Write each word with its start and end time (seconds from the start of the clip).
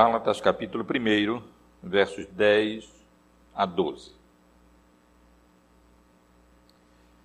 Gálatas 0.00 0.40
capítulo 0.40 0.84
1, 0.84 1.42
versos 1.82 2.24
10 2.26 2.88
a 3.52 3.66
12. 3.66 4.12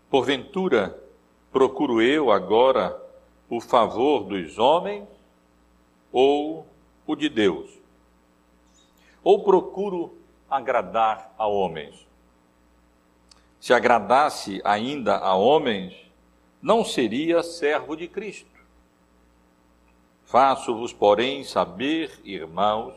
Porventura, 0.09 0.99
procuro 1.51 2.01
eu 2.01 2.31
agora 2.31 2.99
o 3.47 3.61
favor 3.61 4.23
dos 4.23 4.57
homens 4.57 5.07
ou 6.11 6.65
o 7.05 7.15
de 7.15 7.29
Deus? 7.29 7.69
Ou 9.23 9.43
procuro 9.43 10.17
agradar 10.49 11.31
a 11.37 11.45
homens? 11.45 12.07
Se 13.59 13.71
agradasse 13.71 14.59
ainda 14.63 15.19
a 15.19 15.35
homens, 15.35 15.93
não 16.59 16.83
seria 16.83 17.43
servo 17.43 17.95
de 17.95 18.07
Cristo. 18.07 18.49
Faço-vos, 20.33 20.91
porém, 20.91 21.43
saber, 21.43 22.19
irmãos, 22.25 22.93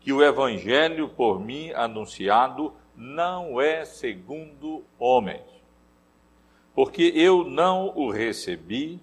que 0.00 0.12
o 0.12 0.24
evangelho 0.24 1.10
por 1.10 1.38
mim 1.38 1.70
anunciado 1.72 2.72
não 2.96 3.60
é 3.60 3.84
segundo 3.84 4.82
homens 4.98 5.60
porque 6.74 7.12
eu 7.14 7.44
não 7.44 7.88
o 7.96 8.10
recebi, 8.10 9.00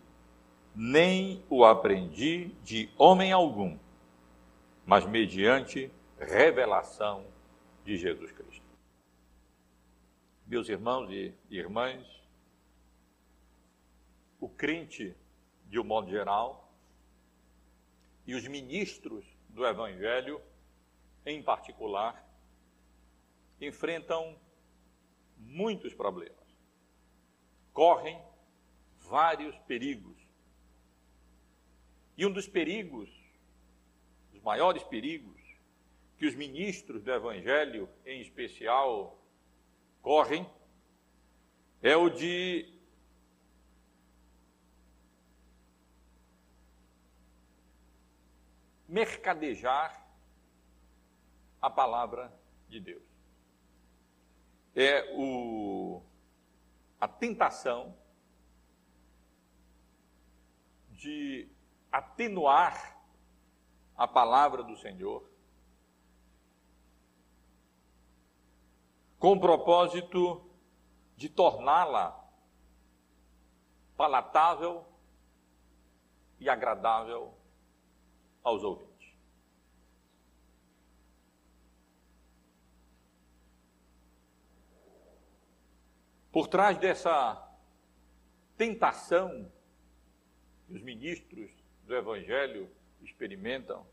nem 0.74 1.44
o 1.50 1.66
aprendi 1.66 2.48
de 2.64 2.90
homem 2.98 3.32
algum, 3.32 3.78
mas 4.86 5.06
mediante 5.06 5.92
revelação 6.18 7.24
de 7.84 7.98
Jesus 7.98 8.32
Cristo. 8.32 8.66
Meus 10.46 10.70
irmãos 10.70 11.08
e 11.12 11.34
irmãs, 11.52 12.04
o 14.40 14.48
crente, 14.48 15.16
de 15.70 15.80
um 15.80 15.84
modo 15.84 16.10
geral, 16.10 16.67
e 18.28 18.36
os 18.36 18.48
ministros 18.48 19.26
do 19.50 19.66
Evangelho, 19.66 20.40
em 21.26 21.42
particular, 21.42 22.24
enfrentam 23.60 24.38
muitos 25.38 25.94
problemas 25.96 26.48
correm 27.78 28.20
vários 29.02 29.56
perigos. 29.68 30.18
E 32.18 32.26
um 32.26 32.32
dos 32.34 32.48
perigos, 32.48 33.08
os 34.34 34.42
maiores 34.42 34.82
perigos, 34.82 35.40
que 36.18 36.26
os 36.26 36.34
ministros 36.34 37.04
do 37.04 37.14
Evangelho, 37.14 37.88
em 38.04 38.20
especial, 38.20 39.24
correm, 40.02 40.50
é 41.80 41.96
o 41.96 42.10
de 42.10 42.68
mercadejar 48.88 50.06
a 51.62 51.70
palavra 51.70 52.34
de 52.70 52.80
Deus. 52.80 53.04
É 54.76 55.14
o 55.16 56.02
a 57.00 57.08
tentação 57.08 57.96
de 60.92 61.48
atenuar 61.92 62.98
a 63.96 64.08
palavra 64.08 64.64
do 64.64 64.76
Senhor, 64.78 65.30
com 69.20 69.34
o 69.34 69.40
propósito 69.40 70.50
de 71.16 71.30
torná-la 71.30 72.24
palatável 73.96 74.86
e 76.40 76.50
agradável 76.50 77.37
aos 78.48 78.64
ouvintes. 78.64 79.14
Por 86.32 86.48
trás 86.48 86.78
dessa 86.78 87.46
tentação 88.56 89.52
que 90.66 90.74
os 90.74 90.82
ministros 90.82 91.52
do 91.84 91.94
Evangelho 91.94 92.72
experimentam 93.02 93.86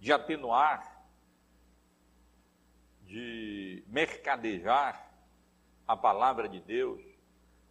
de 0.00 0.12
atenuar, 0.12 1.06
de 3.04 3.84
mercadejar 3.86 5.14
a 5.86 5.96
palavra 5.96 6.48
de 6.48 6.60
Deus 6.60 7.00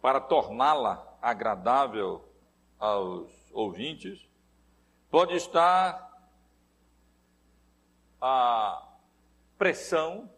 para 0.00 0.18
torná-la 0.18 1.18
agradável 1.20 2.26
aos 2.78 3.30
ouvintes, 3.52 4.29
pode 5.10 5.34
estar 5.34 6.08
a 8.20 8.96
pressão 9.58 10.32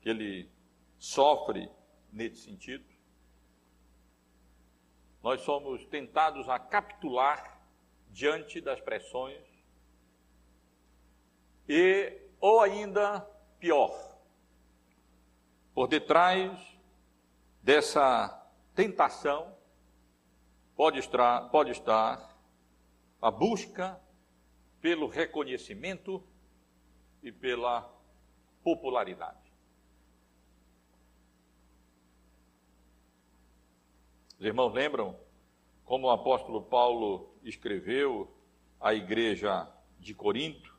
que 0.00 0.08
ele 0.08 0.50
sofre 0.98 1.70
nesse 2.12 2.42
sentido. 2.42 2.84
Nós 5.22 5.40
somos 5.42 5.86
tentados 5.86 6.48
a 6.48 6.58
capitular 6.58 7.60
diante 8.08 8.60
das 8.60 8.80
pressões 8.80 9.46
e, 11.68 12.18
ou 12.40 12.60
ainda 12.60 13.20
pior, 13.60 13.92
por 15.74 15.86
detrás 15.86 16.58
dessa 17.62 18.34
tentação 18.74 19.56
pode 20.74 20.98
estar, 20.98 21.50
pode 21.50 21.72
estar 21.72 22.27
a 23.20 23.30
busca 23.30 24.00
pelo 24.80 25.08
reconhecimento 25.08 26.22
e 27.22 27.32
pela 27.32 27.82
popularidade. 28.62 29.52
Os 34.38 34.44
irmãos 34.44 34.72
lembram 34.72 35.18
como 35.84 36.06
o 36.06 36.10
apóstolo 36.10 36.62
Paulo 36.62 37.34
escreveu 37.42 38.32
à 38.80 38.94
igreja 38.94 39.68
de 39.98 40.14
Corinto, 40.14 40.76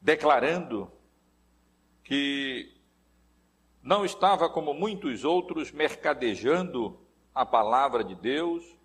declarando 0.00 0.92
que 2.04 2.72
não 3.82 4.04
estava 4.04 4.48
como 4.48 4.72
muitos 4.72 5.24
outros 5.24 5.72
mercadejando 5.72 7.00
a 7.34 7.44
palavra 7.44 8.04
de 8.04 8.14
Deus, 8.14 8.77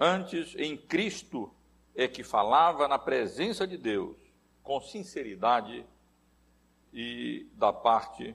antes 0.00 0.54
em 0.56 0.76
Cristo 0.76 1.52
é 1.94 2.08
que 2.08 2.24
falava 2.24 2.88
na 2.88 2.98
presença 2.98 3.66
de 3.66 3.76
Deus, 3.76 4.16
com 4.62 4.80
sinceridade 4.80 5.84
e 6.92 7.46
da 7.52 7.72
parte 7.72 8.34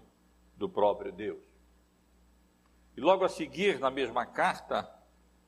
do 0.55 0.69
próprio 0.69 1.11
Deus. 1.11 1.43
E 2.95 3.01
logo 3.01 3.25
a 3.25 3.29
seguir, 3.29 3.79
na 3.79 3.89
mesma 3.89 4.25
carta, 4.25 4.89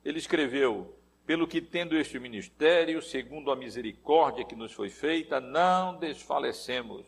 ele 0.04 0.18
escreveu: 0.18 0.98
Pelo 1.26 1.48
que 1.48 1.62
tendo 1.62 1.96
este 1.96 2.20
ministério, 2.20 3.02
segundo 3.02 3.52
a 3.52 3.56
misericórdia 3.56 4.44
que 4.44 4.56
nos 4.56 4.74
foi 4.74 4.90
feita, 4.90 5.40
não 5.40 5.98
desfalecemos. 5.98 7.06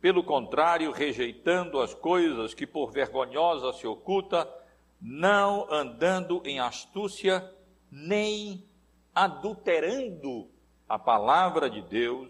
Pelo 0.00 0.24
contrário, 0.24 0.90
rejeitando 0.90 1.80
as 1.80 1.94
coisas 1.94 2.52
que 2.52 2.66
por 2.66 2.90
vergonhosa 2.90 3.72
se 3.72 3.86
oculta, 3.86 4.50
não 5.00 5.72
andando 5.72 6.42
em 6.44 6.58
astúcia, 6.58 7.53
nem 7.96 8.68
adulterando 9.14 10.50
a 10.88 10.98
palavra 10.98 11.70
de 11.70 11.80
Deus, 11.80 12.28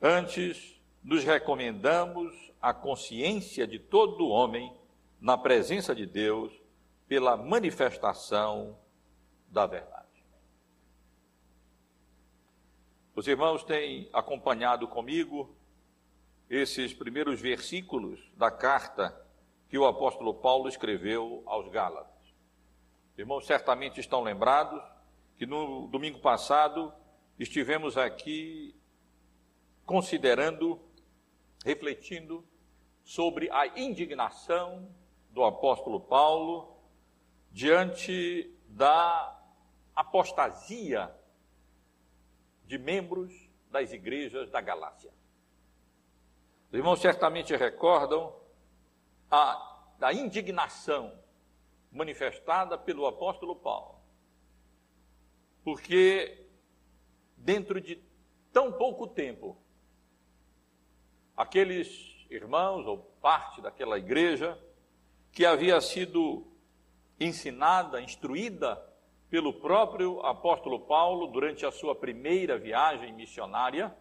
antes 0.00 0.80
nos 1.02 1.24
recomendamos 1.24 2.52
a 2.62 2.72
consciência 2.72 3.66
de 3.66 3.80
todo 3.80 4.28
homem 4.28 4.72
na 5.20 5.36
presença 5.36 5.92
de 5.92 6.06
Deus 6.06 6.52
pela 7.08 7.36
manifestação 7.36 8.78
da 9.48 9.66
verdade. 9.66 10.06
Os 13.12 13.26
irmãos 13.26 13.64
têm 13.64 14.08
acompanhado 14.12 14.86
comigo 14.86 15.52
esses 16.48 16.94
primeiros 16.94 17.40
versículos 17.40 18.20
da 18.36 18.52
carta 18.52 19.20
que 19.68 19.76
o 19.76 19.84
apóstolo 19.84 20.32
Paulo 20.32 20.68
escreveu 20.68 21.42
aos 21.44 21.68
Gálatas. 21.70 22.15
Os 23.16 23.20
irmãos 23.20 23.46
certamente 23.46 23.98
estão 23.98 24.22
lembrados 24.22 24.78
que 25.38 25.46
no 25.46 25.86
domingo 25.86 26.18
passado 26.18 26.92
estivemos 27.38 27.96
aqui 27.96 28.78
considerando, 29.86 30.78
refletindo 31.64 32.46
sobre 33.02 33.50
a 33.50 33.68
indignação 33.68 34.94
do 35.30 35.44
apóstolo 35.44 35.98
Paulo 35.98 36.76
diante 37.50 38.54
da 38.68 39.34
apostasia 39.94 41.10
de 42.66 42.76
membros 42.76 43.32
das 43.70 43.94
igrejas 43.94 44.50
da 44.50 44.60
Galácia. 44.60 45.10
Os 46.68 46.74
irmãos 46.74 47.00
certamente 47.00 47.56
recordam 47.56 48.38
a, 49.30 49.94
da 49.98 50.12
indignação 50.12 51.18
manifestada 51.96 52.78
pelo 52.78 53.06
apóstolo 53.06 53.56
Paulo 53.56 53.96
porque 55.66 56.46
dentro 57.36 57.80
de 57.80 58.00
tão 58.52 58.70
pouco 58.70 59.04
tempo, 59.08 59.58
aqueles 61.36 62.24
irmãos 62.30 62.86
ou 62.86 62.98
parte 63.20 63.60
daquela 63.60 63.98
igreja 63.98 64.56
que 65.32 65.44
havia 65.44 65.80
sido 65.80 66.46
ensinada, 67.18 68.00
instruída 68.00 68.80
pelo 69.28 69.54
próprio 69.54 70.20
apóstolo 70.20 70.78
Paulo 70.78 71.26
durante 71.26 71.66
a 71.66 71.72
sua 71.72 71.96
primeira 71.96 72.56
viagem 72.56 73.12
missionária, 73.12 73.92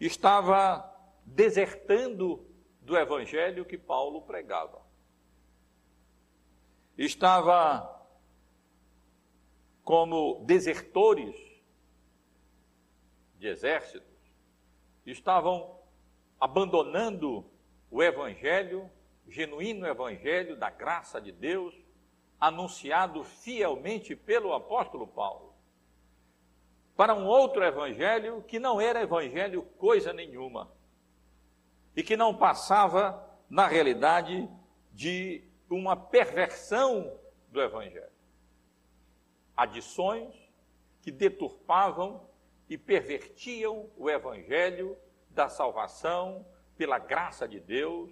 estava 0.00 0.92
desertando 1.24 2.44
do 2.80 2.96
evangelho 2.96 3.64
que 3.64 3.78
Paulo 3.78 4.22
pregava. 4.22 4.87
Estava 6.98 7.96
como 9.84 10.44
desertores 10.44 11.34
de 13.38 13.46
exércitos, 13.46 14.18
estavam 15.06 15.78
abandonando 16.40 17.48
o 17.88 18.02
evangelho, 18.02 18.90
genuíno 19.28 19.86
evangelho 19.86 20.56
da 20.56 20.70
graça 20.70 21.20
de 21.20 21.30
Deus, 21.30 21.74
anunciado 22.40 23.22
fielmente 23.22 24.16
pelo 24.16 24.52
apóstolo 24.52 25.06
Paulo, 25.06 25.54
para 26.96 27.14
um 27.14 27.26
outro 27.26 27.62
evangelho 27.62 28.42
que 28.42 28.58
não 28.58 28.80
era 28.80 29.02
evangelho 29.02 29.62
coisa 29.78 30.12
nenhuma 30.12 30.70
e 31.94 32.02
que 32.02 32.16
não 32.16 32.34
passava, 32.34 33.24
na 33.48 33.66
realidade, 33.66 34.48
de 34.92 35.47
uma 35.68 35.96
perversão 35.96 37.18
do 37.50 37.60
evangelho. 37.60 38.10
Adições 39.56 40.34
que 41.02 41.10
deturpavam 41.10 42.28
e 42.68 42.76
pervertiam 42.76 43.90
o 43.96 44.10
evangelho 44.10 44.96
da 45.30 45.48
salvação 45.48 46.46
pela 46.76 46.98
graça 46.98 47.48
de 47.48 47.58
Deus, 47.58 48.10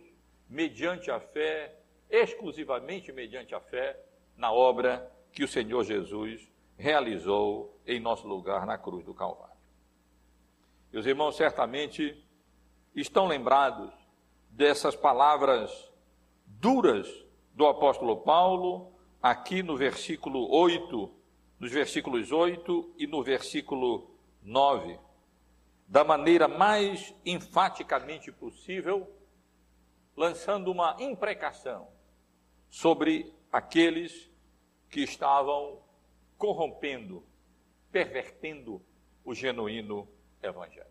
mediante 0.49 1.11
a 1.11 1.21
fé, 1.21 1.79
exclusivamente 2.09 3.13
mediante 3.13 3.55
a 3.55 3.61
fé 3.61 4.01
na 4.37 4.53
obra 4.53 5.11
que 5.33 5.45
o 5.45 5.49
Senhor 5.49 5.85
Jesus 5.85 6.51
realizou 6.77 7.79
em 7.87 8.01
nosso 8.01 8.27
lugar 8.27 8.67
na 8.67 8.79
cruz 8.79 9.05
do 9.05 9.15
Calvário. 9.15 9.57
Meus 10.93 11.07
irmãos, 11.07 11.37
certamente 11.37 12.25
estão 12.95 13.27
lembrados 13.27 13.93
dessas 14.51 14.97
palavras 14.97 15.93
duras 16.47 17.26
do 17.57 17.67
apóstolo 17.67 18.19
Paulo, 18.19 18.93
aqui 19.23 19.63
no 19.63 19.79
versículo 19.79 20.47
8, 20.55 21.11
nos 21.59 21.73
versículos 21.73 22.31
8 22.31 22.93
e 22.99 23.07
no 23.07 23.23
versículo 23.23 24.11
9, 24.43 25.01
da 25.89 26.05
maneira 26.05 26.47
mais 26.47 27.15
enfaticamente 27.25 28.31
possível, 28.31 29.11
lançando 30.15 30.71
uma 30.71 30.99
imprecação 31.01 31.89
sobre 32.69 33.35
aqueles 33.51 34.31
que 34.91 35.01
estavam 35.01 35.81
corrompendo, 36.37 37.25
pervertendo 37.91 38.83
o 39.25 39.35
genuíno 39.35 40.07
evangelho. 40.43 40.85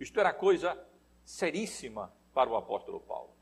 Isto 0.00 0.18
era 0.18 0.32
coisa 0.32 0.82
seríssima 1.26 2.10
para 2.32 2.48
o 2.48 2.56
apóstolo 2.56 3.00
Paulo. 3.00 3.41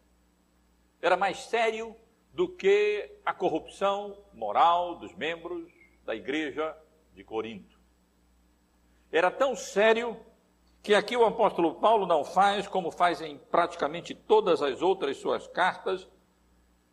Era 1.03 1.17
mais 1.17 1.39
sério 1.45 1.97
do 2.33 2.49
que 2.49 3.11
a 3.25 3.33
corrupção 3.33 4.23
moral 4.33 4.97
dos 4.97 5.15
membros 5.15 5.71
da 6.05 6.15
igreja 6.15 6.77
de 7.15 7.25
Corinto. 7.25 7.79
Era 9.11 9.31
tão 9.31 9.57
sério 9.57 10.19
que 10.83 10.95
aqui 10.95 11.17
o 11.17 11.25
apóstolo 11.25 11.75
Paulo 11.75 12.07
não 12.07 12.25
faz, 12.25 12.67
como 12.67 12.91
faz 12.91 13.21
em 13.21 13.37
praticamente 13.37 14.15
todas 14.15 14.63
as 14.63 14.81
outras 14.81 15.17
suas 15.17 15.47
cartas, 15.47 16.09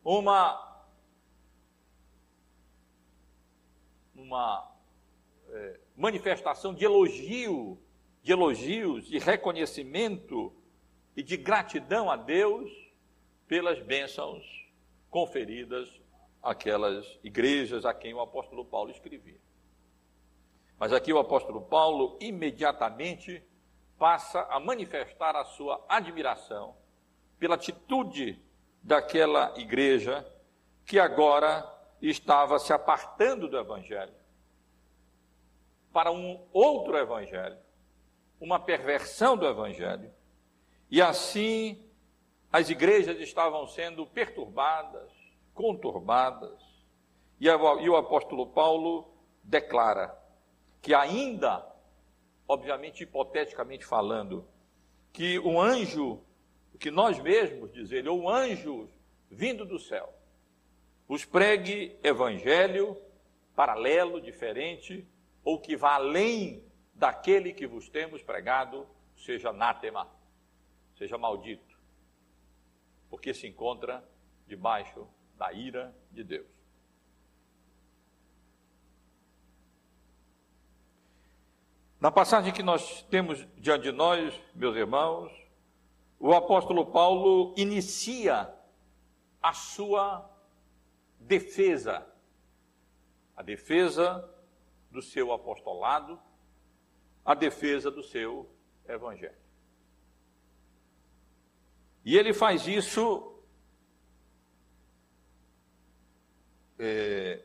uma 0.04 0.66
uma 4.16 4.76
é, 5.50 5.80
manifestação 5.96 6.74
de 6.74 6.84
elogio, 6.84 7.80
de 8.22 8.32
elogios, 8.32 9.08
de 9.08 9.20
reconhecimento 9.20 10.54
e 11.16 11.24
de 11.24 11.38
gratidão 11.38 12.12
a 12.12 12.18
Deus 12.18 12.87
pelas 13.48 13.80
bênçãos 13.80 14.44
conferidas 15.10 15.90
àquelas 16.42 17.20
igrejas 17.24 17.86
a 17.86 17.94
quem 17.94 18.14
o 18.14 18.20
apóstolo 18.20 18.66
Paulo 18.66 18.92
escrevia. 18.92 19.40
Mas 20.78 20.94
aqui 20.94 21.12
o 21.12 21.20
apóstolo 21.20 21.62
Paulo 21.62 22.18
imediatamente 22.22 23.44
passa 23.98 24.42
a 24.50 24.60
manifestar 24.60 25.36
a 25.36 25.44
sua 25.44 25.84
admiração 25.90 26.76
pela 27.40 27.56
atitude 27.56 28.40
daquela 28.84 29.58
igreja 29.58 30.26
que 30.86 31.00
agora 31.00 31.66
estava 32.02 32.60
se 32.60 32.72
apartando 32.72 33.48
do 33.48 33.58
Evangelho 33.58 34.14
para 35.92 36.12
um 36.12 36.46
outro 36.54 36.96
Evangelho, 36.96 37.58
uma 38.40 38.60
perversão 38.60 39.36
do 39.36 39.48
Evangelho, 39.48 40.14
e 40.92 41.02
assim 41.02 41.87
as 42.52 42.70
igrejas 42.70 43.20
estavam 43.20 43.68
sendo 43.68 44.06
perturbadas, 44.06 45.12
conturbadas, 45.54 46.60
e 47.40 47.50
o 47.50 47.96
apóstolo 47.96 48.48
Paulo 48.48 49.14
declara 49.44 50.18
que 50.82 50.94
ainda, 50.94 51.66
obviamente 52.48 53.04
hipoteticamente 53.04 53.86
falando, 53.86 54.48
que 55.12 55.40
um 55.40 55.60
anjo, 55.60 56.22
que 56.80 56.90
nós 56.90 57.20
mesmos, 57.20 57.72
diz 57.72 57.92
ele, 57.92 58.10
ou 58.10 58.22
um 58.22 58.30
anjo 58.30 58.90
vindo 59.30 59.66
do 59.66 59.80
céu, 59.80 60.14
os 61.08 61.26
pregue 61.26 61.98
evangelho 62.04 62.98
paralelo, 63.58 64.22
diferente, 64.22 65.04
ou 65.44 65.60
que 65.60 65.76
vá 65.76 65.96
além 65.96 66.64
daquele 66.94 67.52
que 67.52 67.66
vos 67.66 67.90
temos 67.90 68.22
pregado, 68.22 68.88
seja 69.16 69.50
anátema, 69.50 70.08
seja 70.96 71.18
maldito, 71.18 71.67
porque 73.10 73.34
se 73.34 73.48
encontra 73.48 74.08
debaixo 74.48 75.08
da 75.36 75.52
ira 75.52 75.96
de 76.12 76.24
Deus. 76.24 76.48
Na 82.00 82.12
passagem 82.12 82.54
que 82.54 82.62
nós 82.62 83.02
temos 83.04 83.48
diante 83.56 83.84
de 83.84 83.92
nós, 83.92 84.40
meus 84.54 84.76
irmãos, 84.76 85.32
o 86.20 86.34
apóstolo 86.34 86.86
Paulo 86.86 87.54
inicia 87.58 88.54
a 89.42 89.54
sua 89.54 90.30
defesa, 91.20 92.08
a 93.36 93.42
defesa 93.42 94.28
do 94.92 95.02
seu 95.02 95.32
apostolado, 95.34 96.20
a 97.26 97.34
defesa 97.34 97.90
do 97.90 98.04
seu 98.04 98.50
evangelho. 98.88 99.47
E 102.08 102.16
ele 102.16 102.34
faz 102.34 102.66
isso 102.66 103.38
é, 106.80 107.44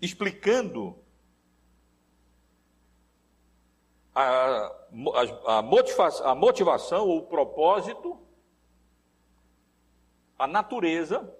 explicando 0.00 0.98
a, 4.12 4.22
a, 4.24 5.58
a, 5.58 5.62
motivação, 6.34 7.06
ou 7.06 7.18
o 7.18 7.26
propósito 7.26 8.20
a 10.36 10.48
natureza 10.48 11.32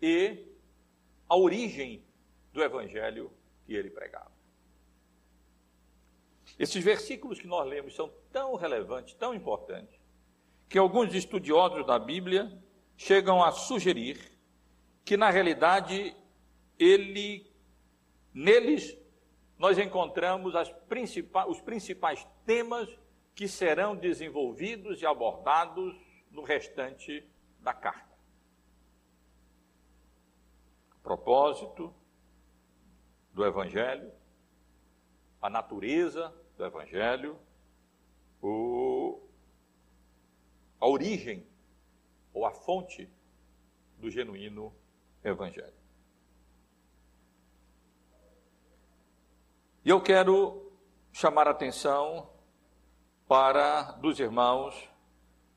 e 0.00 0.42
a 1.28 1.36
origem 1.36 2.02
do 2.50 2.62
evangelho 2.62 3.30
que 3.66 3.74
ele 3.74 3.90
pregava. 3.90 4.33
Esses 6.58 6.82
versículos 6.84 7.40
que 7.40 7.46
nós 7.46 7.68
lemos 7.68 7.94
são 7.94 8.12
tão 8.30 8.54
relevantes, 8.54 9.14
tão 9.14 9.34
importantes, 9.34 9.98
que 10.68 10.78
alguns 10.78 11.12
estudiosos 11.14 11.86
da 11.86 11.98
Bíblia 11.98 12.56
chegam 12.96 13.42
a 13.42 13.50
sugerir 13.50 14.32
que, 15.04 15.16
na 15.16 15.30
realidade, 15.30 16.16
ele, 16.78 17.52
neles, 18.32 18.96
nós 19.58 19.78
encontramos 19.78 20.54
os 21.48 21.60
principais 21.60 22.26
temas 22.46 22.88
que 23.34 23.48
serão 23.48 23.96
desenvolvidos 23.96 25.02
e 25.02 25.06
abordados 25.06 25.94
no 26.30 26.42
restante 26.42 27.28
da 27.60 27.74
carta. 27.74 28.14
Propósito 31.02 31.94
do 33.32 33.44
Evangelho, 33.44 34.12
a 35.42 35.50
natureza 35.50 36.34
do 36.56 36.64
Evangelho, 36.64 37.38
o, 38.40 39.20
a 40.80 40.86
origem 40.86 41.46
ou 42.32 42.44
a 42.44 42.52
fonte 42.52 43.08
do 43.98 44.10
genuíno 44.10 44.74
Evangelho. 45.22 45.74
E 49.84 49.88
eu 49.88 50.00
quero 50.00 50.72
chamar 51.12 51.46
a 51.46 51.50
atenção 51.50 52.30
para 53.26 53.92
dos 53.92 54.18
irmãos 54.18 54.88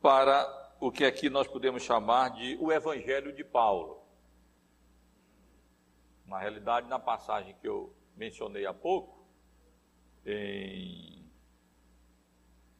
para 0.01 0.75
o 0.79 0.91
que 0.91 1.03
aqui 1.05 1.29
nós 1.29 1.47
podemos 1.47 1.83
chamar 1.83 2.29
de 2.29 2.57
o 2.59 2.71
Evangelho 2.71 3.33
de 3.33 3.43
Paulo. 3.43 4.03
Na 6.25 6.39
realidade, 6.39 6.87
na 6.87 6.99
passagem 6.99 7.55
que 7.55 7.67
eu 7.67 7.93
mencionei 8.15 8.65
há 8.65 8.73
pouco, 8.73 9.16
em, 10.27 11.25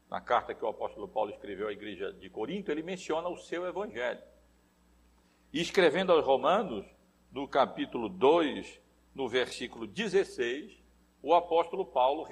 na 0.09 0.19
carta 0.19 0.53
que 0.53 0.63
o 0.63 0.67
apóstolo 0.67 1.07
Paulo 1.07 1.31
escreveu 1.31 1.69
à 1.69 1.71
igreja 1.71 2.11
de 2.11 2.29
Corinto, 2.29 2.69
ele 2.69 2.83
menciona 2.83 3.29
o 3.29 3.37
seu 3.37 3.65
Evangelho. 3.65 4.21
E 5.53 5.61
escrevendo 5.61 6.11
aos 6.11 6.25
Romanos, 6.25 6.85
no 7.31 7.47
capítulo 7.47 8.09
2, 8.09 8.81
no 9.15 9.27
versículo 9.27 9.87
16, 9.87 10.83
o 11.23 11.33
apóstolo 11.33 11.85
Paulo 11.85 12.27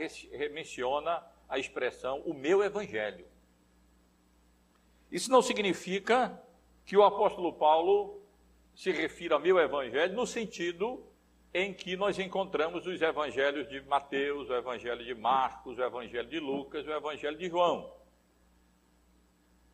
menciona 0.51 1.25
a 1.48 1.57
expressão 1.57 2.22
o 2.22 2.34
meu 2.34 2.63
evangelho. 2.63 3.25
Isso 5.12 5.31
não 5.31 5.41
significa 5.41 6.41
que 6.86 6.98
o 6.98 7.03
apóstolo 7.03 7.53
Paulo 7.53 8.22
se 8.75 8.91
refira 8.91 9.36
ao 9.36 9.41
meu 9.41 9.57
evangelho 9.57 10.13
no 10.13 10.27
sentido 10.27 11.03
em 11.57 11.74
que 11.74 11.95
nós 11.95 12.19
encontramos 12.19 12.85
os 12.85 13.01
evangelhos 13.01 13.69
de 13.69 13.79
Mateus, 13.83 14.50
o 14.50 14.53
evangelho 14.53 15.05
de 15.05 15.15
Marcos, 15.15 15.77
o 15.77 15.81
evangelho 15.81 16.27
de 16.27 16.38
Lucas, 16.38 16.85
o 16.85 16.91
evangelho 16.91 17.38
de 17.38 17.47
João. 17.47 17.95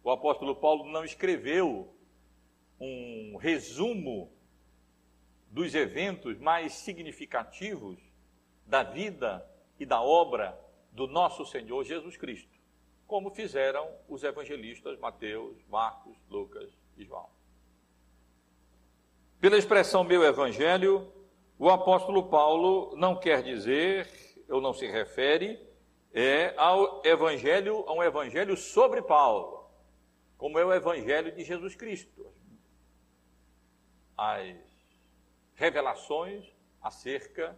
O 0.03 0.11
apóstolo 0.11 0.55
Paulo 0.55 0.85
não 0.91 1.03
escreveu 1.03 1.91
um 2.79 3.35
resumo 3.35 4.31
dos 5.47 5.73
eventos 5.73 6.37
mais 6.37 6.73
significativos 6.73 7.97
da 8.67 8.83
vida 8.83 9.43
e 9.79 9.85
da 9.85 10.03
obra 10.03 10.55
do 10.91 11.07
nosso 11.07 11.47
Senhor 11.47 11.83
Jesus 11.83 12.15
Cristo, 12.15 12.59
como 13.07 13.31
fizeram 13.31 13.89
os 14.07 14.23
evangelistas 14.23 14.99
Mateus, 14.99 15.57
Marcos, 15.67 16.15
Lucas 16.29 16.69
e 16.95 17.03
João. 17.03 17.27
Pela 19.39 19.57
expressão 19.57 20.03
meu 20.03 20.23
evangelho, 20.23 21.11
o 21.61 21.69
apóstolo 21.69 22.23
Paulo 22.23 22.95
não 22.97 23.15
quer 23.15 23.43
dizer, 23.43 24.09
ou 24.49 24.59
não 24.59 24.73
se 24.73 24.87
refere, 24.87 25.63
é, 26.11 26.55
ao 26.57 27.05
evangelho, 27.05 27.85
a 27.87 27.93
um 27.93 28.01
evangelho 28.01 28.57
sobre 28.57 28.99
Paulo, 29.03 29.69
como 30.39 30.57
é 30.57 30.65
o 30.65 30.73
evangelho 30.73 31.31
de 31.31 31.43
Jesus 31.43 31.75
Cristo. 31.75 32.33
As 34.17 34.57
revelações 35.53 36.51
acerca 36.81 37.55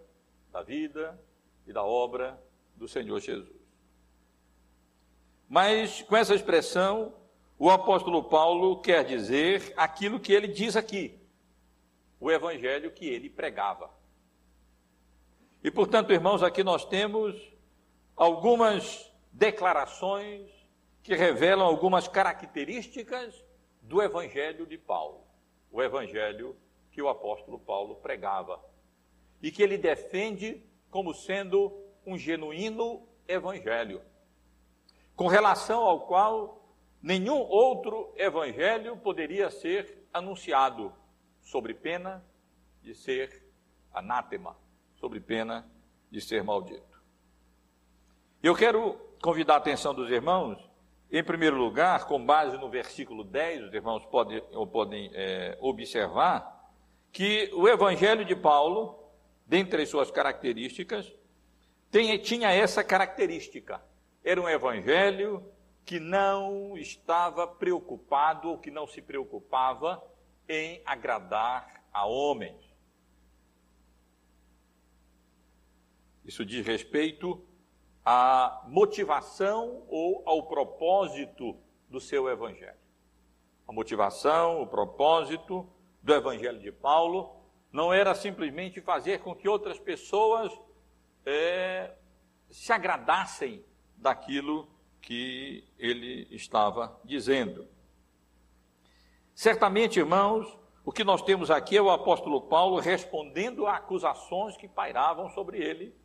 da 0.51 0.61
vida 0.61 1.17
e 1.65 1.71
da 1.71 1.85
obra 1.85 2.37
do 2.75 2.89
Senhor 2.89 3.21
Jesus. 3.21 3.55
Mas 5.47 6.01
com 6.01 6.17
essa 6.17 6.35
expressão, 6.35 7.15
o 7.57 7.69
apóstolo 7.69 8.21
Paulo 8.21 8.81
quer 8.81 9.05
dizer 9.05 9.73
aquilo 9.77 10.19
que 10.19 10.33
ele 10.33 10.49
diz 10.49 10.75
aqui, 10.75 11.22
o 12.23 12.31
evangelho 12.31 12.89
que 12.89 13.05
ele 13.05 13.29
pregava. 13.29 13.91
E 15.61 15.69
portanto, 15.69 16.13
irmãos, 16.13 16.41
aqui 16.41 16.63
nós 16.63 16.85
temos 16.85 17.35
algumas 18.15 19.13
declarações 19.29 20.49
que 21.01 21.15
revelam 21.15 21.67
algumas 21.67 22.07
características 22.07 23.43
do 23.81 24.01
evangelho 24.01 24.65
de 24.65 24.77
Paulo, 24.77 25.27
o 25.69 25.83
evangelho 25.83 26.55
que 26.91 27.01
o 27.01 27.09
apóstolo 27.09 27.59
Paulo 27.59 27.97
pregava 27.97 28.63
e 29.41 29.51
que 29.51 29.61
ele 29.61 29.77
defende 29.77 30.65
como 30.89 31.13
sendo 31.13 31.77
um 32.05 32.17
genuíno 32.17 33.05
evangelho, 33.27 34.01
com 35.13 35.27
relação 35.27 35.83
ao 35.83 36.07
qual 36.07 36.73
nenhum 37.01 37.39
outro 37.39 38.13
evangelho 38.15 38.95
poderia 38.95 39.49
ser 39.49 40.07
anunciado, 40.13 41.02
sobre 41.43 41.73
pena 41.73 42.23
de 42.81 42.95
ser 42.95 43.43
anátema, 43.93 44.57
sobre 44.95 45.19
pena 45.19 45.69
de 46.09 46.19
ser 46.19 46.43
maldito. 46.43 47.01
Eu 48.41 48.55
quero 48.55 48.95
convidar 49.21 49.55
a 49.55 49.57
atenção 49.57 49.93
dos 49.93 50.09
irmãos, 50.09 50.57
em 51.11 51.23
primeiro 51.23 51.57
lugar, 51.57 52.07
com 52.07 52.25
base 52.25 52.57
no 52.57 52.69
versículo 52.69 53.23
10, 53.23 53.65
os 53.65 53.73
irmãos 53.73 54.05
podem, 54.07 54.41
podem 54.71 55.11
é, 55.13 55.57
observar 55.61 56.71
que 57.11 57.51
o 57.53 57.67
evangelho 57.67 58.25
de 58.25 58.35
Paulo 58.35 59.03
dentre 59.45 59.83
as 59.83 59.89
suas 59.89 60.09
características, 60.09 61.13
tem, 61.91 62.17
tinha 62.19 62.51
essa 62.51 62.83
característica. 62.83 63.83
Era 64.23 64.41
um 64.41 64.49
evangelho 64.49 65.45
que 65.85 65.99
não 65.99 66.77
estava 66.77 67.45
preocupado 67.45 68.49
ou 68.49 68.57
que 68.57 68.71
não 68.71 68.87
se 68.87 69.01
preocupava 69.01 70.01
em 70.47 70.81
agradar 70.85 71.83
a 71.91 72.05
homens. 72.05 72.63
Isso 76.25 76.45
diz 76.45 76.65
respeito 76.65 77.45
à 78.05 78.63
motivação 78.67 79.85
ou 79.87 80.23
ao 80.25 80.47
propósito 80.47 81.57
do 81.89 81.99
seu 81.99 82.29
evangelho. 82.29 82.79
A 83.67 83.71
motivação, 83.71 84.61
o 84.61 84.67
propósito 84.67 85.69
do 86.01 86.13
evangelho 86.13 86.59
de 86.59 86.71
Paulo 86.71 87.35
não 87.71 87.93
era 87.93 88.13
simplesmente 88.13 88.81
fazer 88.81 89.19
com 89.19 89.35
que 89.35 89.47
outras 89.47 89.79
pessoas 89.79 90.51
é, 91.25 91.95
se 92.49 92.71
agradassem 92.71 93.63
daquilo 93.95 94.69
que 95.01 95.67
ele 95.77 96.27
estava 96.29 96.99
dizendo. 97.03 97.67
Certamente, 99.35 99.99
irmãos, 99.99 100.57
o 100.85 100.91
que 100.91 101.03
nós 101.03 101.21
temos 101.21 101.49
aqui 101.49 101.75
é 101.75 101.81
o 101.81 101.89
apóstolo 101.89 102.41
Paulo 102.41 102.79
respondendo 102.79 103.65
a 103.65 103.77
acusações 103.77 104.55
que 104.55 104.67
pairavam 104.67 105.29
sobre 105.29 105.57
ele, 105.57 105.95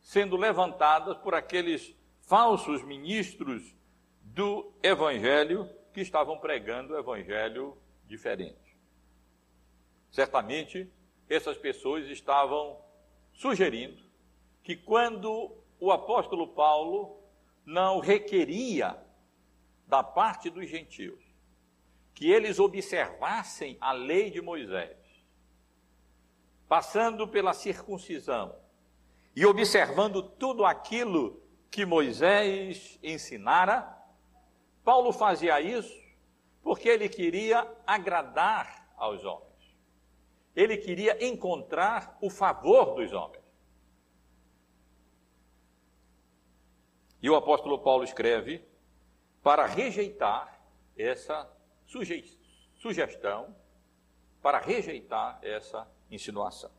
sendo 0.00 0.36
levantadas 0.36 1.16
por 1.18 1.34
aqueles 1.34 1.94
falsos 2.22 2.82
ministros 2.82 3.74
do 4.22 4.72
evangelho 4.82 5.68
que 5.92 6.00
estavam 6.00 6.38
pregando 6.38 6.94
o 6.94 6.98
evangelho 6.98 7.76
diferente. 8.06 8.78
Certamente, 10.10 10.90
essas 11.28 11.56
pessoas 11.58 12.08
estavam 12.08 12.78
sugerindo 13.32 14.02
que 14.62 14.74
quando 14.74 15.54
o 15.78 15.90
apóstolo 15.90 16.48
Paulo 16.48 17.20
não 17.64 18.00
requeria 18.00 18.96
da 19.86 20.02
parte 20.02 20.48
dos 20.48 20.68
gentios 20.68 21.21
que 22.14 22.30
eles 22.30 22.58
observassem 22.58 23.76
a 23.80 23.92
lei 23.92 24.30
de 24.30 24.40
Moisés, 24.40 24.96
passando 26.68 27.26
pela 27.26 27.52
circuncisão 27.52 28.54
e 29.34 29.44
observando 29.46 30.22
tudo 30.22 30.64
aquilo 30.64 31.42
que 31.70 31.86
Moisés 31.86 32.98
ensinara, 33.02 33.98
Paulo 34.84 35.12
fazia 35.12 35.60
isso 35.60 36.02
porque 36.62 36.88
ele 36.88 37.08
queria 37.08 37.68
agradar 37.86 38.92
aos 38.96 39.24
homens. 39.24 39.52
Ele 40.54 40.76
queria 40.76 41.24
encontrar 41.24 42.16
o 42.20 42.30
favor 42.30 42.94
dos 42.94 43.12
homens. 43.12 43.42
E 47.20 47.30
o 47.30 47.36
apóstolo 47.36 47.78
Paulo 47.78 48.04
escreve 48.04 48.64
para 49.42 49.66
rejeitar 49.66 50.60
essa 50.96 51.50
sugestão, 52.74 53.54
para 54.40 54.58
rejeitar 54.58 55.38
essa 55.42 55.88
insinuação. 56.10 56.70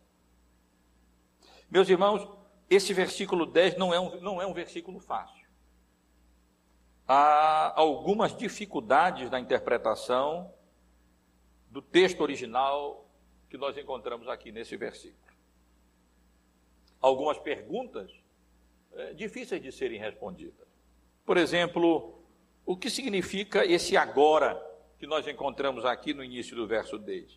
Meus 1.70 1.89
irmãos, 1.89 2.27
esse 2.70 2.93
versículo 2.93 3.46
10 3.46 3.77
não 3.77 3.93
é 3.93 4.00
um, 4.00 4.20
não 4.22 4.41
é 4.41 4.46
um 4.46 4.53
versículo 4.53 5.00
fácil. 5.00 5.43
Há 7.08 7.79
algumas 7.79 8.36
dificuldades 8.36 9.29
na 9.29 9.39
interpretação 9.39 10.53
do 11.70 11.82
texto 11.82 12.22
original 12.22 13.08
que 13.50 13.58
nós 13.58 13.77
encontramos 13.77 14.27
aqui 14.27 14.51
nesse 14.51 14.75
versículo. 14.77 15.22
Algumas 17.01 17.38
perguntas 17.38 18.12
é, 18.93 19.13
difíceis 19.13 19.62
de 19.62 19.72
serem 19.72 20.00
respondidas. 20.00 20.67
Por 21.25 21.38
exemplo, 21.38 22.24
o 22.65 22.77
que 22.77 22.89
significa 22.89 23.65
esse 23.65 23.98
agora 23.98 24.72
que 25.03 25.07
nós 25.07 25.27
encontramos 25.27 25.83
aqui 25.83 26.13
no 26.13 26.24
início 26.24 26.55
do 26.55 26.65
verso 26.65 26.98
10? 26.98 27.27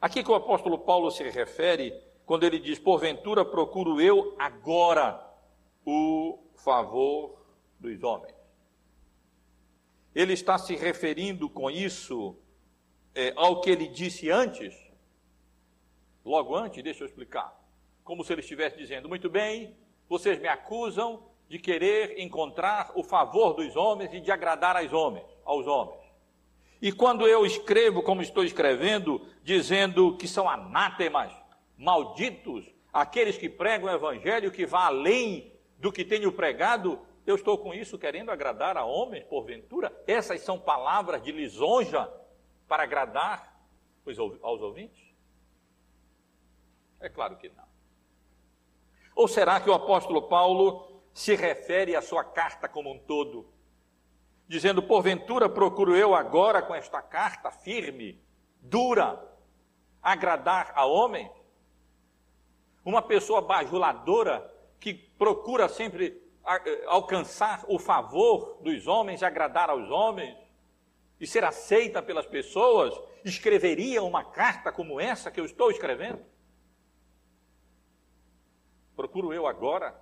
Aqui 0.00 0.24
que 0.24 0.30
o 0.30 0.34
apóstolo 0.34 0.78
Paulo 0.78 1.10
se 1.10 1.22
refere 1.22 1.92
quando 2.24 2.44
ele 2.44 2.58
diz: 2.58 2.78
Porventura 2.78 3.44
procuro 3.44 4.00
eu 4.00 4.34
agora 4.38 5.22
o 5.84 6.38
favor 6.56 7.44
dos 7.78 8.02
homens. 8.02 8.34
Ele 10.14 10.32
está 10.32 10.56
se 10.56 10.74
referindo 10.74 11.46
com 11.50 11.70
isso 11.70 12.38
é, 13.14 13.34
ao 13.36 13.60
que 13.60 13.68
ele 13.68 13.86
disse 13.86 14.30
antes 14.30 14.74
Logo 16.24 16.56
antes, 16.56 16.82
deixa 16.82 17.02
eu 17.02 17.06
explicar. 17.06 17.54
como 18.02 18.24
se 18.24 18.32
ele 18.32 18.40
estivesse 18.40 18.78
dizendo: 18.78 19.10
Muito 19.10 19.28
bem, 19.28 19.76
vocês 20.08 20.38
me 20.38 20.48
acusam 20.48 21.22
de 21.50 21.58
querer 21.58 22.18
encontrar 22.18 22.92
o 22.94 23.04
favor 23.04 23.52
dos 23.52 23.76
homens 23.76 24.14
e 24.14 24.20
de 24.22 24.30
agradar 24.30 24.74
aos 24.74 24.90
homens, 24.90 25.26
aos 25.44 25.66
homens. 25.66 26.01
E 26.82 26.90
quando 26.90 27.28
eu 27.28 27.46
escrevo 27.46 28.02
como 28.02 28.22
estou 28.22 28.42
escrevendo, 28.42 29.24
dizendo 29.44 30.16
que 30.16 30.26
são 30.26 30.50
anátemas, 30.50 31.32
malditos, 31.78 32.66
aqueles 32.92 33.38
que 33.38 33.48
pregam 33.48 33.88
o 33.88 33.94
evangelho 33.94 34.50
que 34.50 34.66
vá 34.66 34.86
além 34.86 35.54
do 35.78 35.92
que 35.92 36.04
tenho 36.04 36.32
pregado, 36.32 36.98
eu 37.24 37.36
estou 37.36 37.56
com 37.56 37.72
isso 37.72 37.96
querendo 37.96 38.32
agradar 38.32 38.76
a 38.76 38.84
homens, 38.84 39.22
porventura? 39.22 39.96
Essas 40.08 40.40
são 40.40 40.58
palavras 40.58 41.22
de 41.22 41.30
lisonja 41.30 42.12
para 42.66 42.82
agradar 42.82 43.64
aos 44.42 44.60
ouvintes? 44.60 45.14
É 46.98 47.08
claro 47.08 47.36
que 47.36 47.48
não. 47.48 47.68
Ou 49.14 49.28
será 49.28 49.60
que 49.60 49.70
o 49.70 49.74
apóstolo 49.74 50.22
Paulo 50.22 51.00
se 51.14 51.36
refere 51.36 51.94
à 51.94 52.02
sua 52.02 52.24
carta 52.24 52.68
como 52.68 52.90
um 52.90 52.98
todo, 52.98 53.46
dizendo: 54.52 54.82
Porventura 54.82 55.48
procuro 55.48 55.96
eu 55.96 56.14
agora 56.14 56.60
com 56.60 56.74
esta 56.74 57.00
carta 57.00 57.50
firme, 57.50 58.22
dura, 58.60 59.18
agradar 60.02 60.72
a 60.74 60.84
homem? 60.84 61.32
Uma 62.84 63.00
pessoa 63.00 63.40
bajuladora 63.40 64.46
que 64.78 64.92
procura 64.92 65.70
sempre 65.70 66.22
eh, 66.46 66.84
alcançar 66.86 67.64
o 67.66 67.78
favor 67.78 68.58
dos 68.60 68.86
homens, 68.86 69.22
agradar 69.22 69.70
aos 69.70 69.88
homens 69.90 70.36
e 71.18 71.26
ser 71.26 71.44
aceita 71.44 72.02
pelas 72.02 72.26
pessoas, 72.26 72.92
escreveria 73.24 74.02
uma 74.02 74.22
carta 74.22 74.70
como 74.70 75.00
essa 75.00 75.30
que 75.30 75.40
eu 75.40 75.46
estou 75.46 75.70
escrevendo? 75.70 76.22
Procuro 78.94 79.32
eu 79.32 79.46
agora 79.46 79.98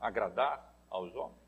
agradar 0.00 0.74
aos 0.90 1.14
homens? 1.14 1.41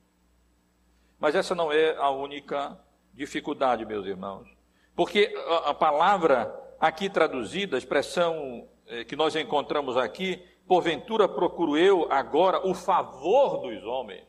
Mas 1.24 1.34
essa 1.34 1.54
não 1.54 1.72
é 1.72 1.96
a 1.96 2.10
única 2.10 2.78
dificuldade, 3.14 3.86
meus 3.86 4.04
irmãos. 4.04 4.46
Porque 4.94 5.34
a, 5.64 5.72
palavra 5.72 6.54
aqui 6.78 7.08
traduzida, 7.08 7.76
a 7.76 7.78
expressão 7.78 8.68
eh, 8.86 9.04
que 9.04 9.16
nós 9.16 9.34
encontramos 9.34 9.96
aqui, 9.96 10.46
porventura 10.68 11.26
procuro 11.26 11.78
eu 11.78 12.12
agora 12.12 12.66
o 12.66 12.74
favor 12.74 13.62
dos 13.62 13.82
homens, 13.84 14.26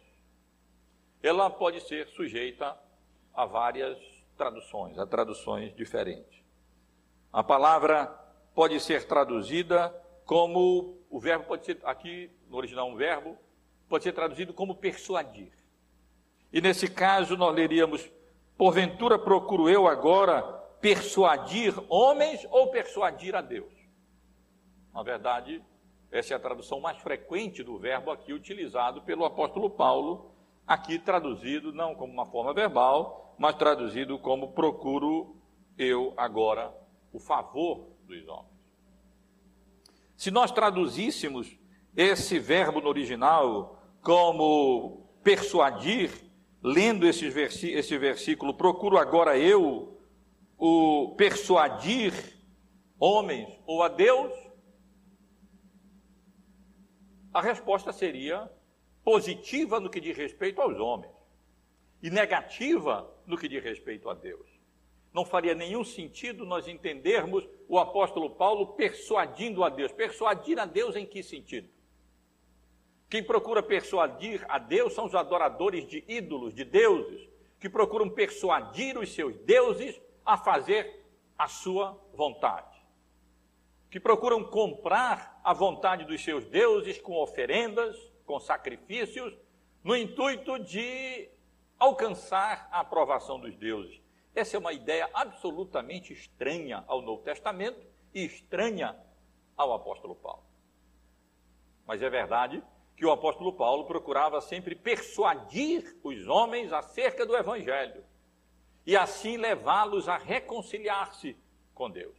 ela 1.21 1.49
pode 1.49 1.81
ser 1.81 2.07
sujeita 2.15 2.73
a 3.33 3.45
várias 3.45 3.97
traduções, 4.37 4.97
a 4.97 5.05
traduções 5.05 5.75
diferentes. 5.75 6.45
A 7.33 7.43
palavra 7.43 8.05
pode 8.53 8.79
ser 8.79 9.05
traduzida 9.05 9.93
como 10.23 10.97
o 11.09 11.19
verbo 11.19 11.43
pode 11.43 11.65
ser 11.65 11.77
aqui 11.83 12.31
no 12.47 12.55
original 12.55 12.87
um 12.87 12.95
verbo 12.95 13.37
pode 13.89 14.05
ser 14.05 14.13
traduzido 14.13 14.53
como 14.53 14.75
persuadir. 14.75 15.64
E 16.55 16.61
nesse 16.61 16.87
caso 16.87 17.35
nós 17.35 17.53
leríamos 17.53 18.09
porventura 18.57 19.19
procuro 19.19 19.69
eu 19.69 19.89
agora 19.89 20.41
persuadir 20.79 21.75
homens 21.89 22.47
ou 22.49 22.71
persuadir 22.71 23.35
a 23.35 23.41
Deus. 23.41 23.73
Na 24.93 25.03
verdade, 25.03 25.61
essa 26.09 26.33
é 26.33 26.37
a 26.37 26.39
tradução 26.39 26.79
mais 26.79 26.95
frequente 26.99 27.61
do 27.61 27.77
verbo 27.77 28.09
aqui 28.09 28.31
utilizado 28.31 29.01
pelo 29.01 29.25
apóstolo 29.25 29.69
Paulo, 29.69 30.31
aqui 30.65 30.97
traduzido 30.97 31.73
não 31.73 31.93
como 31.93 32.13
uma 32.13 32.25
forma 32.25 32.53
verbal, 32.53 33.35
mas 33.37 33.55
traduzido 33.55 34.17
como 34.17 34.53
procuro 34.53 35.35
eu 35.77 36.13
agora 36.15 36.73
o 37.11 37.19
favor 37.19 37.89
dos 38.07 38.25
homens. 38.29 38.55
Se 40.15 40.31
nós 40.31 40.53
traduzíssemos 40.53 41.59
esse 41.97 42.39
verbo 42.39 42.79
no 42.79 42.87
original 42.87 43.77
como 44.01 45.05
persuadir, 45.21 46.24
lendo 46.65 47.07
esse, 47.07 47.29
versículo, 47.29 48.51
procuro 48.51 48.97
agora 48.97 49.37
eu 49.37 50.01
o 50.57 51.13
persuadir 51.15 52.11
homens 52.99 53.47
ou 53.67 53.83
a 53.83 53.87
Deus, 53.87 54.33
a 57.31 57.39
resposta 57.39 57.93
seria 57.93 58.51
positiva 59.03 59.79
no 59.79 59.91
que 59.91 60.01
diz 60.01 60.17
respeito 60.17 60.59
aos 60.59 60.79
homens 60.79 61.13
e 62.01 62.09
negativa 62.09 63.13
no 63.27 63.37
que 63.37 63.47
diz 63.47 63.63
respeito 63.63 64.09
a 64.09 64.15
Deus. 64.15 64.49
Não 65.13 65.23
faria 65.23 65.53
nenhum 65.53 65.83
sentido 65.83 66.47
nós 66.47 66.67
entendermos 66.67 67.47
o 67.69 67.77
apóstolo 67.77 68.31
Paulo 68.31 68.73
persuadindo 68.73 69.63
a 69.63 69.69
Deus. 69.69 69.91
Persuadir 69.91 70.57
a 70.59 70.65
Deus 70.65 70.95
em 70.95 71.05
que 71.05 71.21
sentido? 71.21 71.69
Quem 73.09 73.23
procura 73.23 73.61
persuadir 73.61 74.43
a 74.49 74.57
Deus 74.57 74.93
são 74.93 75.05
os 75.05 75.15
adoradores 75.15 75.87
de 75.87 76.03
ídolos, 76.07 76.53
de 76.53 76.63
deuses, 76.63 77.29
que 77.59 77.69
procuram 77.69 78.09
persuadir 78.09 78.97
os 78.97 79.13
seus 79.13 79.35
deuses 79.37 79.99
a 80.25 80.37
fazer 80.37 81.05
a 81.37 81.47
sua 81.47 81.99
vontade. 82.13 82.83
Que 83.89 83.99
procuram 83.99 84.43
comprar 84.43 85.39
a 85.43 85.53
vontade 85.53 86.03
dos 86.05 86.23
seus 86.23 86.45
deuses 86.45 86.99
com 86.99 87.21
oferendas, 87.21 87.95
com 88.25 88.39
sacrifícios, 88.39 89.33
no 89.83 89.95
intuito 89.95 90.57
de 90.59 91.29
alcançar 91.77 92.67
a 92.71 92.79
aprovação 92.79 93.39
dos 93.39 93.55
deuses. 93.55 94.01
Essa 94.33 94.57
é 94.57 94.59
uma 94.59 94.73
ideia 94.73 95.09
absolutamente 95.13 96.11
estranha 96.11 96.83
ao 96.87 97.01
Novo 97.01 97.21
Testamento 97.21 97.85
e 98.13 98.25
estranha 98.25 98.97
ao 99.55 99.73
apóstolo 99.73 100.15
Paulo. 100.15 100.43
Mas 101.85 102.01
é 102.01 102.09
verdade 102.09 102.61
que 102.95 103.05
o 103.05 103.11
apóstolo 103.11 103.53
Paulo 103.53 103.85
procurava 103.85 104.39
sempre 104.41 104.75
persuadir 104.75 105.97
os 106.03 106.27
homens 106.27 106.71
acerca 106.71 107.25
do 107.25 107.35
evangelho 107.35 108.03
e 108.85 108.95
assim 108.95 109.37
levá-los 109.37 110.07
a 110.07 110.17
reconciliar-se 110.17 111.35
com 111.73 111.89
Deus. 111.89 112.15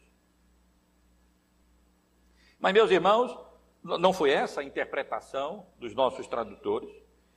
Mas, 2.58 2.72
meus 2.72 2.90
irmãos, 2.90 3.38
não 3.82 4.12
foi 4.12 4.30
essa 4.30 4.60
a 4.60 4.64
interpretação 4.64 5.66
dos 5.78 5.94
nossos 5.94 6.26
tradutores. 6.26 6.90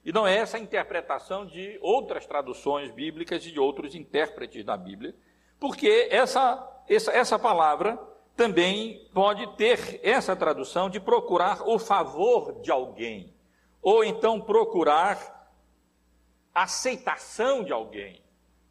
E 0.04 0.12
não 0.12 0.26
é 0.26 0.38
essa 0.38 0.58
a 0.58 0.60
interpretação 0.60 1.46
de 1.46 1.78
outras 1.82 2.26
traduções 2.26 2.90
bíblicas 2.90 3.46
e 3.46 3.52
de 3.52 3.60
outros 3.60 3.94
intérpretes 3.94 4.66
da 4.66 4.76
Bíblia, 4.76 5.16
porque 5.60 6.08
essa, 6.10 6.84
essa, 6.88 7.12
essa 7.12 7.38
palavra 7.38 8.00
também 8.40 9.06
pode 9.14 9.46
ter 9.58 10.00
essa 10.02 10.36
tradução 10.36 10.90
de 10.90 11.00
procurar 11.00 11.68
o 11.68 11.78
favor 11.78 12.62
de 12.62 12.72
alguém, 12.72 13.36
ou 13.82 14.04
então 14.04 14.40
procurar 14.40 15.52
aceitação 16.56 17.64
de 17.64 17.74
alguém, 17.74 18.24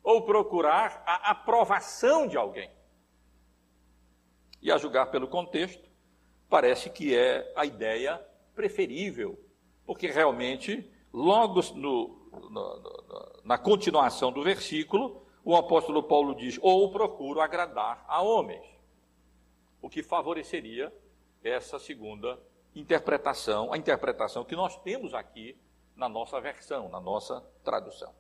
ou 0.03 0.23
procurar 0.23 1.03
a 1.07 1.33
aprovação 1.33 2.27
de 2.27 2.37
alguém. 2.37 2.71
E 4.63 4.73
a 4.73 4.79
julgar 4.79 5.11
pelo 5.11 5.29
contexto, 5.29 5.87
parece 6.49 6.89
que 6.89 7.15
é 7.15 7.53
a 7.55 7.67
ideia 7.67 8.19
preferível, 8.55 9.39
porque 9.85 10.09
realmente 10.09 10.91
Logo 11.13 11.61
no, 11.75 12.31
no, 12.51 13.41
na 13.45 13.57
continuação 13.57 14.31
do 14.31 14.43
versículo, 14.43 15.27
o 15.45 15.57
apóstolo 15.57 16.03
Paulo 16.03 16.35
diz: 16.35 16.59
Ou 16.63 16.91
procuro 16.93 17.41
agradar 17.41 18.05
a 18.07 18.23
homens, 18.23 18.65
o 19.81 19.89
que 19.89 20.03
favoreceria 20.03 20.93
essa 21.43 21.79
segunda 21.79 22.39
interpretação, 22.75 23.73
a 23.73 23.77
interpretação 23.77 24.45
que 24.45 24.57
nós 24.57 24.77
temos 24.83 25.15
aqui 25.15 25.57
na 25.97 26.09
nossa 26.09 26.41
versão, 26.41 26.89
na 26.89 27.01
nossa 27.01 27.41
tradução. 27.65 28.15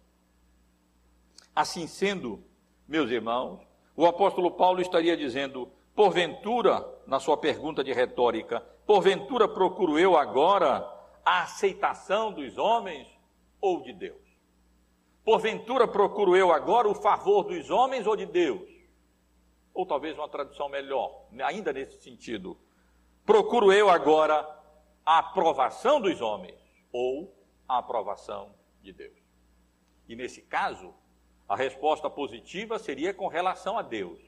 Assim 1.54 1.86
sendo, 1.86 2.44
meus 2.86 3.10
irmãos, 3.10 3.60
o 3.96 4.06
apóstolo 4.06 4.50
Paulo 4.50 4.80
estaria 4.80 5.16
dizendo: 5.16 5.70
porventura, 5.94 6.86
na 7.06 7.18
sua 7.18 7.36
pergunta 7.36 7.82
de 7.82 7.92
retórica, 7.92 8.60
porventura 8.86 9.48
procuro 9.48 9.98
eu 9.98 10.16
agora 10.16 10.88
a 11.24 11.42
aceitação 11.42 12.32
dos 12.32 12.56
homens 12.56 13.08
ou 13.60 13.82
de 13.82 13.92
Deus? 13.92 14.28
Porventura 15.24 15.86
procuro 15.86 16.36
eu 16.36 16.52
agora 16.52 16.88
o 16.88 16.94
favor 16.94 17.44
dos 17.44 17.70
homens 17.70 18.06
ou 18.06 18.16
de 18.16 18.24
Deus? 18.24 18.77
Ou 19.74 19.86
talvez 19.86 20.16
uma 20.16 20.28
tradução 20.28 20.68
melhor, 20.68 21.26
ainda 21.44 21.72
nesse 21.72 22.00
sentido. 22.00 22.58
Procuro 23.24 23.72
eu 23.72 23.90
agora 23.90 24.48
a 25.04 25.18
aprovação 25.18 26.00
dos 26.00 26.20
homens 26.20 26.58
ou 26.92 27.34
a 27.68 27.78
aprovação 27.78 28.54
de 28.82 28.92
Deus? 28.92 29.18
E 30.08 30.16
nesse 30.16 30.42
caso, 30.42 30.94
a 31.48 31.54
resposta 31.54 32.10
positiva 32.10 32.78
seria 32.78 33.14
com 33.14 33.28
relação 33.28 33.78
a 33.78 33.82
Deus. 33.82 34.20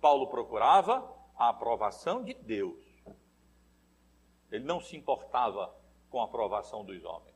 Paulo 0.00 0.28
procurava 0.28 1.08
a 1.36 1.48
aprovação 1.48 2.22
de 2.24 2.34
Deus. 2.34 2.78
Ele 4.50 4.64
não 4.64 4.80
se 4.80 4.96
importava 4.96 5.74
com 6.08 6.20
a 6.20 6.24
aprovação 6.24 6.84
dos 6.84 7.04
homens. 7.04 7.34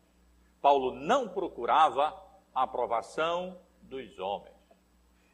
Paulo 0.60 0.92
não 0.92 1.28
procurava 1.28 2.16
a 2.54 2.62
aprovação 2.62 3.58
dos 3.82 4.18
homens. 4.18 4.54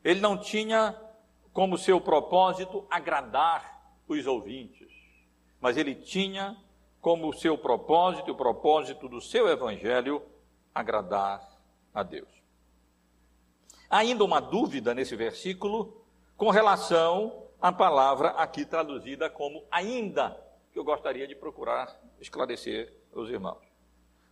Ele 0.02 0.20
não 0.20 0.38
tinha 0.38 0.98
como 1.57 1.79
seu 1.79 1.99
propósito 1.99 2.87
agradar 2.90 3.97
os 4.07 4.27
ouvintes, 4.27 4.92
mas 5.59 5.79
ele 5.79 5.95
tinha 5.95 6.55
como 7.01 7.33
seu 7.33 7.57
propósito, 7.57 8.33
o 8.33 8.37
propósito 8.37 9.09
do 9.09 9.23
seu 9.23 9.49
evangelho, 9.49 10.21
agradar 10.75 11.40
a 11.95 12.03
Deus. 12.03 12.29
Há 13.88 14.01
ainda 14.01 14.23
uma 14.23 14.38
dúvida 14.38 14.92
nesse 14.92 15.16
versículo 15.16 16.05
com 16.37 16.51
relação 16.51 17.45
à 17.59 17.73
palavra 17.73 18.33
aqui 18.33 18.66
traduzida 18.66 19.31
como 19.31 19.64
ainda, 19.71 20.38
que 20.75 20.79
eu 20.79 20.85
gostaria 20.85 21.27
de 21.27 21.35
procurar 21.35 21.99
esclarecer 22.21 22.92
aos 23.16 23.31
irmãos. 23.31 23.64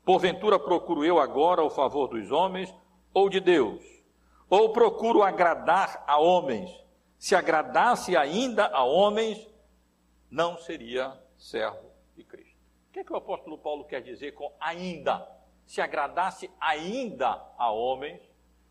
Porventura 0.05 0.59
procuro 0.59 1.03
eu 1.03 1.19
agora 1.19 1.63
o 1.63 1.71
favor 1.71 2.07
dos 2.07 2.31
homens 2.31 2.75
ou 3.15 3.31
de 3.31 3.41
Deus? 3.41 3.83
Ou 4.51 4.75
procuro 4.75 5.23
agradar 5.23 6.05
a 6.07 6.19
homens? 6.19 6.84
Se 7.19 7.35
agradasse 7.35 8.17
ainda 8.17 8.67
a 8.67 8.85
homens, 8.85 9.49
não 10.31 10.59
seria 10.59 11.19
servo 11.37 11.91
de 12.17 12.25
Cristo. 12.25 12.59
O 12.89 12.93
que, 12.93 13.01
é 13.01 13.05
que 13.05 13.13
o 13.13 13.17
apóstolo 13.17 13.59
Paulo 13.59 13.85
quer 13.85 14.03
dizer 14.03 14.33
com 14.33 14.53
ainda? 14.61 15.27
Se 15.67 15.81
agradasse 15.81 16.51
ainda 16.61 17.31
a 17.57 17.71
homens, 17.71 18.21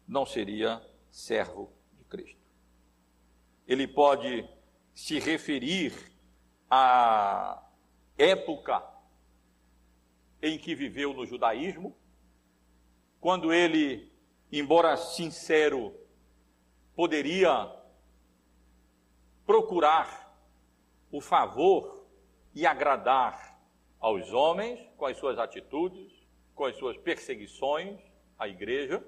não 0.08 0.26
seria 0.26 0.82
servo 1.10 1.72
de 1.94 2.04
Cristo. 2.06 2.42
Ele 3.68 3.88
pode 3.88 4.48
se 4.94 5.20
referir 5.20 5.94
à 6.70 7.64
época 8.18 8.84
em 10.42 10.58
que 10.58 10.76
viveu 10.76 11.14
no 11.14 11.26
judaísmo, 11.26 11.96
quando 13.20 13.54
ele, 13.54 14.12
embora 14.52 14.98
sincero, 14.98 15.96
poderia 16.96 17.72
procurar 19.54 20.36
o 21.12 21.22
favor 21.22 22.08
e 22.56 22.66
agradar 22.66 23.56
aos 24.00 24.34
homens 24.34 24.80
com 24.98 25.06
as 25.06 25.16
suas 25.16 25.38
atitudes, 25.38 26.12
com 26.56 26.66
as 26.66 26.76
suas 26.76 26.98
perseguições 26.98 28.00
à 28.40 28.48
igreja. 28.48 29.06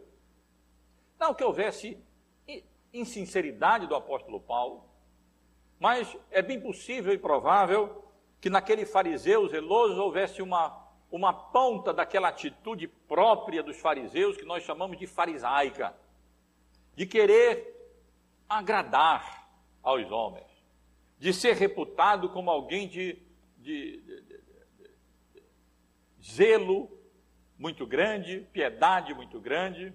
Não 1.17 1.33
que 1.33 1.43
houvesse 1.43 1.97
insinceridade 2.93 3.87
do 3.87 3.95
apóstolo 3.95 4.39
Paulo, 4.39 4.87
mas 5.79 6.15
é 6.29 6.43
bem 6.43 6.61
possível 6.61 7.11
e 7.11 7.17
provável 7.17 8.05
que 8.39 8.47
naquele 8.47 8.85
fariseu 8.85 9.47
zeloso 9.47 9.99
houvesse 9.99 10.43
uma 10.43 10.85
uma 11.11 11.33
ponta 11.33 11.91
daquela 11.91 12.27
atitude 12.27 12.87
própria 12.87 13.63
dos 13.63 13.79
fariseus, 13.79 14.37
que 14.37 14.45
nós 14.45 14.63
chamamos 14.63 14.97
de 14.97 15.07
farisaica, 15.07 15.95
de 16.93 17.05
querer 17.07 17.73
agradar 18.47 19.44
aos 19.85 20.11
homens, 20.11 20.47
de 21.19 21.31
ser 21.31 21.55
reputado 21.55 22.29
como 22.29 22.49
alguém 22.49 22.87
de, 22.87 23.21
de, 23.57 24.01
de, 24.01 24.21
de 24.21 25.43
zelo 26.33 26.89
muito 27.57 27.85
grande, 27.85 28.47
piedade 28.51 29.13
muito 29.13 29.39
grande. 29.39 29.93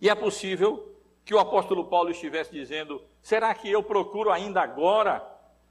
E 0.00 0.08
é 0.08 0.14
possível 0.14 0.96
que 1.24 1.34
o 1.34 1.38
apóstolo 1.38 1.86
Paulo 1.86 2.10
estivesse 2.10 2.52
dizendo: 2.52 3.02
será 3.20 3.52
que 3.54 3.68
eu 3.68 3.82
procuro 3.82 4.30
ainda 4.30 4.62
agora, 4.62 5.28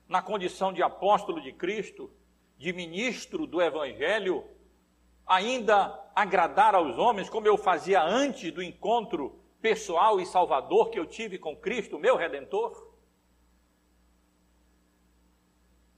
na 0.08 0.22
condição 0.22 0.74
de 0.74 0.84
apóstolo 0.84 1.42
de 1.42 1.54
Cristo, 1.54 2.12
de 2.58 2.74
ministro 2.74 3.48
do 3.48 3.62
Evangelho, 3.62 4.44
ainda 5.26 6.00
agradar 6.14 6.76
aos 6.76 6.98
homens, 6.98 7.30
como 7.30 7.48
eu 7.48 7.58
fazia 7.58 8.04
antes 8.04 8.52
do 8.52 8.62
encontro 8.62 9.43
pessoal 9.64 10.20
e 10.20 10.26
salvador 10.26 10.90
que 10.90 11.00
eu 11.00 11.06
tive 11.06 11.40
com 11.40 11.56
Cristo, 11.56 11.98
meu 11.98 12.18
redentor? 12.18 12.94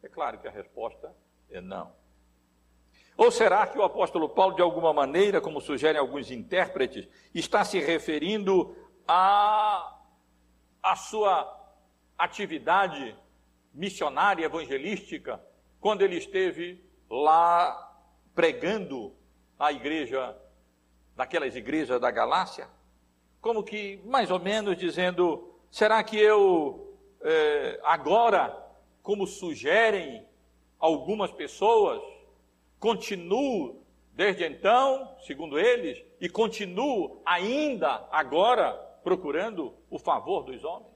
É 0.04 0.08
claro 0.08 0.38
que 0.38 0.48
a 0.48 0.52
resposta 0.52 1.12
é 1.50 1.60
não. 1.60 1.92
Ou 3.18 3.32
será 3.32 3.66
que 3.66 3.76
o 3.76 3.82
apóstolo 3.82 4.30
Paulo, 4.30 4.56
de 4.56 4.62
alguma 4.62 4.94
maneira, 4.94 5.42
como 5.42 5.60
sugerem 5.60 6.00
alguns 6.00 6.30
intérpretes, 6.30 7.10
está 7.34 7.66
se 7.66 7.80
referindo 7.80 8.78
à, 9.08 10.00
à 10.84 10.96
sua 10.96 11.52
atividade 12.16 13.18
missionária, 13.74 14.46
evangelística, 14.46 15.44
quando 15.80 16.04
ele 16.04 16.18
esteve 16.18 16.88
lá 17.10 18.00
pregando 18.36 19.16
na 19.58 19.72
igreja, 19.72 20.38
naquelas 21.16 21.56
igrejas 21.56 22.00
da 22.00 22.12
Galácia, 22.12 22.70
como 23.46 23.64
que 23.64 24.02
mais 24.04 24.32
ou 24.32 24.40
menos 24.40 24.76
dizendo: 24.76 25.54
será 25.70 26.04
que 26.04 26.18
eu 26.18 26.98
é, 27.22 27.80
agora, 27.84 28.60
como 29.04 29.28
sugerem 29.28 30.26
algumas 30.80 31.32
pessoas, 31.32 32.02
continuo 32.80 33.86
desde 34.14 34.44
então, 34.48 35.16
segundo 35.28 35.60
eles, 35.60 36.04
e 36.20 36.28
continuo 36.28 37.22
ainda 37.24 38.08
agora 38.12 38.74
procurando 39.04 39.76
o 39.92 40.00
favor 40.00 40.42
dos 40.44 40.64
homens? 40.64 40.96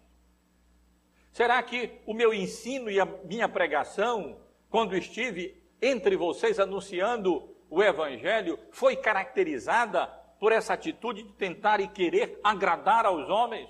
Será 1.32 1.62
que 1.62 2.00
o 2.08 2.16
meu 2.16 2.34
ensino 2.34 2.90
e 2.90 3.00
a 3.00 3.06
minha 3.26 3.48
pregação 3.48 4.40
quando 4.72 4.98
estive 4.98 5.62
entre 5.80 6.16
vocês 6.16 6.60
anunciando 6.60 7.56
o 7.70 7.84
Evangelho, 7.84 8.58
foi 8.72 8.96
caracterizada 8.96 10.12
por 10.40 10.52
essa 10.52 10.74
atitude 10.74 11.24
de 11.24 11.34
tentar 11.34 11.80
e 11.82 11.88
querer 11.88 12.40
agradar 12.44 13.06
aos 13.06 13.30
homens? 13.30 13.70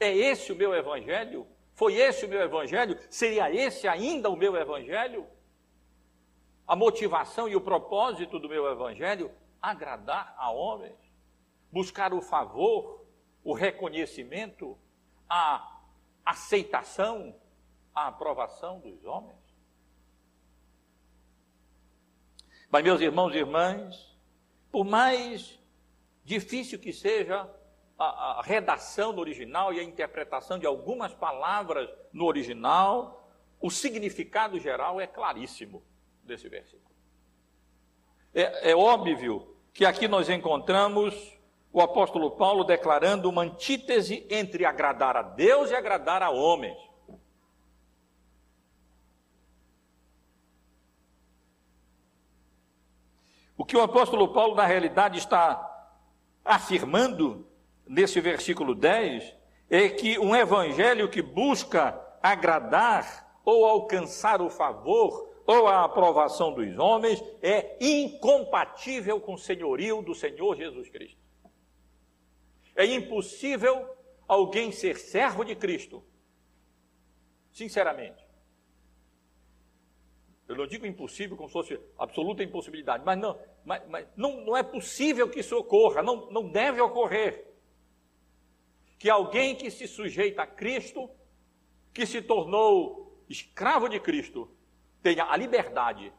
É 0.00 0.10
esse 0.10 0.50
o 0.50 0.56
meu 0.56 0.74
Evangelho? 0.74 1.46
Foi 1.74 1.94
esse 1.94 2.24
o 2.24 2.28
meu 2.28 2.40
Evangelho? 2.40 2.98
Seria 3.10 3.52
esse 3.52 3.86
ainda 3.86 4.30
o 4.30 4.36
meu 4.36 4.56
Evangelho? 4.56 5.26
A 6.66 6.74
motivação 6.74 7.46
e 7.46 7.54
o 7.54 7.60
propósito 7.60 8.38
do 8.38 8.48
meu 8.48 8.66
Evangelho? 8.70 9.30
Agradar 9.60 10.34
a 10.38 10.50
homens, 10.50 10.96
buscar 11.70 12.14
o 12.14 12.22
favor, 12.22 13.04
o 13.42 13.52
reconhecimento, 13.52 14.78
a 15.28 15.80
aceitação, 16.24 17.34
a 17.94 18.08
aprovação 18.08 18.80
dos 18.80 19.04
homens? 19.04 19.44
Mas, 22.70 22.82
meus 22.82 23.00
irmãos 23.00 23.32
e 23.34 23.38
irmãs, 23.38 24.13
por 24.74 24.84
mais 24.84 25.56
difícil 26.24 26.80
que 26.80 26.92
seja 26.92 27.48
a, 27.96 28.40
a, 28.40 28.42
redação 28.42 29.12
no 29.12 29.20
original 29.20 29.72
e 29.72 29.78
a 29.78 29.84
interpretação 29.84 30.58
de 30.58 30.66
algumas 30.66 31.14
palavras 31.14 31.88
no 32.12 32.24
original, 32.24 33.30
o 33.60 33.70
significado 33.70 34.58
geral 34.58 35.00
é 35.00 35.06
claríssimo 35.06 35.80
desse 36.24 36.48
versículo. 36.48 36.92
É, 38.34 38.72
é 38.72 38.74
óbvio 38.74 39.56
que 39.72 39.86
aqui 39.86 40.08
nós 40.08 40.28
encontramos 40.28 41.14
o 41.72 41.80
apóstolo 41.80 42.32
Paulo 42.32 42.64
declarando 42.64 43.30
uma 43.30 43.42
antítese 43.42 44.26
entre 44.28 44.64
agradar 44.64 45.16
a 45.16 45.22
Deus 45.22 45.70
e 45.70 45.74
agradar 45.76 46.20
a 46.20 46.30
homens. 46.30 46.76
O 53.56 53.64
que 53.64 53.76
o 53.76 53.82
apóstolo 53.82 54.32
Paulo, 54.32 54.54
na 54.54 54.66
realidade, 54.66 55.18
está 55.18 55.70
afirmando 56.44 57.46
nesse 57.86 58.20
versículo 58.20 58.74
10 58.74 59.34
é 59.70 59.88
que 59.88 60.18
um 60.18 60.34
evangelho 60.34 61.08
que 61.08 61.22
busca 61.22 62.00
agradar 62.22 63.40
ou 63.44 63.64
alcançar 63.64 64.40
o 64.40 64.50
favor 64.50 65.34
ou 65.46 65.66
a 65.68 65.84
aprovação 65.84 66.52
dos 66.52 66.78
homens 66.78 67.22
é 67.42 67.76
incompatível 67.80 69.20
com 69.20 69.34
o 69.34 69.38
senhorio 69.38 70.02
do 70.02 70.14
Senhor 70.14 70.56
Jesus 70.56 70.88
Cristo. 70.88 71.18
É 72.74 72.84
impossível 72.86 73.94
alguém 74.26 74.72
ser 74.72 74.96
servo 74.96 75.44
de 75.44 75.54
Cristo, 75.54 76.02
sinceramente, 77.52 78.23
eu 80.46 80.56
não 80.56 80.66
digo 80.66 80.86
impossível 80.86 81.36
como 81.36 81.48
se 81.48 81.52
fosse 81.52 81.80
absoluta 81.98 82.42
impossibilidade, 82.42 83.02
mas 83.04 83.18
não, 83.18 83.38
mas, 83.64 83.82
mas 83.88 84.06
não, 84.14 84.44
não 84.44 84.56
é 84.56 84.62
possível 84.62 85.28
que 85.28 85.40
isso 85.40 85.56
ocorra, 85.56 86.02
não, 86.02 86.30
não 86.30 86.50
deve 86.50 86.80
ocorrer. 86.80 87.46
Que 88.98 89.08
alguém 89.08 89.56
que 89.56 89.70
se 89.70 89.88
sujeita 89.88 90.42
a 90.42 90.46
Cristo, 90.46 91.10
que 91.92 92.04
se 92.04 92.20
tornou 92.20 93.24
escravo 93.28 93.88
de 93.88 93.98
Cristo, 93.98 94.50
tenha 95.02 95.24
a 95.24 95.36
liberdade 95.36 96.12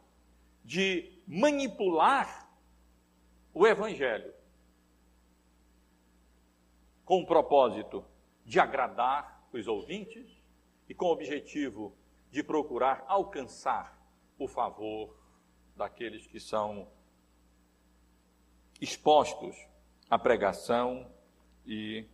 de 0.64 1.22
manipular 1.26 2.50
o 3.54 3.66
Evangelho 3.66 4.34
com 7.04 7.20
o 7.20 7.26
propósito 7.26 8.04
de 8.44 8.58
agradar 8.58 9.48
os 9.52 9.68
ouvintes 9.68 10.26
e 10.88 10.94
com 10.94 11.06
o 11.06 11.12
objetivo 11.12 11.96
de 12.30 12.42
procurar 12.42 13.04
alcançar 13.06 13.95
o 14.38 14.46
favor 14.46 15.16
daqueles 15.74 16.26
que 16.26 16.40
são 16.40 16.88
expostos 18.80 19.56
à 20.08 20.18
pregação 20.18 21.10
e 21.66 22.06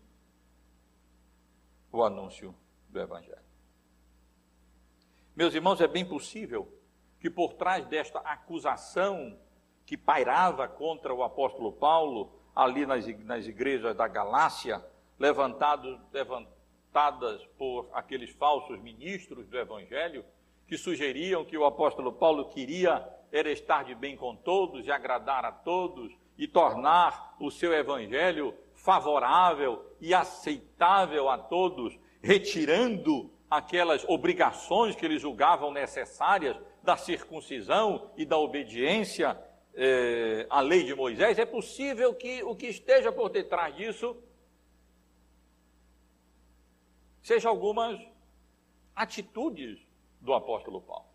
o 1.91 2.03
anúncio 2.03 2.55
do 2.89 3.01
Evangelho. 3.01 3.43
Meus 5.35 5.55
irmãos, 5.55 5.81
é 5.81 5.89
bem 5.89 6.05
possível 6.05 6.69
que 7.19 7.31
por 7.31 7.55
trás 7.55 7.87
desta 7.87 8.19
acusação 8.21 9.39
que 9.87 9.97
pairava 9.97 10.69
contra 10.69 11.15
o 11.15 11.23
apóstolo 11.23 11.73
Paulo, 11.73 12.33
ali 12.55 12.85
nas, 12.87 13.07
nas 13.25 13.47
igrejas 13.47 13.97
da 13.97 14.07
Galácia, 14.09 14.85
levantadas 15.19 15.99
por 17.57 17.89
aqueles 17.93 18.31
falsos 18.31 18.81
ministros 18.81 19.47
do 19.49 19.59
Evangelho, 19.59 20.25
que 20.73 20.79
sugeriam 20.79 21.45
que 21.45 21.59
o 21.59 21.67
apóstolo 21.67 22.11
Paulo 22.11 22.49
queria 22.49 23.07
era 23.31 23.51
estar 23.51 23.85
de 23.85 23.95
bem 23.95 24.17
com 24.17 24.35
todos 24.35 24.87
e 24.87 24.91
agradar 24.91 25.45
a 25.45 25.53
todos 25.53 26.17
e 26.39 26.49
tornar 26.49 27.37
o 27.39 27.51
seu 27.51 27.75
Evangelho 27.75 28.55
favorável 28.75 29.85
e 30.01 30.15
aceitável 30.15 31.29
a 31.29 31.37
todos, 31.37 32.01
retirando 32.23 33.31
aquelas 33.51 34.03
obrigações 34.09 34.97
que 34.97 35.05
eles 35.05 35.21
julgavam 35.21 35.71
necessárias 35.71 36.57
da 36.83 36.97
circuncisão 36.97 38.11
e 38.17 38.25
da 38.25 38.39
obediência 38.39 39.39
eh, 39.75 40.47
à 40.49 40.63
lei 40.63 40.85
de 40.85 40.95
Moisés, 40.95 41.39
é 41.39 41.45
possível 41.45 42.15
que 42.15 42.43
o 42.45 42.57
que 42.57 42.69
esteja 42.69 43.13
por 43.13 43.29
detrás 43.29 43.77
disso 43.77 44.17
seja 47.21 47.51
algumas 47.51 48.01
atitudes 48.97 49.92
do 50.23 50.33
apóstolo 50.33 50.81
Paulo. 50.81 51.13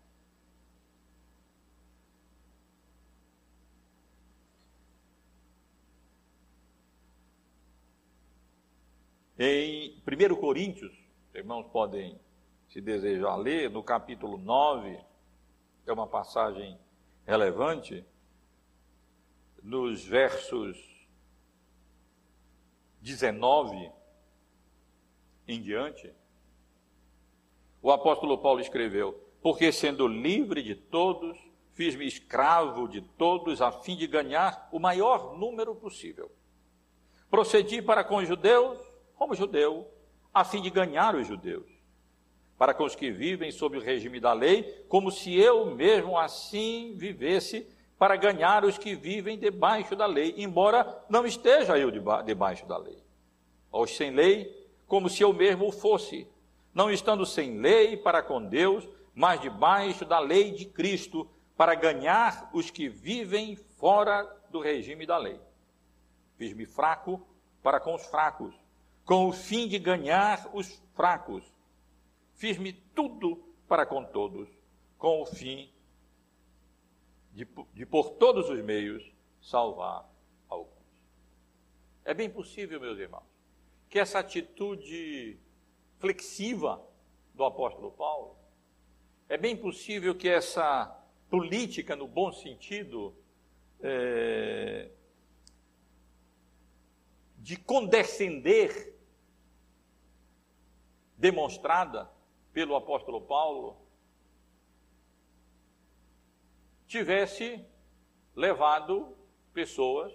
Em 9.38 10.02
1 10.06 10.36
Coríntios, 10.36 10.92
irmãos 11.34 11.66
podem 11.68 12.20
se 12.68 12.80
desejar 12.80 13.36
ler, 13.36 13.70
no 13.70 13.82
capítulo 13.82 14.36
9, 14.36 15.00
é 15.86 15.92
uma 15.92 16.06
passagem 16.06 16.78
relevante, 17.24 18.04
nos 19.62 20.04
versos 20.04 20.76
19 23.00 23.90
em 25.46 25.62
diante, 25.62 26.12
o 27.82 27.90
apóstolo 27.90 28.38
Paulo 28.38 28.60
escreveu: 28.60 29.18
Porque 29.42 29.72
sendo 29.72 30.06
livre 30.06 30.62
de 30.62 30.74
todos, 30.74 31.38
fiz-me 31.72 32.06
escravo 32.06 32.88
de 32.88 33.00
todos, 33.00 33.62
a 33.62 33.70
fim 33.70 33.96
de 33.96 34.06
ganhar 34.06 34.68
o 34.72 34.78
maior 34.78 35.38
número 35.38 35.74
possível. 35.74 36.30
Procedi 37.30 37.82
para 37.82 38.02
com 38.02 38.16
os 38.16 38.28
judeus, 38.28 38.78
como 39.14 39.34
judeu, 39.34 39.86
a 40.32 40.44
fim 40.44 40.62
de 40.62 40.70
ganhar 40.70 41.14
os 41.14 41.26
judeus 41.26 41.78
para 42.58 42.74
com 42.74 42.84
os 42.84 42.96
que 42.96 43.10
vivem 43.10 43.52
sob 43.52 43.78
o 43.78 43.80
regime 43.80 44.18
da 44.18 44.32
lei, 44.32 44.84
como 44.88 45.12
se 45.12 45.38
eu 45.38 45.66
mesmo 45.76 46.18
assim 46.18 46.92
vivesse 46.96 47.64
para 47.96 48.16
ganhar 48.16 48.64
os 48.64 48.76
que 48.76 48.96
vivem 48.96 49.38
debaixo 49.38 49.94
da 49.94 50.06
lei, 50.06 50.34
embora 50.36 51.04
não 51.08 51.24
esteja 51.24 51.78
eu 51.78 51.90
debaixo 52.24 52.66
da 52.66 52.76
lei. 52.76 52.98
Aos 53.70 53.96
sem 53.96 54.10
lei, 54.10 54.68
como 54.88 55.08
se 55.08 55.22
eu 55.22 55.32
mesmo 55.32 55.70
fosse, 55.70 56.26
não 56.78 56.90
estando 56.90 57.26
sem 57.26 57.58
lei 57.58 57.96
para 57.96 58.22
com 58.22 58.42
Deus, 58.42 58.88
mas 59.14 59.40
debaixo 59.40 60.04
da 60.04 60.18
lei 60.18 60.52
de 60.52 60.64
Cristo, 60.64 61.28
para 61.56 61.74
ganhar 61.74 62.48
os 62.52 62.70
que 62.70 62.88
vivem 62.88 63.56
fora 63.56 64.22
do 64.48 64.60
regime 64.60 65.04
da 65.04 65.18
lei. 65.18 65.40
Fiz-me 66.36 66.64
fraco 66.64 67.26
para 67.62 67.80
com 67.80 67.94
os 67.94 68.06
fracos, 68.06 68.54
com 69.04 69.28
o 69.28 69.32
fim 69.32 69.66
de 69.66 69.78
ganhar 69.78 70.48
os 70.54 70.80
fracos 70.94 71.44
Fiz-me 72.38 72.72
tudo 72.72 73.36
para 73.66 73.84
com 73.84 74.04
todos, 74.04 74.48
com 74.96 75.22
o 75.22 75.26
fim 75.26 75.68
de, 77.32 77.44
de 77.74 77.84
por 77.84 78.10
todos 78.10 78.48
os 78.48 78.62
meios 78.62 79.12
salvar 79.42 80.08
alguns. 80.48 81.02
É 82.04 82.14
bem 82.14 82.30
possível, 82.30 82.80
meus 82.80 82.96
irmãos, 82.96 83.26
que 83.90 83.98
essa 83.98 84.20
atitude 84.20 85.36
flexiva 85.98 86.82
do 87.34 87.44
apóstolo 87.44 87.92
Paulo, 87.92 88.36
é 89.28 89.36
bem 89.36 89.56
possível 89.56 90.14
que 90.14 90.28
essa 90.28 90.86
política, 91.28 91.94
no 91.94 92.08
bom 92.08 92.32
sentido, 92.32 93.14
é, 93.80 94.90
de 97.36 97.56
condescender, 97.56 98.94
demonstrada 101.16 102.10
pelo 102.52 102.76
apóstolo 102.76 103.20
Paulo 103.20 103.76
tivesse 106.86 107.64
levado 108.34 109.16
pessoas 109.52 110.12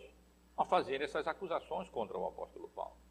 a 0.57 0.65
fazerem 0.65 1.05
essas 1.05 1.27
acusações 1.27 1.89
contra 1.89 2.17
o 2.17 2.25
apóstolo 2.25 2.69
Paulo. 2.69 3.02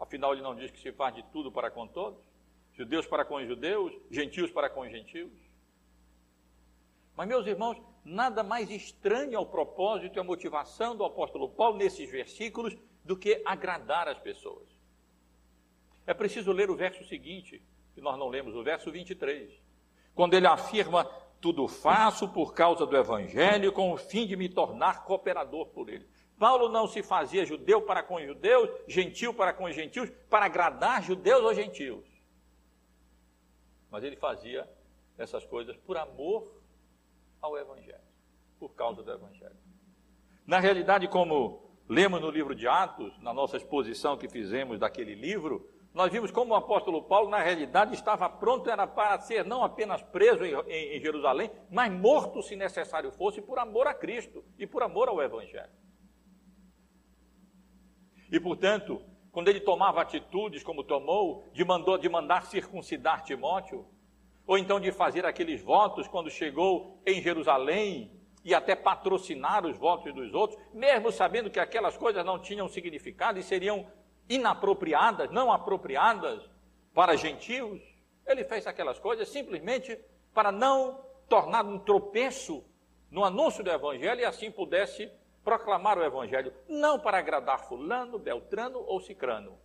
Afinal, 0.00 0.32
ele 0.32 0.40
não 0.40 0.56
diz 0.56 0.70
que 0.70 0.80
se 0.80 0.90
faz 0.92 1.14
de 1.14 1.22
tudo 1.24 1.52
para 1.52 1.70
com 1.70 1.86
todos? 1.86 2.18
Judeus 2.72 3.06
para 3.06 3.22
com 3.22 3.36
os 3.36 3.46
judeus, 3.46 3.92
gentios 4.10 4.50
para 4.50 4.70
com 4.70 4.80
os 4.80 4.90
gentios? 4.90 5.30
Mas, 7.14 7.28
meus 7.28 7.46
irmãos, 7.46 7.76
nada 8.02 8.42
mais 8.42 8.70
estranho 8.70 9.36
ao 9.36 9.44
propósito 9.44 10.16
e 10.16 10.20
à 10.20 10.24
motivação 10.24 10.96
do 10.96 11.04
apóstolo 11.04 11.50
Paulo 11.50 11.76
nesses 11.76 12.10
versículos 12.10 12.74
do 13.04 13.14
que 13.14 13.42
agradar 13.44 14.08
as 14.08 14.18
pessoas. 14.18 14.66
É 16.06 16.14
preciso 16.14 16.50
ler 16.50 16.70
o 16.70 16.76
verso 16.76 17.04
seguinte, 17.04 17.62
que 17.94 18.00
nós 18.00 18.18
não 18.18 18.28
lemos, 18.28 18.54
o 18.54 18.62
verso 18.62 18.90
23. 18.90 19.52
Quando 20.14 20.32
ele 20.32 20.46
afirma: 20.46 21.04
Tudo 21.42 21.68
faço 21.68 22.26
por 22.26 22.54
causa 22.54 22.86
do 22.86 22.96
Evangelho, 22.96 23.70
com 23.70 23.92
o 23.92 23.98
fim 23.98 24.26
de 24.26 24.34
me 24.34 24.48
tornar 24.48 25.04
cooperador 25.04 25.66
por 25.66 25.90
ele. 25.90 26.08
Paulo 26.40 26.70
não 26.70 26.88
se 26.88 27.02
fazia 27.02 27.44
judeu 27.44 27.82
para 27.82 28.02
com 28.02 28.18
judeus, 28.18 28.70
gentil 28.88 29.34
para 29.34 29.52
com 29.52 29.70
gentios, 29.70 30.10
para 30.30 30.46
agradar 30.46 31.02
judeus 31.02 31.42
ou 31.42 31.52
gentios. 31.52 32.02
Mas 33.90 34.02
ele 34.02 34.16
fazia 34.16 34.66
essas 35.18 35.44
coisas 35.44 35.76
por 35.76 35.98
amor 35.98 36.50
ao 37.42 37.58
Evangelho, 37.58 38.00
por 38.58 38.70
causa 38.70 39.02
do 39.02 39.12
Evangelho. 39.12 39.54
Na 40.46 40.58
realidade, 40.58 41.06
como 41.08 41.70
lemos 41.86 42.22
no 42.22 42.30
livro 42.30 42.54
de 42.54 42.66
Atos, 42.66 43.12
na 43.18 43.34
nossa 43.34 43.58
exposição 43.58 44.16
que 44.16 44.26
fizemos 44.26 44.78
daquele 44.78 45.14
livro, 45.14 45.68
nós 45.92 46.10
vimos 46.10 46.30
como 46.30 46.54
o 46.54 46.56
apóstolo 46.56 47.02
Paulo, 47.02 47.28
na 47.28 47.42
realidade, 47.42 47.92
estava 47.92 48.30
pronto 48.30 48.70
era 48.70 48.86
para 48.86 49.20
ser 49.20 49.44
não 49.44 49.62
apenas 49.62 50.02
preso 50.04 50.42
em, 50.42 50.54
em, 50.54 50.96
em 50.96 51.00
Jerusalém, 51.02 51.50
mas 51.70 51.92
morto, 51.92 52.42
se 52.42 52.56
necessário 52.56 53.12
fosse, 53.12 53.42
por 53.42 53.58
amor 53.58 53.86
a 53.86 53.92
Cristo 53.92 54.42
e 54.58 54.66
por 54.66 54.82
amor 54.82 55.06
ao 55.06 55.20
Evangelho. 55.20 55.68
E, 58.30 58.38
portanto, 58.38 59.02
quando 59.32 59.48
ele 59.48 59.60
tomava 59.60 60.00
atitudes 60.00 60.62
como 60.62 60.84
tomou, 60.84 61.44
de, 61.52 61.64
mandou, 61.64 61.98
de 61.98 62.08
mandar 62.08 62.46
circuncidar 62.46 63.22
Timóteo, 63.22 63.86
ou 64.46 64.58
então 64.58 64.80
de 64.80 64.90
fazer 64.90 65.24
aqueles 65.24 65.62
votos 65.62 66.08
quando 66.08 66.30
chegou 66.30 67.00
em 67.06 67.22
Jerusalém 67.22 68.10
e 68.44 68.54
até 68.54 68.74
patrocinar 68.74 69.66
os 69.66 69.76
votos 69.76 70.12
dos 70.14 70.32
outros, 70.34 70.60
mesmo 70.72 71.12
sabendo 71.12 71.50
que 71.50 71.60
aquelas 71.60 71.96
coisas 71.96 72.24
não 72.24 72.38
tinham 72.38 72.68
significado 72.68 73.38
e 73.38 73.42
seriam 73.42 73.86
inapropriadas, 74.28 75.30
não 75.30 75.52
apropriadas 75.52 76.42
para 76.94 77.16
gentios. 77.16 77.80
Ele 78.26 78.44
fez 78.44 78.66
aquelas 78.66 78.98
coisas 78.98 79.28
simplesmente 79.28 79.98
para 80.32 80.50
não 80.50 81.04
tornar 81.28 81.64
um 81.64 81.78
tropeço 81.78 82.64
no 83.10 83.24
anúncio 83.24 83.62
do 83.62 83.70
Evangelho 83.70 84.20
e 84.20 84.24
assim 84.24 84.50
pudesse 84.50 85.10
proclamar 85.44 85.98
o 85.98 86.04
Evangelho, 86.04 86.52
não 86.68 86.98
para 86.98 87.18
agradar 87.18 87.66
Fulano, 87.66 88.18
Beltrano 88.18 88.78
ou 88.80 89.00
Cicrano, 89.00 89.58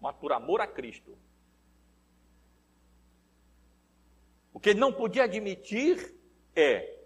mas 0.00 0.14
por 0.16 0.32
amor 0.32 0.60
a 0.60 0.66
Cristo. 0.66 1.16
O 4.52 4.60
que 4.60 4.70
ele 4.70 4.80
não 4.80 4.92
podia 4.92 5.24
admitir 5.24 6.14
é 6.54 6.98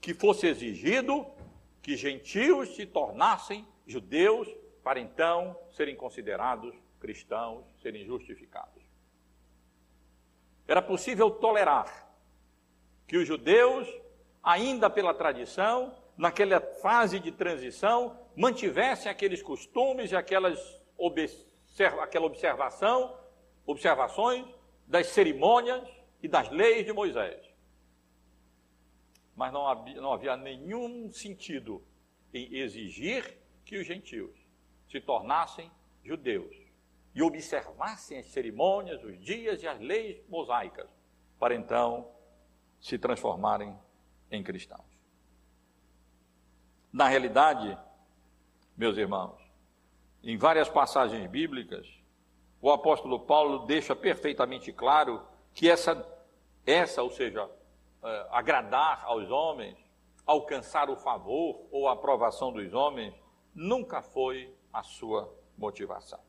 que 0.00 0.12
fosse 0.12 0.46
exigido 0.46 1.26
que 1.80 1.96
gentios 1.96 2.76
se 2.76 2.86
tornassem 2.86 3.66
judeus 3.86 4.48
para 4.82 5.00
então 5.00 5.58
serem 5.70 5.96
considerados 5.96 6.74
cristãos, 7.00 7.64
serem 7.80 8.04
justificados. 8.04 8.82
Era 10.66 10.80
possível 10.80 11.30
tolerar 11.30 12.10
que 13.06 13.16
os 13.16 13.26
judeus, 13.26 13.88
ainda 14.42 14.88
pela 14.88 15.12
tradição, 15.12 15.94
naquela 16.16 16.60
fase 16.60 17.18
de 17.18 17.32
transição, 17.32 18.18
mantivessem 18.36 19.10
aqueles 19.10 19.42
costumes 19.42 20.12
e 20.12 20.16
aquelas 20.16 20.82
aquela 22.00 22.26
observação, 22.26 23.18
observações 23.66 24.46
das 24.86 25.08
cerimônias 25.08 25.82
e 26.22 26.28
das 26.28 26.48
leis 26.50 26.86
de 26.86 26.92
Moisés. 26.92 27.44
Mas 29.34 29.52
não 29.52 29.66
havia, 29.66 30.00
não 30.00 30.12
havia 30.12 30.36
nenhum 30.36 31.12
sentido 31.12 31.82
em 32.32 32.54
exigir 32.54 33.36
que 33.64 33.76
os 33.76 33.86
gentios 33.86 34.36
se 34.88 35.00
tornassem 35.00 35.70
judeus 36.04 36.54
e 37.14 37.22
observassem 37.22 38.18
as 38.18 38.26
cerimônias, 38.26 39.02
os 39.02 39.18
dias 39.20 39.62
e 39.62 39.66
as 39.66 39.80
leis 39.80 40.22
mosaicas, 40.28 40.88
para 41.38 41.54
então 41.54 42.08
se 42.80 42.98
transformarem 42.98 43.76
em 44.30 44.42
cristãos. 44.42 44.93
Na 46.94 47.08
realidade, 47.08 47.76
meus 48.76 48.96
irmãos, 48.96 49.36
em 50.22 50.36
várias 50.36 50.68
passagens 50.68 51.28
bíblicas, 51.28 51.88
o 52.62 52.70
apóstolo 52.70 53.18
Paulo 53.18 53.66
deixa 53.66 53.96
perfeitamente 53.96 54.72
claro 54.72 55.20
que 55.52 55.68
essa, 55.68 56.06
essa 56.64 57.02
ou 57.02 57.10
seja, 57.10 57.46
uh, 57.46 57.50
agradar 58.30 59.02
aos 59.06 59.28
homens, 59.28 59.76
alcançar 60.24 60.88
o 60.88 60.94
favor 60.94 61.66
ou 61.72 61.88
a 61.88 61.94
aprovação 61.94 62.52
dos 62.52 62.72
homens, 62.72 63.12
nunca 63.52 64.00
foi 64.00 64.54
a 64.72 64.84
sua 64.84 65.36
motivação. 65.58 66.20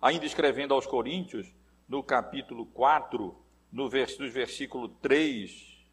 Ainda 0.00 0.24
escrevendo 0.24 0.72
aos 0.72 0.86
Coríntios, 0.86 1.54
no 1.86 2.02
capítulo 2.02 2.64
4, 2.64 3.36
no 3.70 3.90
vers 3.90 4.16
versículo 4.16 4.88
3 4.88 5.84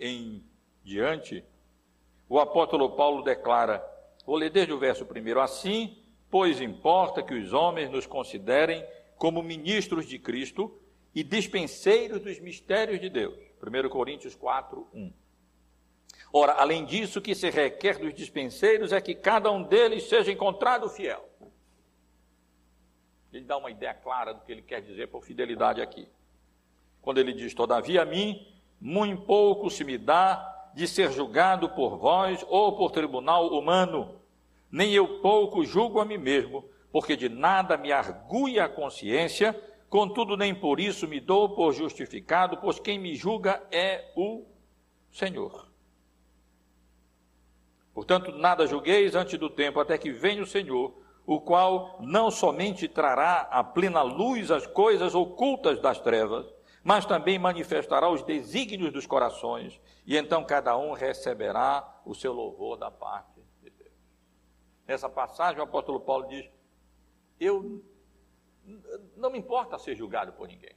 em 0.00 0.42
diante, 0.82 1.44
o 2.34 2.40
apóstolo 2.40 2.90
Paulo 2.90 3.22
declara, 3.22 3.80
vou 4.26 4.34
ler 4.34 4.50
desde 4.50 4.72
o 4.72 4.78
verso 4.78 5.06
primeiro, 5.06 5.40
assim, 5.40 6.02
pois 6.28 6.60
importa 6.60 7.22
que 7.22 7.32
os 7.32 7.52
homens 7.52 7.88
nos 7.88 8.08
considerem 8.08 8.84
como 9.16 9.40
ministros 9.40 10.04
de 10.04 10.18
Cristo 10.18 10.76
e 11.14 11.22
dispenseiros 11.22 12.20
dos 12.20 12.40
mistérios 12.40 13.00
de 13.00 13.08
Deus. 13.08 13.38
1 13.62 13.88
Coríntios 13.88 14.34
4, 14.34 14.88
1. 14.92 15.12
Ora, 16.32 16.54
além 16.54 16.84
disso, 16.84 17.20
o 17.20 17.22
que 17.22 17.36
se 17.36 17.50
requer 17.50 18.00
dos 18.00 18.12
dispenseiros 18.12 18.92
é 18.92 19.00
que 19.00 19.14
cada 19.14 19.48
um 19.52 19.62
deles 19.62 20.08
seja 20.08 20.32
encontrado 20.32 20.88
fiel. 20.88 21.24
Ele 23.32 23.44
dá 23.44 23.56
uma 23.56 23.70
ideia 23.70 23.94
clara 23.94 24.34
do 24.34 24.40
que 24.40 24.50
ele 24.50 24.62
quer 24.62 24.82
dizer 24.82 25.06
por 25.06 25.24
fidelidade 25.24 25.80
aqui. 25.80 26.08
Quando 27.00 27.18
ele 27.18 27.32
diz, 27.32 27.54
todavia 27.54 28.02
a 28.02 28.04
mim, 28.04 28.44
muito 28.80 29.22
pouco 29.22 29.70
se 29.70 29.84
me 29.84 29.96
dá 29.96 30.50
de 30.74 30.88
ser 30.88 31.12
julgado 31.12 31.68
por 31.70 31.96
vós 31.96 32.44
ou 32.48 32.76
por 32.76 32.90
tribunal 32.90 33.48
humano, 33.48 34.16
nem 34.70 34.92
eu 34.92 35.20
pouco 35.20 35.64
julgo 35.64 36.00
a 36.00 36.04
mim 36.04 36.18
mesmo, 36.18 36.64
porque 36.90 37.16
de 37.16 37.28
nada 37.28 37.76
me 37.76 37.92
arguia 37.92 38.64
a 38.64 38.68
consciência, 38.68 39.54
Contudo, 39.94 40.36
nem 40.36 40.52
por 40.52 40.80
isso 40.80 41.06
me 41.06 41.20
dou 41.20 41.50
por 41.50 41.72
justificado, 41.72 42.56
pois 42.56 42.80
quem 42.80 42.98
me 42.98 43.14
julga 43.14 43.62
é 43.70 44.10
o 44.16 44.44
Senhor. 45.12 45.68
Portanto, 47.94 48.32
nada 48.32 48.66
julgueis 48.66 49.14
antes 49.14 49.38
do 49.38 49.48
tempo, 49.48 49.78
até 49.78 49.96
que 49.96 50.10
venha 50.10 50.42
o 50.42 50.46
Senhor, 50.46 51.00
o 51.24 51.40
qual 51.40 51.96
não 52.00 52.28
somente 52.28 52.88
trará 52.88 53.42
à 53.42 53.62
plena 53.62 54.02
luz 54.02 54.50
as 54.50 54.66
coisas 54.66 55.14
ocultas 55.14 55.80
das 55.80 56.00
trevas, 56.00 56.52
mas 56.82 57.06
também 57.06 57.38
manifestará 57.38 58.10
os 58.10 58.24
desígnios 58.24 58.92
dos 58.92 59.06
corações, 59.06 59.80
e 60.06 60.16
então 60.16 60.44
cada 60.44 60.76
um 60.76 60.92
receberá 60.92 62.02
o 62.04 62.14
seu 62.14 62.32
louvor 62.32 62.76
da 62.76 62.90
parte 62.90 63.40
de 63.62 63.70
Deus. 63.70 63.92
Nessa 64.86 65.08
passagem, 65.08 65.60
o 65.60 65.64
apóstolo 65.64 66.00
Paulo 66.00 66.26
diz: 66.26 66.50
Eu 67.40 67.82
não 69.16 69.30
me 69.30 69.38
importa 69.38 69.78
ser 69.78 69.96
julgado 69.96 70.32
por 70.32 70.46
ninguém. 70.46 70.76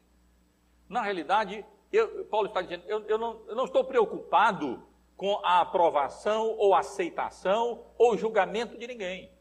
Na 0.88 1.02
realidade, 1.02 1.66
eu, 1.92 2.26
Paulo 2.26 2.48
está 2.48 2.62
dizendo, 2.62 2.84
eu, 2.88 3.02
eu, 3.06 3.18
não, 3.18 3.42
eu 3.48 3.56
não 3.56 3.66
estou 3.66 3.84
preocupado 3.84 4.84
com 5.16 5.40
a 5.44 5.62
aprovação 5.62 6.56
ou 6.58 6.76
aceitação 6.76 7.86
ou 7.98 8.18
julgamento 8.18 8.78
de 8.78 8.88
ninguém. 8.88 9.32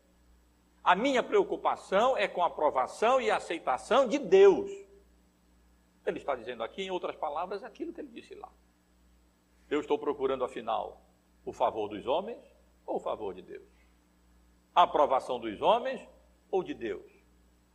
A 0.83 0.95
minha 0.95 1.23
preocupação 1.23 2.17
é 2.17 2.27
com 2.29 2.43
a 2.43 2.47
aprovação 2.47 3.21
e 3.21 3.31
aceitação 3.31 4.07
de 4.07 4.19
Deus. 4.19 4.71
Ele 6.05 6.19
está 6.19 6.37
dizendo 6.37 6.63
aqui, 6.63 6.83
em 6.83 6.91
outras 6.91 7.17
palavras, 7.17 7.65
aquilo 7.65 7.93
que 7.93 8.01
ele 8.01 8.09
disse 8.09 8.35
lá. 8.35 8.51
Eu 9.69 9.81
estou 9.81 9.99
procurando, 9.99 10.45
afinal, 10.45 11.03
o 11.45 11.53
favor 11.53 11.89
dos 11.89 12.07
homens 12.07 12.39
ou 12.85 12.97
o 12.97 13.01
favor 13.01 13.35
de 13.35 13.43
Deus? 13.43 13.69
A 14.75 14.83
aprovação 14.83 15.41
dos 15.41 15.61
homens 15.61 16.01
ou 16.51 16.63
de 16.63 16.75
Deus? 16.75 17.17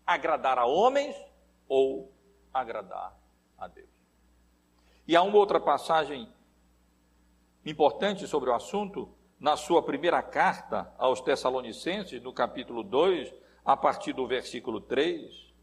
agradar 0.05 0.57
a 0.57 0.65
homens 0.65 1.15
ou 1.67 2.11
agradar 2.53 3.17
a 3.57 3.67
Deus. 3.67 3.89
E 5.07 5.15
há 5.15 5.21
uma 5.21 5.37
outra 5.37 5.59
passagem 5.59 6.31
importante 7.65 8.27
sobre 8.27 8.49
o 8.49 8.53
assunto, 8.53 9.09
na 9.39 9.57
sua 9.57 9.81
primeira 9.81 10.21
carta 10.21 10.93
aos 10.97 11.21
Tessalonicenses, 11.21 12.21
no 12.21 12.33
capítulo 12.33 12.83
2, 12.83 13.33
a 13.65 13.75
partir 13.75 14.13
do 14.13 14.27
versículo 14.27 14.79
3, 14.81 15.53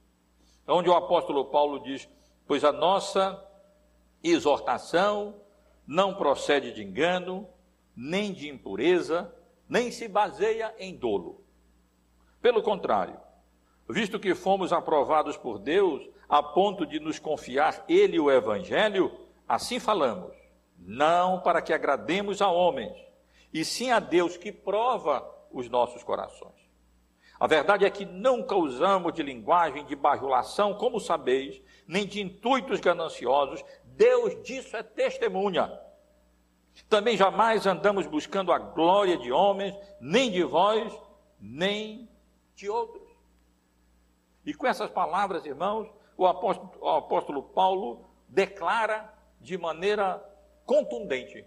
onde 0.67 0.89
o 0.89 0.95
apóstolo 0.95 1.45
Paulo 1.47 1.81
diz: 1.81 2.09
Pois 2.47 2.65
a 2.65 2.73
nossa 2.73 3.45
exortação 4.23 5.41
não 5.89 6.13
procede 6.13 6.71
de 6.71 6.85
engano, 6.85 7.49
nem 7.97 8.31
de 8.31 8.47
impureza, 8.47 9.35
nem 9.67 9.91
se 9.91 10.07
baseia 10.07 10.75
em 10.79 10.95
dolo. 10.95 11.43
Pelo 12.43 12.63
contrário, 12.63 13.19
visto 13.89 14.21
que 14.21 14.35
fomos 14.35 14.71
aprovados 14.71 15.39
por 15.39 15.59
Deus 15.59 16.07
a 16.29 16.43
ponto 16.43 16.85
de 16.85 17.01
nos 17.01 17.19
confiar 17.19 17.87
Ele 17.89 18.21
o 18.21 18.31
Evangelho, 18.31 19.11
assim 19.49 19.81
falamos, 19.81 20.37
não 20.79 21.41
para 21.41 21.63
que 21.63 21.73
agrademos 21.73 22.43
a 22.43 22.51
homens, 22.51 22.95
e 23.51 23.65
sim 23.65 23.91
a 23.91 23.99
Deus 23.99 24.37
que 24.37 24.53
prova 24.53 25.27
os 25.51 25.71
nossos 25.71 26.05
corações. 26.05 26.69
A 27.41 27.47
verdade 27.47 27.87
é 27.87 27.91
que 27.91 28.05
nunca 28.05 28.55
usamos 28.57 29.13
de 29.15 29.23
linguagem 29.23 29.87
de 29.87 29.97
bajulação, 29.97 30.75
como 30.75 31.01
sabeis, 31.01 31.63
nem 31.87 32.05
de 32.05 32.21
intuitos 32.21 32.81
gananciosos, 32.81 33.65
Deus 33.99 34.41
disso 34.45 34.77
é 34.77 34.83
testemunha. 34.83 35.77
Também 36.89 37.17
jamais 37.17 37.67
andamos 37.67 38.07
buscando 38.07 38.53
a 38.53 38.59
glória 38.59 39.19
de 39.19 39.33
homens, 39.33 39.75
nem 40.01 40.31
de 40.31 40.45
vós, 40.45 40.97
nem 41.41 42.09
de 42.55 42.71
outros. 42.71 43.03
E 44.47 44.55
com 44.55 44.69
essas 44.69 44.89
palavras, 44.89 45.45
irmãos, 45.45 45.93
o 46.17 46.25
apóstolo, 46.29 46.73
o 46.81 46.89
apóstolo 46.91 47.43
Paulo 47.43 48.09
declara 48.29 49.13
de 49.41 49.59
maneira 49.59 50.25
contundente 50.65 51.45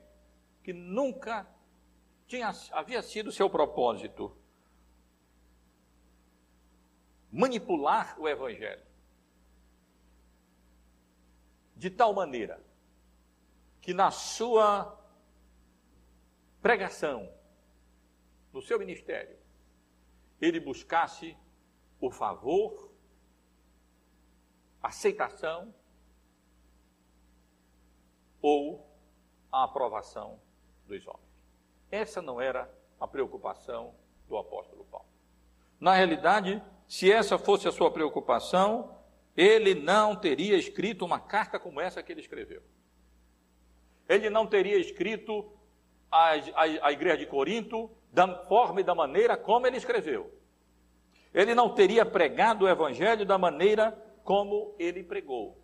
que 0.61 0.73
nunca 0.73 1.47
tinha, 2.27 2.51
havia 2.73 3.01
sido 3.01 3.31
seu 3.31 3.49
propósito 3.49 4.35
manipular 7.31 8.19
o 8.19 8.27
Evangelho 8.27 8.90
de 11.81 11.89
tal 11.89 12.13
maneira 12.13 12.63
que 13.81 13.91
na 13.91 14.11
sua 14.11 15.03
pregação, 16.61 17.27
no 18.53 18.61
seu 18.61 18.77
ministério, 18.77 19.35
ele 20.39 20.59
buscasse 20.59 21.35
o 21.99 22.11
favor 22.11 22.91
aceitação 24.79 25.73
ou 28.43 28.87
a 29.51 29.63
aprovação 29.63 30.39
dos 30.85 31.07
homens. 31.07 31.31
Essa 31.89 32.21
não 32.21 32.39
era 32.39 32.71
a 32.99 33.07
preocupação 33.07 33.95
do 34.27 34.37
apóstolo 34.37 34.85
Paulo. 34.85 35.09
Na 35.79 35.95
realidade, 35.95 36.63
se 36.87 37.11
essa 37.11 37.39
fosse 37.39 37.67
a 37.67 37.71
sua 37.71 37.89
preocupação, 37.89 39.00
ele 39.35 39.75
não 39.75 40.15
teria 40.15 40.57
escrito 40.57 41.05
uma 41.05 41.19
carta 41.19 41.59
como 41.59 41.79
essa 41.79 42.03
que 42.03 42.11
ele 42.11 42.21
escreveu. 42.21 42.61
Ele 44.07 44.29
não 44.29 44.45
teria 44.45 44.77
escrito 44.77 45.51
a, 46.11 46.31
a, 46.33 46.87
a 46.87 46.91
igreja 46.91 47.17
de 47.17 47.25
Corinto 47.25 47.89
da 48.11 48.43
forma 48.45 48.81
e 48.81 48.83
da 48.83 48.93
maneira 48.93 49.37
como 49.37 49.65
ele 49.65 49.77
escreveu. 49.77 50.31
Ele 51.33 51.55
não 51.55 51.73
teria 51.73 52.05
pregado 52.05 52.65
o 52.65 52.69
evangelho 52.69 53.25
da 53.25 53.37
maneira 53.37 53.97
como 54.23 54.75
ele 54.77 55.01
pregou. 55.01 55.57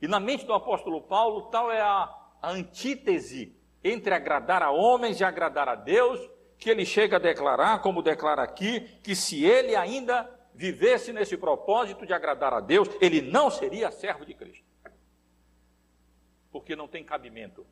E 0.00 0.06
na 0.06 0.20
mente 0.20 0.44
do 0.44 0.52
apóstolo 0.52 1.00
Paulo, 1.00 1.42
tal 1.50 1.72
é 1.72 1.80
a, 1.80 2.14
a 2.42 2.50
antítese 2.50 3.56
entre 3.82 4.14
agradar 4.14 4.62
a 4.62 4.70
homens 4.70 5.20
e 5.20 5.24
agradar 5.24 5.68
a 5.68 5.74
Deus, 5.74 6.20
que 6.58 6.68
ele 6.68 6.84
chega 6.84 7.16
a 7.16 7.20
declarar, 7.20 7.80
como 7.80 8.02
declara 8.02 8.42
aqui, 8.42 8.80
que 9.02 9.14
se 9.14 9.44
ele 9.44 9.74
ainda 9.74 10.35
vivesse 10.56 11.12
nesse 11.12 11.36
propósito 11.36 12.06
de 12.06 12.14
agradar 12.14 12.54
a 12.54 12.60
Deus, 12.60 12.88
ele 12.98 13.20
não 13.20 13.50
seria 13.50 13.90
servo 13.90 14.24
de 14.24 14.32
Cristo. 14.32 14.64
Porque 16.50 16.74
não 16.74 16.88
tem 16.88 17.04
cabimento 17.04 17.66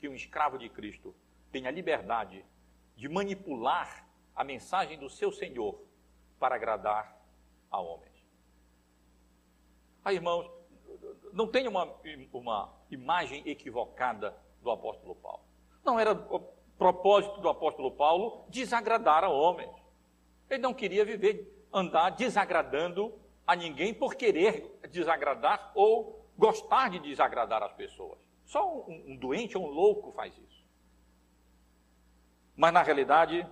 que 0.00 0.08
um 0.08 0.14
escravo 0.14 0.56
de 0.56 0.68
Cristo 0.70 1.14
tenha 1.52 1.70
liberdade 1.70 2.42
de 2.96 3.08
manipular 3.08 4.08
a 4.34 4.42
mensagem 4.42 4.98
do 4.98 5.10
seu 5.10 5.30
Senhor 5.30 5.78
para 6.38 6.54
agradar 6.54 7.20
a 7.70 7.78
homens. 7.78 8.10
Ah, 10.02 10.14
irmãos, 10.14 10.50
não 11.34 11.46
tem 11.46 11.68
uma, 11.68 11.94
uma 12.32 12.72
imagem 12.90 13.42
equivocada 13.46 14.34
do 14.62 14.70
apóstolo 14.70 15.14
Paulo. 15.14 15.44
Não 15.84 16.00
era 16.00 16.12
o 16.12 16.40
propósito 16.78 17.38
do 17.42 17.50
apóstolo 17.50 17.90
Paulo 17.90 18.46
desagradar 18.48 19.24
a 19.24 19.28
homens. 19.28 19.70
Ele 20.48 20.62
não 20.62 20.72
queria 20.72 21.04
viver, 21.04 21.59
andar 21.72 22.10
desagradando 22.10 23.12
a 23.46 23.54
ninguém 23.56 23.92
por 23.92 24.14
querer 24.14 24.78
desagradar 24.90 25.72
ou 25.74 26.24
gostar 26.36 26.90
de 26.90 26.98
desagradar 26.98 27.62
as 27.62 27.72
pessoas. 27.72 28.18
Só 28.46 28.66
um, 28.66 29.04
um 29.08 29.16
doente 29.16 29.56
ou 29.56 29.66
um 29.66 29.70
louco 29.70 30.12
faz 30.12 30.32
isso. 30.36 30.64
Mas 32.56 32.72
na 32.72 32.82
realidade, 32.82 33.46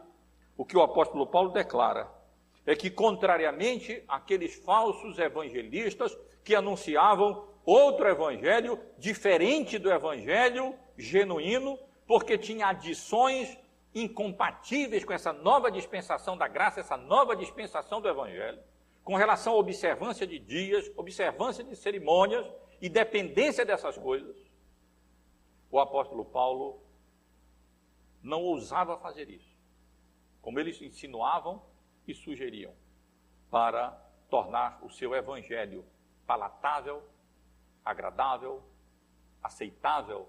o 0.56 0.64
que 0.64 0.76
o 0.76 0.82
apóstolo 0.82 1.26
Paulo 1.26 1.50
declara 1.50 2.10
é 2.66 2.74
que, 2.74 2.90
contrariamente 2.90 4.04
àqueles 4.06 4.54
falsos 4.56 5.18
evangelistas 5.18 6.16
que 6.44 6.54
anunciavam 6.54 7.48
outro 7.64 8.08
evangelho 8.08 8.78
diferente 8.98 9.78
do 9.78 9.90
evangelho 9.90 10.74
genuíno, 10.96 11.78
porque 12.06 12.36
tinha 12.36 12.68
adições 12.68 13.56
incompatíveis 13.94 15.04
com 15.04 15.12
essa 15.12 15.32
nova 15.32 15.70
dispensação 15.70 16.36
da 16.36 16.46
graça, 16.46 16.80
essa 16.80 16.96
nova 16.96 17.34
dispensação 17.34 18.00
do 18.00 18.08
evangelho, 18.08 18.62
com 19.02 19.16
relação 19.16 19.54
à 19.54 19.56
observância 19.56 20.26
de 20.26 20.38
dias, 20.38 20.90
observância 20.96 21.64
de 21.64 21.74
cerimônias 21.74 22.46
e 22.80 22.88
dependência 22.88 23.64
dessas 23.64 23.96
coisas. 23.96 24.36
O 25.70 25.78
apóstolo 25.78 26.24
Paulo 26.24 26.82
não 28.22 28.42
ousava 28.42 28.98
fazer 28.98 29.30
isso, 29.30 29.56
como 30.42 30.60
eles 30.60 30.80
insinuavam 30.82 31.62
e 32.06 32.14
sugeriam, 32.14 32.74
para 33.50 33.90
tornar 34.28 34.78
o 34.84 34.90
seu 34.90 35.14
evangelho 35.14 35.84
palatável, 36.26 37.02
agradável, 37.84 38.62
aceitável 39.42 40.28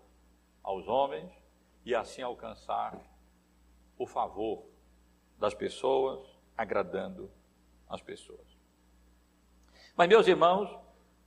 aos 0.63 0.87
homens 0.87 1.29
e 1.85 1.93
assim 1.93 2.21
alcançar 2.21 2.97
o 3.99 4.07
favor 4.07 4.65
das 5.37 5.53
pessoas, 5.53 6.19
agradando 6.57 7.29
as 7.87 8.01
pessoas. 8.01 8.47
Mas, 9.95 10.07
meus 10.07 10.27
irmãos, 10.27 10.69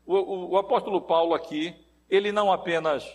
o, 0.05 0.17
o, 0.17 0.51
o 0.51 0.57
apóstolo 0.59 1.03
Paulo 1.03 1.35
aqui, 1.35 1.87
ele 2.11 2.33
não 2.33 2.51
apenas 2.51 3.07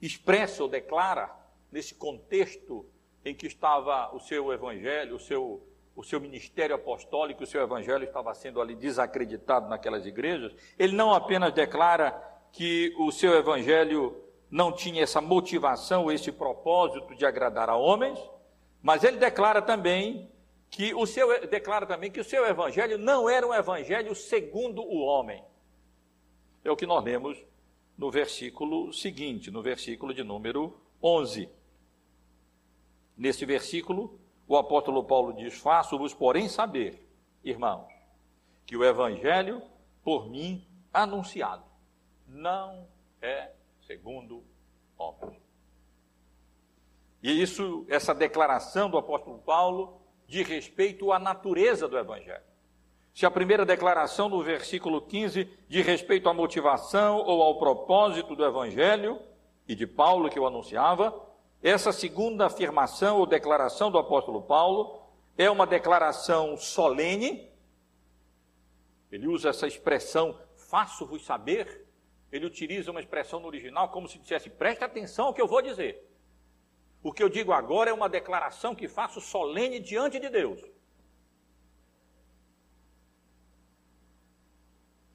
expressa 0.00 0.64
ou 0.64 0.68
declara, 0.68 1.30
nesse 1.70 1.94
contexto 1.94 2.84
em 3.24 3.34
que 3.34 3.46
estava 3.46 4.12
o 4.14 4.18
seu 4.18 4.52
evangelho, 4.52 5.14
o 5.14 5.20
seu 5.20 5.68
o 5.94 6.02
seu 6.02 6.18
ministério 6.18 6.74
apostólico, 6.74 7.44
o 7.44 7.46
seu 7.46 7.62
evangelho 7.62 8.04
estava 8.04 8.32
sendo 8.34 8.60
ali 8.60 8.74
desacreditado 8.74 9.68
naquelas 9.68 10.06
igrejas, 10.06 10.54
ele 10.78 10.96
não 10.96 11.12
apenas 11.12 11.52
declara 11.52 12.12
que 12.50 12.94
o 12.98 13.10
seu 13.12 13.34
evangelho 13.34 14.16
não 14.52 14.70
tinha 14.70 15.02
essa 15.02 15.18
motivação, 15.18 16.12
esse 16.12 16.30
propósito 16.30 17.14
de 17.14 17.24
agradar 17.24 17.70
a 17.70 17.76
homens, 17.76 18.18
mas 18.82 19.02
ele 19.02 19.16
declara 19.16 19.62
também 19.62 20.30
que 20.68 20.94
o 20.94 21.06
seu 21.06 21.46
declara 21.46 21.86
também 21.86 22.10
que 22.10 22.20
o 22.20 22.24
seu 22.24 22.44
evangelho 22.44 22.98
não 22.98 23.30
era 23.30 23.46
um 23.46 23.54
evangelho 23.54 24.14
segundo 24.14 24.82
o 24.82 24.98
homem. 25.00 25.42
É 26.62 26.70
o 26.70 26.76
que 26.76 26.84
nós 26.84 27.02
lemos 27.02 27.42
no 27.96 28.10
versículo 28.10 28.92
seguinte, 28.92 29.50
no 29.50 29.62
versículo 29.62 30.12
de 30.12 30.22
número 30.22 30.78
11. 31.02 31.48
Nesse 33.16 33.46
versículo, 33.46 34.20
o 34.46 34.54
apóstolo 34.54 35.02
Paulo 35.02 35.32
diz: 35.32 35.54
Faço-vos, 35.54 36.12
porém, 36.12 36.46
saber, 36.46 37.08
irmãos, 37.42 37.90
que 38.66 38.76
o 38.76 38.84
evangelho 38.84 39.62
por 40.04 40.28
mim 40.28 40.66
anunciado 40.92 41.64
não 42.26 42.86
é 43.20 43.52
segundo 43.92 44.42
homens. 44.96 45.42
E 47.22 47.42
isso, 47.42 47.84
essa 47.88 48.14
declaração 48.14 48.88
do 48.88 48.96
apóstolo 48.96 49.38
Paulo, 49.38 50.00
de 50.26 50.42
respeito 50.42 51.12
à 51.12 51.18
natureza 51.18 51.86
do 51.86 51.98
evangelho. 51.98 52.42
Se 53.12 53.26
a 53.26 53.30
primeira 53.30 53.66
declaração 53.66 54.30
no 54.30 54.42
versículo 54.42 55.02
15 55.02 55.44
de 55.68 55.82
respeito 55.82 56.26
à 56.26 56.32
motivação 56.32 57.18
ou 57.18 57.42
ao 57.42 57.58
propósito 57.58 58.34
do 58.34 58.42
evangelho 58.42 59.20
e 59.68 59.74
de 59.74 59.86
Paulo 59.86 60.30
que 60.30 60.40
o 60.40 60.46
anunciava, 60.46 61.14
essa 61.62 61.92
segunda 61.92 62.46
afirmação 62.46 63.18
ou 63.18 63.26
declaração 63.26 63.90
do 63.90 63.98
apóstolo 63.98 64.40
Paulo 64.40 65.02
é 65.36 65.50
uma 65.50 65.66
declaração 65.66 66.56
solene. 66.56 67.46
Ele 69.10 69.28
usa 69.28 69.50
essa 69.50 69.66
expressão, 69.66 70.38
faço-vos 70.56 71.26
saber. 71.26 71.91
Ele 72.32 72.46
utiliza 72.46 72.90
uma 72.90 73.00
expressão 73.00 73.38
no 73.38 73.46
original 73.46 73.90
como 73.90 74.08
se 74.08 74.18
dissesse, 74.18 74.48
preste 74.48 74.82
atenção 74.82 75.26
ao 75.26 75.34
que 75.34 75.42
eu 75.42 75.46
vou 75.46 75.60
dizer. 75.60 76.08
O 77.02 77.12
que 77.12 77.22
eu 77.22 77.28
digo 77.28 77.52
agora 77.52 77.90
é 77.90 77.92
uma 77.92 78.08
declaração 78.08 78.74
que 78.74 78.88
faço 78.88 79.20
solene 79.20 79.78
diante 79.78 80.18
de 80.18 80.30
Deus. 80.30 80.60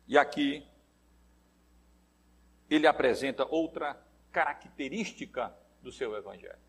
E 0.08 0.18
aqui 0.18 0.66
ele 2.70 2.86
apresenta 2.86 3.46
outra 3.46 4.00
característica 4.32 5.58
do 5.82 5.92
seu 5.92 6.16
evangelho, 6.16 6.60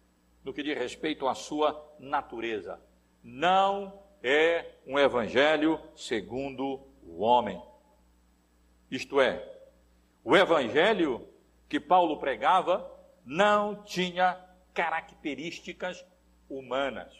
no 0.42 0.52
que 0.54 0.62
diz 0.62 0.78
respeito 0.78 1.28
à 1.28 1.34
sua 1.34 1.94
natureza. 1.98 2.80
Não 3.22 4.02
é 4.22 4.76
um 4.86 4.98
evangelho 4.98 5.80
segundo 5.94 6.80
o 7.02 7.20
homem. 7.20 7.60
Isto 8.90 9.20
é, 9.20 9.57
o 10.28 10.36
evangelho 10.36 11.26
que 11.70 11.80
Paulo 11.80 12.18
pregava 12.18 12.86
não 13.24 13.82
tinha 13.82 14.38
características 14.74 16.04
humanas. 16.50 17.10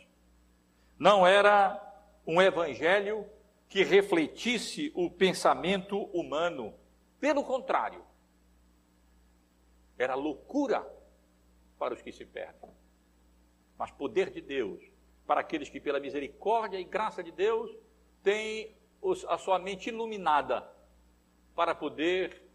Não 0.99 1.27
era 1.27 1.83
um 2.27 2.39
evangelho 2.43 3.27
que 3.67 3.83
refletisse 3.83 4.93
o 4.95 5.11
pensamento 5.11 5.99
humano. 6.15 6.75
Pelo 7.19 7.43
contrário, 7.45 8.05
era 9.99 10.15
loucura 10.15 10.87
para 11.79 11.95
os 11.95 12.03
que 12.03 12.13
se 12.13 12.27
perdem, 12.27 12.71
mas 13.79 13.91
poder 13.91 14.29
de 14.29 14.43
Deus 14.43 14.85
para 15.27 15.41
aqueles 15.41 15.71
que, 15.71 15.81
pela 15.81 15.99
misericórdia 15.99 16.79
e 16.79 16.85
graça 16.85 17.25
de 17.25 17.33
Deus, 17.33 17.75
têm 18.23 18.77
a 19.27 19.39
sua 19.39 19.59
mente 19.59 19.89
iluminada 19.89 20.71
para 21.55 21.75
poder 21.75 22.48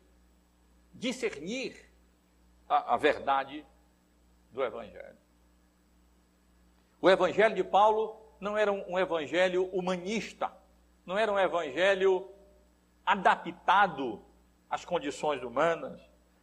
discernir 0.94 1.76
a, 2.70 2.94
a 2.94 2.98
verdade 2.98 3.66
do 4.52 4.64
Evangelho. 4.64 5.18
O 7.02 7.10
Evangelho 7.10 7.56
de 7.56 7.64
Paulo 7.64 8.24
não 8.40 8.58
era 8.58 8.72
um, 8.72 8.94
um 8.94 9.00
evangelho 9.00 9.66
humanista, 9.68 10.52
não 11.06 11.18
era 11.18 11.32
um 11.32 11.40
evangelho 11.40 12.30
adaptado 13.06 14.22
às 14.70 14.84
condições 14.84 15.42
humanas, 15.42 16.02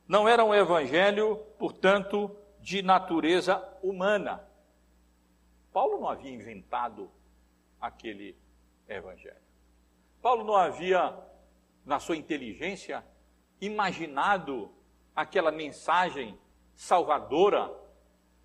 não 0.08 0.26
era 0.26 0.44
um 0.44 0.54
evangelho, 0.54 1.36
portanto, 1.58 2.34
de 2.58 2.82
natureza 2.82 3.62
humana. 3.82 4.42
Paulo 5.72 6.00
não 6.00 6.08
havia 6.08 6.32
inventado 6.32 7.10
aquele 7.80 8.36
evangelho. 8.88 9.36
Paulo 10.20 10.42
não 10.42 10.56
havia, 10.56 11.16
na 11.84 12.00
sua 12.00 12.16
inteligência, 12.16 13.04
imaginado 13.60 14.70
aquela 15.14 15.50
mensagem 15.50 16.38
salvadora 16.74 17.70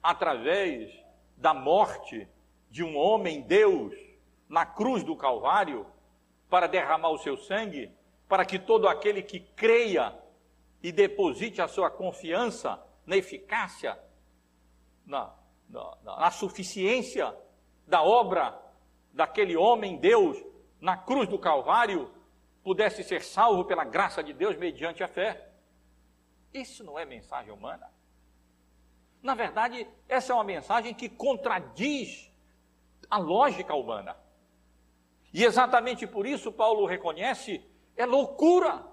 através 0.02 0.92
da 1.38 1.54
morte 1.54 2.28
de 2.70 2.84
um 2.84 2.98
homem 2.98 3.42
Deus 3.42 3.96
na 4.48 4.66
cruz 4.66 5.04
do 5.04 5.16
Calvário 5.16 5.86
para 6.50 6.68
derramar 6.68 7.10
o 7.10 7.18
seu 7.18 7.38
sangue, 7.38 7.92
para 8.28 8.46
que 8.46 8.60
todo 8.60 8.88
aquele 8.88 9.22
que 9.22 9.40
creia 9.40 10.14
e 10.82 10.92
deposite 10.92 11.62
a 11.62 11.68
sua 11.68 11.90
confiança 11.90 12.82
na 13.06 13.18
eficácia 13.18 13.98
na, 15.06 15.34
na, 15.70 15.98
na 16.04 16.32
suficiência 16.32 17.36
da 17.88 18.04
obra 18.04 18.60
daquele 19.14 19.56
homem 19.56 19.98
Deus 19.98 20.38
na 20.80 20.98
cruz 20.98 21.28
do 21.28 21.40
Calvário 21.40 22.12
pudesse 22.66 23.04
ser 23.04 23.22
salvo 23.22 23.64
pela 23.64 23.84
graça 23.84 24.24
de 24.24 24.34
Deus 24.34 24.58
mediante 24.58 25.04
a 25.04 25.08
fé. 25.08 25.52
Isso 26.52 26.84
não 26.84 26.98
é 26.98 27.06
mensagem 27.06 27.54
humana. 27.54 27.88
Na 29.22 29.36
verdade, 29.36 29.88
essa 30.10 30.34
é 30.34 30.36
uma 30.36 30.44
mensagem 30.44 30.92
que 30.92 31.08
contradiz 31.08 32.32
a 33.08 33.20
lógica 33.20 33.76
humana. 33.76 34.18
E 35.32 35.44
exatamente 35.44 36.08
por 36.08 36.26
isso 36.26 36.52
Paulo 36.52 36.88
reconhece 36.88 37.64
é 37.96 38.04
loucura 38.04 38.84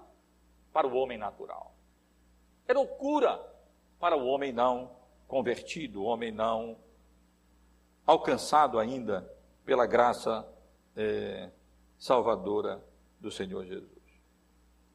para 0.71 0.85
o 0.85 0.95
homem 0.95 1.17
natural. 1.17 1.73
É 2.67 2.73
loucura 2.73 3.41
para 3.99 4.15
o 4.15 4.27
homem 4.27 4.53
não 4.53 4.95
convertido, 5.27 6.03
o 6.03 6.05
homem 6.05 6.31
não 6.31 6.77
alcançado 8.05 8.77
ainda 8.77 9.27
pela 9.65 9.87
graça 9.87 10.47
é, 10.95 11.49
salvadora 11.97 12.92
do 13.23 13.31
Senhor 13.31 13.65
Jesus. 13.65 14.03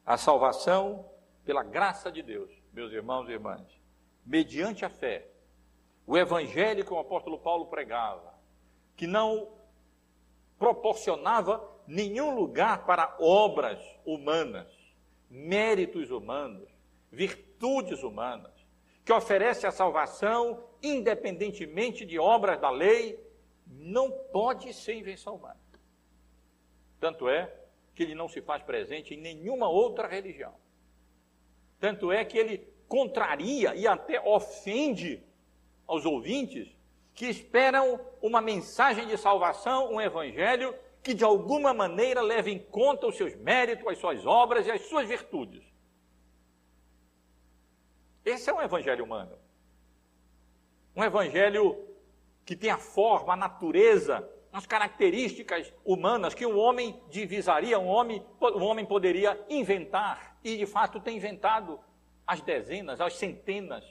A 0.05 0.15
salvação 0.15 1.09
pela 1.43 1.63
graça 1.63 2.11
de 2.11 2.21
Deus, 2.21 2.51
meus 2.71 2.93
irmãos 2.93 3.27
e 3.27 3.31
irmãs, 3.31 3.67
mediante 4.23 4.85
a 4.85 4.89
fé, 4.89 5.27
o 6.05 6.15
evangelho 6.15 6.85
que 6.85 6.93
o 6.93 6.99
apóstolo 6.99 7.39
Paulo 7.39 7.65
pregava, 7.65 8.33
que 8.95 9.07
não 9.07 9.49
proporcionava 10.59 11.67
nenhum 11.87 12.35
lugar 12.35 12.85
para 12.85 13.17
obras 13.19 13.79
humanas, 14.05 14.71
méritos 15.27 16.11
humanos, 16.11 16.69
virtudes 17.11 18.03
humanas, 18.03 18.53
que 19.03 19.11
oferece 19.11 19.65
a 19.65 19.71
salvação 19.71 20.63
independentemente 20.83 22.05
de 22.05 22.19
obras 22.19 22.61
da 22.61 22.69
lei, 22.69 23.19
não 23.65 24.11
pode 24.11 24.71
ser 24.73 24.93
invenção 24.93 25.35
humana. 25.35 25.59
Tanto 26.99 27.27
é 27.27 27.58
que 27.99 28.03
ele 28.03 28.15
não 28.15 28.29
se 28.29 28.41
faz 28.41 28.63
presente 28.63 29.13
em 29.13 29.17
nenhuma 29.17 29.67
outra 29.67 30.07
religião. 30.07 30.55
Tanto 31.81 32.13
é 32.13 32.23
que 32.23 32.37
ele 32.37 32.65
contraria 32.87 33.75
e 33.75 33.85
até 33.85 34.21
ofende 34.21 35.21
aos 35.85 36.05
ouvintes 36.05 36.69
que 37.13 37.25
esperam 37.25 37.99
uma 38.21 38.39
mensagem 38.39 39.05
de 39.05 39.17
salvação, 39.17 39.91
um 39.91 39.99
evangelho 39.99 40.73
que 41.03 41.13
de 41.13 41.25
alguma 41.25 41.73
maneira 41.73 42.21
leve 42.21 42.51
em 42.51 42.59
conta 42.59 43.05
os 43.05 43.17
seus 43.17 43.35
méritos, 43.35 43.85
as 43.85 43.97
suas 43.97 44.25
obras 44.25 44.65
e 44.65 44.71
as 44.71 44.81
suas 44.83 45.05
virtudes. 45.05 45.61
Esse 48.23 48.49
é 48.49 48.53
um 48.53 48.61
evangelho 48.61 49.03
humano. 49.03 49.37
Um 50.95 51.03
evangelho 51.03 51.85
que 52.45 52.55
tem 52.55 52.69
a 52.69 52.77
forma, 52.77 53.33
a 53.33 53.35
natureza, 53.35 54.25
as 54.51 54.65
características 54.65 55.71
humanas 55.85 56.33
que 56.33 56.45
um 56.45 56.57
homem 56.57 56.99
divisaria, 57.09 57.79
um 57.79 57.87
homem, 57.87 58.25
um 58.41 58.63
homem 58.63 58.85
poderia 58.85 59.39
inventar, 59.49 60.37
e 60.43 60.57
de 60.57 60.65
fato 60.65 60.99
tem 60.99 61.17
inventado 61.17 61.79
as 62.25 62.41
dezenas, 62.41 62.99
as 62.99 63.15
centenas. 63.15 63.85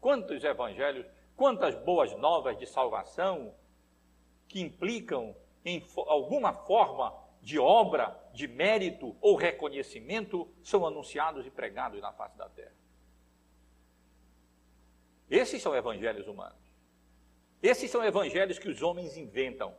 Quantos 0.00 0.44
evangelhos, 0.44 1.06
quantas 1.36 1.74
boas 1.74 2.14
novas 2.18 2.58
de 2.58 2.66
salvação 2.66 3.54
que 4.46 4.60
implicam 4.60 5.34
em 5.64 5.82
alguma 6.06 6.52
forma 6.52 7.14
de 7.40 7.58
obra, 7.58 8.18
de 8.32 8.48
mérito 8.48 9.16
ou 9.20 9.36
reconhecimento 9.36 10.48
são 10.62 10.86
anunciados 10.86 11.46
e 11.46 11.50
pregados 11.50 12.00
na 12.00 12.12
face 12.12 12.36
da 12.36 12.48
terra. 12.48 12.74
Esses 15.30 15.60
são 15.60 15.74
evangelhos 15.74 16.26
humanos. 16.26 16.58
Esses 17.62 17.90
são 17.90 18.04
evangelhos 18.04 18.58
que 18.58 18.68
os 18.68 18.82
homens 18.82 19.16
inventam. 19.16 19.74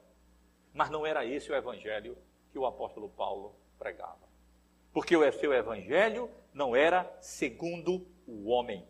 Mas 0.75 0.89
não 0.89 1.05
era 1.05 1.25
esse 1.25 1.49
o 1.49 1.55
evangelho 1.55 2.17
que 2.51 2.59
o 2.59 2.65
apóstolo 2.65 3.07
Paulo 3.07 3.55
pregava. 3.79 4.27
Porque 4.91 5.15
o 5.15 5.31
seu 5.31 5.53
evangelho 5.53 6.29
não 6.53 6.75
era 6.75 7.09
segundo 7.21 8.05
o 8.27 8.49
homem. 8.49 8.85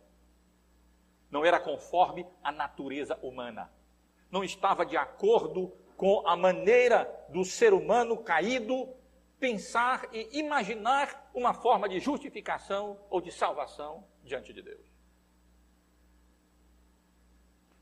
Não 1.30 1.46
era 1.46 1.60
conforme 1.60 2.26
a 2.42 2.52
natureza 2.52 3.16
humana. 3.22 3.72
Não 4.32 4.44
estava 4.44 4.84
de 4.84 4.98
acordo 4.98 5.72
com 5.96 6.28
a 6.28 6.36
maneira 6.36 7.06
do 7.30 7.46
ser 7.46 7.72
humano 7.72 8.18
caído 8.18 8.92
pensar 9.40 10.10
e 10.12 10.40
imaginar 10.40 11.30
uma 11.36 11.54
forma 11.54 11.88
de 11.88 12.00
justificação 12.00 13.00
ou 13.12 13.22
de 13.22 13.32
salvação 13.32 14.04
diante 14.24 14.52
de 14.52 14.64
Deus. 14.64 14.88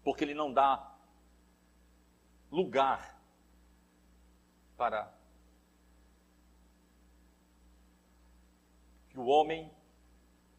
Porque 0.03 0.25
ele 0.25 0.33
não 0.33 0.51
dá 0.51 0.93
lugar 2.51 3.12
para 4.83 5.09
que 9.07 9.17
o 9.17 9.27
homem 9.27 9.71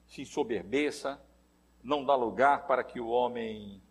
se 0.06 0.22
ensoberbeça, 0.22 1.22
não 1.82 2.02
dá 2.02 2.14
lugar 2.14 2.66
para 2.66 2.82
que 2.82 2.98
o 2.98 3.08
homem 3.08 3.82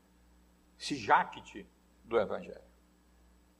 se 0.76 0.96
jacte 0.96 1.68
do 2.04 2.20
Evangelho. 2.20 2.64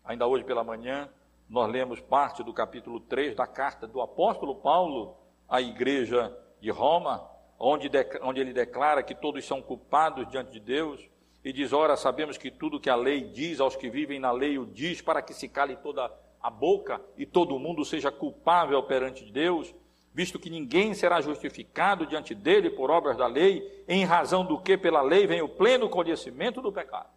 Ainda 0.04 0.26
hoje 0.26 0.44
pela 0.44 0.64
manhã, 0.64 1.14
nós 1.48 1.72
lemos 1.72 2.02
parte 2.02 2.42
do 2.42 2.52
capítulo 2.52 3.00
3 3.02 3.36
da 3.36 3.46
carta 3.46 3.86
do 3.86 4.02
apóstolo 4.02 4.56
Paulo 4.56 5.16
à 5.48 5.62
igreja 5.62 6.36
de 6.60 6.72
Roma, 6.72 7.30
onde, 7.60 7.88
onde 8.24 8.42
ele 8.42 8.52
declara 8.52 9.04
que 9.04 9.14
todos 9.14 9.46
são 9.46 9.62
culpados 9.62 10.28
diante 10.28 10.54
de 10.54 10.60
Deus, 10.60 11.08
e 11.44 11.54
diz: 11.54 11.72
Ora, 11.72 11.96
sabemos 11.96 12.36
que 12.36 12.50
tudo 12.50 12.80
que 12.80 12.90
a 12.90 12.96
lei 12.96 13.26
diz 13.26 13.60
aos 13.60 13.76
que 13.76 13.92
vivem 13.92 14.20
na 14.20 14.32
lei 14.32 14.58
o 14.58 14.66
diz 14.66 15.04
para 15.04 15.22
que 15.22 15.36
se 15.36 15.48
cale 15.48 15.76
toda 15.76 16.23
a 16.44 16.50
boca 16.50 17.02
e 17.18 17.26
todo 17.26 17.58
mundo 17.58 17.86
seja 17.86 18.12
culpável 18.12 18.84
perante 18.84 19.24
Deus, 19.32 19.74
visto 20.14 20.38
que 20.38 20.50
ninguém 20.50 20.94
será 20.94 21.22
justificado 21.22 22.06
diante 22.06 22.36
dele 22.36 22.70
por 22.70 22.92
obras 22.92 23.16
da 23.16 23.26
lei, 23.26 23.86
em 23.88 24.04
razão 24.04 24.46
do 24.46 24.60
que 24.60 24.78
pela 24.78 25.02
lei 25.02 25.26
vem 25.26 25.42
o 25.42 25.48
pleno 25.48 25.90
conhecimento 25.90 26.62
do 26.62 26.72
pecado. 26.72 27.10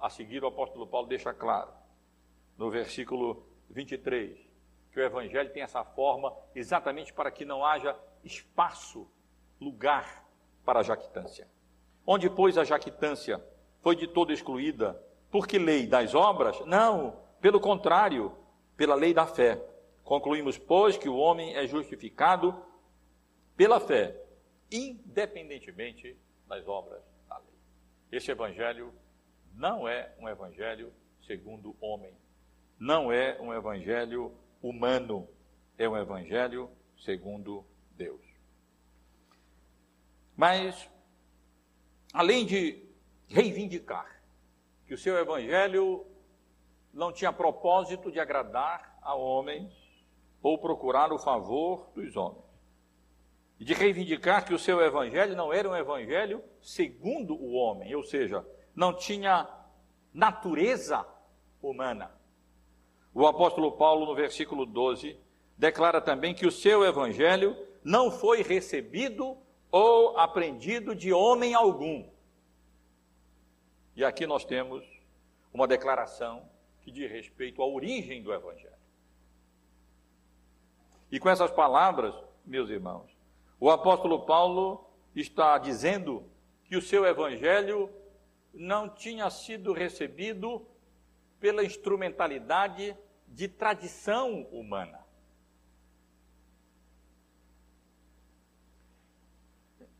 A 0.00 0.10
seguir, 0.10 0.42
o 0.42 0.48
apóstolo 0.48 0.88
Paulo 0.88 1.06
deixa 1.06 1.32
claro, 1.32 1.70
no 2.58 2.68
versículo 2.68 3.46
23, 3.70 4.36
que 4.90 4.98
o 4.98 5.02
evangelho 5.02 5.52
tem 5.52 5.62
essa 5.62 5.84
forma 5.84 6.34
exatamente 6.52 7.12
para 7.12 7.30
que 7.30 7.44
não 7.44 7.64
haja 7.64 7.96
espaço, 8.24 9.06
lugar 9.60 10.26
para 10.64 10.80
a 10.80 10.82
jactância. 10.82 11.46
Onde, 12.04 12.28
pois, 12.28 12.58
a 12.58 12.64
jactância 12.64 13.40
foi 13.82 13.94
de 13.94 14.08
todo 14.08 14.32
excluída? 14.32 15.00
Por 15.30 15.46
que 15.46 15.58
lei 15.58 15.86
das 15.86 16.14
obras? 16.14 16.60
Não, 16.66 17.20
pelo 17.40 17.60
contrário, 17.60 18.36
pela 18.76 18.94
lei 18.94 19.14
da 19.14 19.26
fé. 19.26 19.64
Concluímos, 20.02 20.58
pois, 20.58 20.96
que 20.96 21.08
o 21.08 21.16
homem 21.16 21.54
é 21.54 21.66
justificado 21.66 22.64
pela 23.56 23.78
fé, 23.78 24.20
independentemente 24.72 26.16
das 26.48 26.66
obras 26.66 27.00
da 27.28 27.38
lei. 27.38 27.54
Este 28.10 28.32
evangelho 28.32 28.92
não 29.54 29.86
é 29.86 30.12
um 30.18 30.28
evangelho 30.28 30.92
segundo 31.26 31.76
o 31.80 31.86
homem, 31.86 32.12
não 32.78 33.12
é 33.12 33.40
um 33.40 33.54
evangelho 33.54 34.34
humano, 34.60 35.28
é 35.78 35.88
um 35.88 35.96
evangelho 35.96 36.70
segundo 36.98 37.64
Deus. 37.92 38.20
Mas 40.36 40.90
além 42.12 42.44
de 42.46 42.84
reivindicar 43.28 44.19
que 44.90 44.94
o 44.94 44.98
seu 44.98 45.16
evangelho 45.18 46.04
não 46.92 47.12
tinha 47.12 47.32
propósito 47.32 48.10
de 48.10 48.18
agradar 48.18 48.98
a 49.00 49.14
homens 49.14 49.72
ou 50.42 50.58
procurar 50.58 51.12
o 51.12 51.18
favor 51.20 51.92
dos 51.94 52.16
homens, 52.16 52.42
e 53.60 53.64
de 53.64 53.72
reivindicar 53.72 54.44
que 54.44 54.52
o 54.52 54.58
seu 54.58 54.80
evangelho 54.80 55.36
não 55.36 55.52
era 55.52 55.70
um 55.70 55.76
evangelho 55.76 56.42
segundo 56.60 57.36
o 57.36 57.52
homem, 57.52 57.94
ou 57.94 58.02
seja, 58.02 58.44
não 58.74 58.92
tinha 58.92 59.48
natureza 60.12 61.06
humana. 61.62 62.10
O 63.14 63.28
apóstolo 63.28 63.70
Paulo, 63.70 64.06
no 64.06 64.16
versículo 64.16 64.66
12, 64.66 65.16
declara 65.56 66.00
também 66.00 66.34
que 66.34 66.48
o 66.48 66.50
seu 66.50 66.84
evangelho 66.84 67.56
não 67.84 68.10
foi 68.10 68.42
recebido 68.42 69.38
ou 69.70 70.18
aprendido 70.18 70.96
de 70.96 71.12
homem 71.12 71.54
algum. 71.54 72.10
E 74.00 74.04
aqui 74.04 74.26
nós 74.26 74.46
temos 74.46 74.82
uma 75.52 75.68
declaração 75.68 76.48
que 76.80 76.90
diz 76.90 77.10
respeito 77.10 77.60
à 77.60 77.66
origem 77.66 78.22
do 78.22 78.32
Evangelho. 78.32 78.72
E 81.12 81.20
com 81.20 81.28
essas 81.28 81.50
palavras, 81.50 82.14
meus 82.46 82.70
irmãos, 82.70 83.14
o 83.60 83.68
apóstolo 83.68 84.24
Paulo 84.24 84.88
está 85.14 85.58
dizendo 85.58 86.26
que 86.64 86.78
o 86.78 86.80
seu 86.80 87.04
Evangelho 87.04 87.90
não 88.54 88.88
tinha 88.88 89.28
sido 89.28 89.74
recebido 89.74 90.66
pela 91.38 91.62
instrumentalidade 91.62 92.96
de 93.28 93.48
tradição 93.48 94.44
humana. 94.44 95.04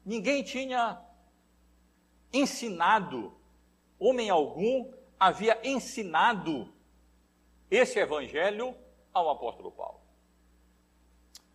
Ninguém 0.03 0.42
tinha 0.42 0.98
ensinado, 2.32 3.38
homem 4.01 4.30
algum 4.30 4.90
havia 5.18 5.61
ensinado 5.62 6.72
esse 7.70 7.98
evangelho 7.98 8.74
ao 9.12 9.28
apóstolo 9.28 9.70
Paulo. 9.70 10.01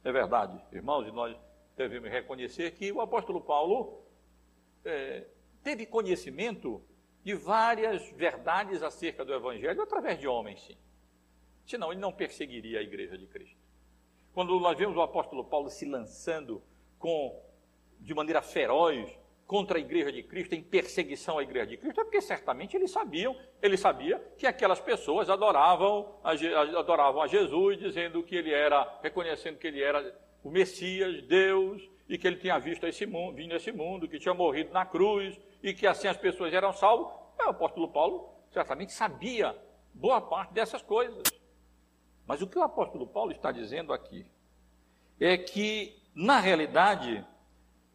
É 0.03 0.11
verdade, 0.11 0.63
irmãos, 0.71 1.07
e 1.07 1.11
nós 1.11 1.35
devemos 1.75 2.09
reconhecer 2.11 2.71
que 2.71 2.91
o 2.91 3.01
apóstolo 3.01 3.41
Paulo 3.41 4.03
é, 4.85 5.25
teve 5.63 5.87
conhecimento 5.87 6.81
de 7.23 7.33
várias 7.33 8.07
verdades 8.11 8.83
acerca 8.83 9.25
do 9.25 9.33
evangelho 9.33 9.81
através 9.81 10.19
de 10.19 10.27
homens, 10.27 10.61
sim. 10.61 10.77
Senão 11.65 11.91
ele 11.91 11.99
não 11.99 12.13
perseguiria 12.13 12.79
a 12.79 12.83
igreja 12.83 13.17
de 13.17 13.25
Cristo. 13.25 13.57
Quando 14.31 14.59
nós 14.59 14.77
vemos 14.77 14.95
o 14.95 15.01
apóstolo 15.01 15.43
Paulo 15.43 15.69
se 15.71 15.85
lançando 15.85 16.61
com 16.99 17.41
de 17.99 18.13
maneira 18.13 18.43
feroz 18.43 19.09
contra 19.45 19.77
a 19.77 19.81
igreja 19.81 20.11
de 20.11 20.23
Cristo, 20.23 20.53
em 20.53 20.63
perseguição 20.63 21.37
à 21.37 21.43
igreja 21.43 21.67
de 21.67 21.77
Cristo, 21.77 22.01
é 22.01 22.03
porque 22.03 22.21
certamente 22.21 22.75
eles 22.75 22.89
sabiam, 22.89 23.35
ele 23.61 23.77
sabia 23.77 24.19
que 24.37 24.47
aquelas 24.47 24.79
pessoas 24.79 25.29
adoravam 25.29 26.19
a, 26.23 26.31
adoravam 26.79 27.21
a 27.21 27.27
Jesus, 27.27 27.77
dizendo 27.77 28.23
que 28.23 28.35
ele 28.35 28.51
era, 28.51 28.99
reconhecendo 29.03 29.57
que 29.57 29.67
ele 29.67 29.81
era 29.81 30.17
o 30.43 30.49
Messias, 30.49 31.21
Deus, 31.23 31.87
e 32.07 32.17
que 32.17 32.27
ele 32.27 32.37
tinha 32.37 32.57
visto 32.59 32.85
esse 32.87 33.05
mundo, 33.05 33.35
vindo 33.35 33.55
esse 33.55 33.71
mundo, 33.71 34.07
que 34.07 34.19
tinha 34.19 34.33
morrido 34.33 34.71
na 34.73 34.85
cruz, 34.85 35.39
e 35.61 35.73
que 35.73 35.87
assim 35.87 36.07
as 36.07 36.17
pessoas 36.17 36.53
eram 36.53 36.71
salvas. 36.73 37.13
O 37.39 37.49
apóstolo 37.49 37.87
Paulo 37.87 38.29
certamente 38.51 38.93
sabia 38.93 39.55
boa 39.93 40.21
parte 40.21 40.53
dessas 40.53 40.81
coisas. 40.81 41.23
Mas 42.27 42.41
o 42.41 42.47
que 42.47 42.57
o 42.57 42.63
apóstolo 42.63 43.05
Paulo 43.05 43.31
está 43.31 43.51
dizendo 43.51 43.93
aqui 43.93 44.25
é 45.19 45.37
que, 45.37 46.01
na 46.13 46.39
realidade, 46.39 47.25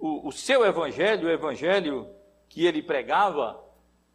o, 0.00 0.28
o 0.28 0.32
seu 0.32 0.64
evangelho, 0.64 1.28
o 1.28 1.30
evangelho 1.30 2.10
que 2.48 2.66
ele 2.66 2.82
pregava, 2.82 3.62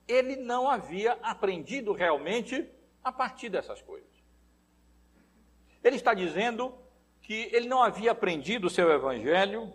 ele 0.07 0.35
não 0.35 0.67
havia 0.69 1.13
aprendido 1.21 1.93
realmente 1.93 2.67
a 3.03 3.11
partir 3.11 3.49
dessas 3.49 3.81
coisas. 3.81 4.09
Ele 5.83 5.95
está 5.95 6.13
dizendo 6.13 6.73
que 7.21 7.49
ele 7.53 7.67
não 7.67 7.83
havia 7.83 8.11
aprendido 8.11 8.65
o 8.67 8.69
seu 8.69 8.91
evangelho, 8.91 9.71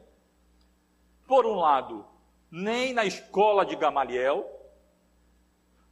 por 1.27 1.47
um 1.47 1.55
lado, 1.55 2.05
nem 2.51 2.93
na 2.93 3.05
escola 3.05 3.65
de 3.65 3.77
Gamaliel, 3.77 4.45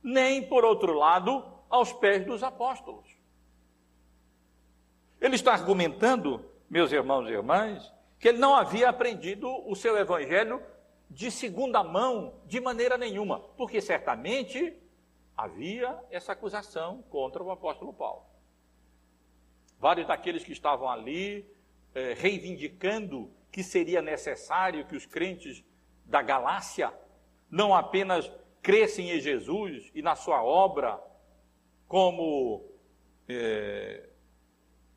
nem, 0.02 0.42
por 0.48 0.64
outro 0.64 0.92
lado, 0.92 1.44
aos 1.70 1.92
pés 1.92 2.26
dos 2.26 2.42
apóstolos. 2.42 3.06
Ele 5.20 5.36
está 5.36 5.52
argumentando, 5.52 6.44
meus 6.68 6.90
irmãos 6.90 7.28
e 7.28 7.32
irmãs, 7.32 7.92
que 8.18 8.28
ele 8.28 8.38
não 8.38 8.54
havia 8.54 8.88
aprendido 8.88 9.48
o 9.68 9.74
seu 9.74 9.96
evangelho 9.96 10.62
de 11.08 11.30
segunda 11.30 11.82
mão 11.82 12.34
de 12.46 12.60
maneira 12.60 12.98
nenhuma, 12.98 13.40
porque 13.56 13.80
certamente 13.80 14.76
havia 15.36 15.98
essa 16.10 16.32
acusação 16.32 17.02
contra 17.10 17.42
o 17.42 17.50
apóstolo 17.50 17.92
Paulo. 17.92 18.24
Vários 19.78 20.06
daqueles 20.06 20.44
que 20.44 20.52
estavam 20.52 20.88
ali 20.88 21.48
eh, 21.94 22.14
reivindicando 22.18 23.30
que 23.50 23.62
seria 23.62 24.02
necessário 24.02 24.84
que 24.86 24.96
os 24.96 25.06
crentes 25.06 25.64
da 26.04 26.20
Galácia 26.20 26.92
não 27.50 27.74
apenas 27.74 28.30
crescem 28.60 29.10
em 29.10 29.20
Jesus 29.20 29.90
e 29.94 30.02
na 30.02 30.16
sua 30.16 30.42
obra 30.42 31.00
como 31.86 32.68
eh, 33.28 34.08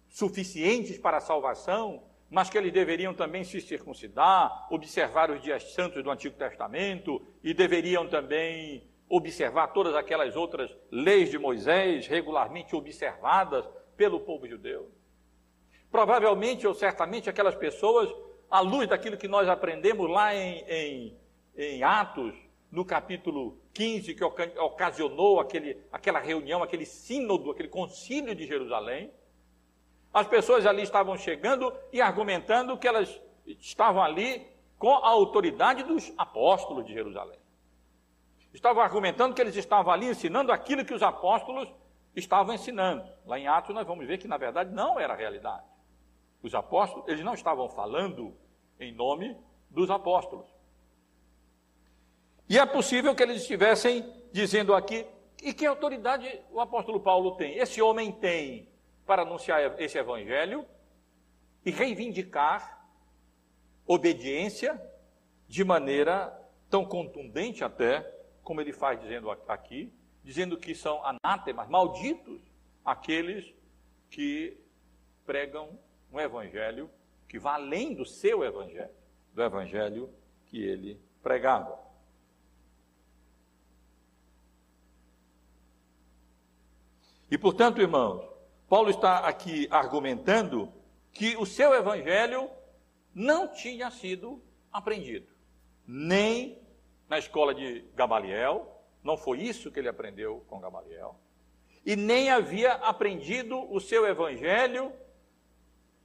suficientes 0.09 0.97
para 0.97 1.17
a 1.17 1.21
salvação, 1.21 2.03
mas 2.31 2.49
que 2.49 2.57
eles 2.57 2.71
deveriam 2.71 3.13
também 3.13 3.43
se 3.43 3.59
circuncidar, 3.59 4.67
observar 4.71 5.29
os 5.29 5.43
dias 5.43 5.73
santos 5.73 6.01
do 6.01 6.09
Antigo 6.09 6.37
Testamento 6.37 7.21
e 7.43 7.53
deveriam 7.53 8.07
também 8.07 8.89
observar 9.09 9.67
todas 9.67 9.93
aquelas 9.93 10.37
outras 10.37 10.73
leis 10.89 11.29
de 11.29 11.37
Moisés 11.37 12.07
regularmente 12.07 12.73
observadas 12.73 13.67
pelo 13.97 14.21
povo 14.21 14.47
judeu. 14.47 14.89
Provavelmente 15.91 16.65
ou 16.65 16.73
certamente 16.73 17.29
aquelas 17.29 17.53
pessoas, 17.53 18.09
à 18.49 18.61
luz 18.61 18.87
daquilo 18.87 19.17
que 19.17 19.27
nós 19.27 19.49
aprendemos 19.49 20.09
lá 20.09 20.33
em, 20.33 20.63
em, 20.69 21.17
em 21.57 21.83
Atos, 21.83 22.33
no 22.71 22.85
capítulo 22.85 23.61
15, 23.73 24.15
que 24.15 24.23
ocasionou 24.23 25.41
aquele, 25.41 25.77
aquela 25.91 26.19
reunião, 26.19 26.63
aquele 26.63 26.85
sínodo, 26.85 27.51
aquele 27.51 27.67
concílio 27.67 28.33
de 28.33 28.47
Jerusalém, 28.47 29.11
as 30.13 30.27
pessoas 30.27 30.65
ali 30.65 30.81
estavam 30.81 31.17
chegando 31.17 31.73
e 31.91 32.01
argumentando 32.01 32.77
que 32.77 32.87
elas 32.87 33.21
estavam 33.45 34.01
ali 34.01 34.45
com 34.77 34.93
a 34.93 35.07
autoridade 35.07 35.83
dos 35.83 36.11
apóstolos 36.17 36.85
de 36.85 36.93
Jerusalém. 36.93 37.39
Estavam 38.53 38.83
argumentando 38.83 39.33
que 39.33 39.41
eles 39.41 39.55
estavam 39.55 39.93
ali 39.93 40.07
ensinando 40.07 40.51
aquilo 40.51 40.83
que 40.83 40.93
os 40.93 41.01
apóstolos 41.01 41.71
estavam 42.15 42.53
ensinando. 42.53 43.07
Lá 43.25 43.39
em 43.39 43.47
Atos 43.47 43.73
nós 43.73 43.87
vamos 43.87 44.05
ver 44.05 44.17
que 44.17 44.27
na 44.27 44.37
verdade 44.37 44.73
não 44.73 44.99
era 44.99 45.13
a 45.13 45.15
realidade. 45.15 45.63
Os 46.43 46.53
apóstolos, 46.53 47.07
eles 47.07 47.23
não 47.23 47.33
estavam 47.33 47.69
falando 47.69 48.35
em 48.79 48.91
nome 48.93 49.37
dos 49.69 49.89
apóstolos. 49.89 50.47
E 52.49 52.59
é 52.59 52.65
possível 52.65 53.15
que 53.15 53.23
eles 53.23 53.41
estivessem 53.41 54.03
dizendo 54.33 54.73
aqui, 54.73 55.05
e 55.41 55.53
que 55.53 55.65
autoridade 55.65 56.41
o 56.51 56.59
apóstolo 56.59 56.99
Paulo 56.99 57.35
tem? 57.35 57.57
Esse 57.57 57.81
homem 57.81 58.11
tem 58.11 58.70
para 59.11 59.23
anunciar 59.23 59.77
esse 59.77 59.97
evangelho 59.97 60.65
e 61.65 61.69
reivindicar 61.69 62.87
obediência 63.85 64.81
de 65.49 65.65
maneira 65.65 66.33
tão 66.69 66.85
contundente 66.85 67.61
até, 67.61 68.09
como 68.41 68.61
ele 68.61 68.71
faz 68.71 69.01
dizendo 69.01 69.29
aqui, 69.49 69.91
dizendo 70.23 70.57
que 70.57 70.73
são 70.73 71.01
anátemas, 71.05 71.67
malditos, 71.67 72.39
aqueles 72.85 73.53
que 74.09 74.57
pregam 75.25 75.77
um 76.09 76.17
evangelho 76.17 76.89
que 77.27 77.37
vai 77.37 77.55
além 77.55 77.93
do 77.93 78.05
seu 78.05 78.45
evangelho, 78.45 78.95
do 79.33 79.43
evangelho 79.43 80.09
que 80.45 80.63
ele 80.63 80.97
pregava. 81.21 81.77
E 87.29 87.37
portanto, 87.37 87.81
irmãos, 87.81 88.30
Paulo 88.71 88.89
está 88.89 89.27
aqui 89.27 89.67
argumentando 89.69 90.71
que 91.11 91.35
o 91.35 91.45
seu 91.45 91.73
evangelho 91.73 92.49
não 93.13 93.49
tinha 93.49 93.91
sido 93.91 94.41
aprendido, 94.71 95.27
nem 95.85 96.57
na 97.09 97.19
escola 97.19 97.53
de 97.53 97.81
Gamaliel, 97.93 98.81
não 99.03 99.17
foi 99.17 99.41
isso 99.41 99.69
que 99.69 99.77
ele 99.77 99.89
aprendeu 99.89 100.45
com 100.47 100.61
Gamaliel, 100.61 101.19
e 101.85 101.97
nem 101.97 102.31
havia 102.31 102.71
aprendido 102.75 103.59
o 103.69 103.81
seu 103.81 104.07
evangelho, 104.07 104.93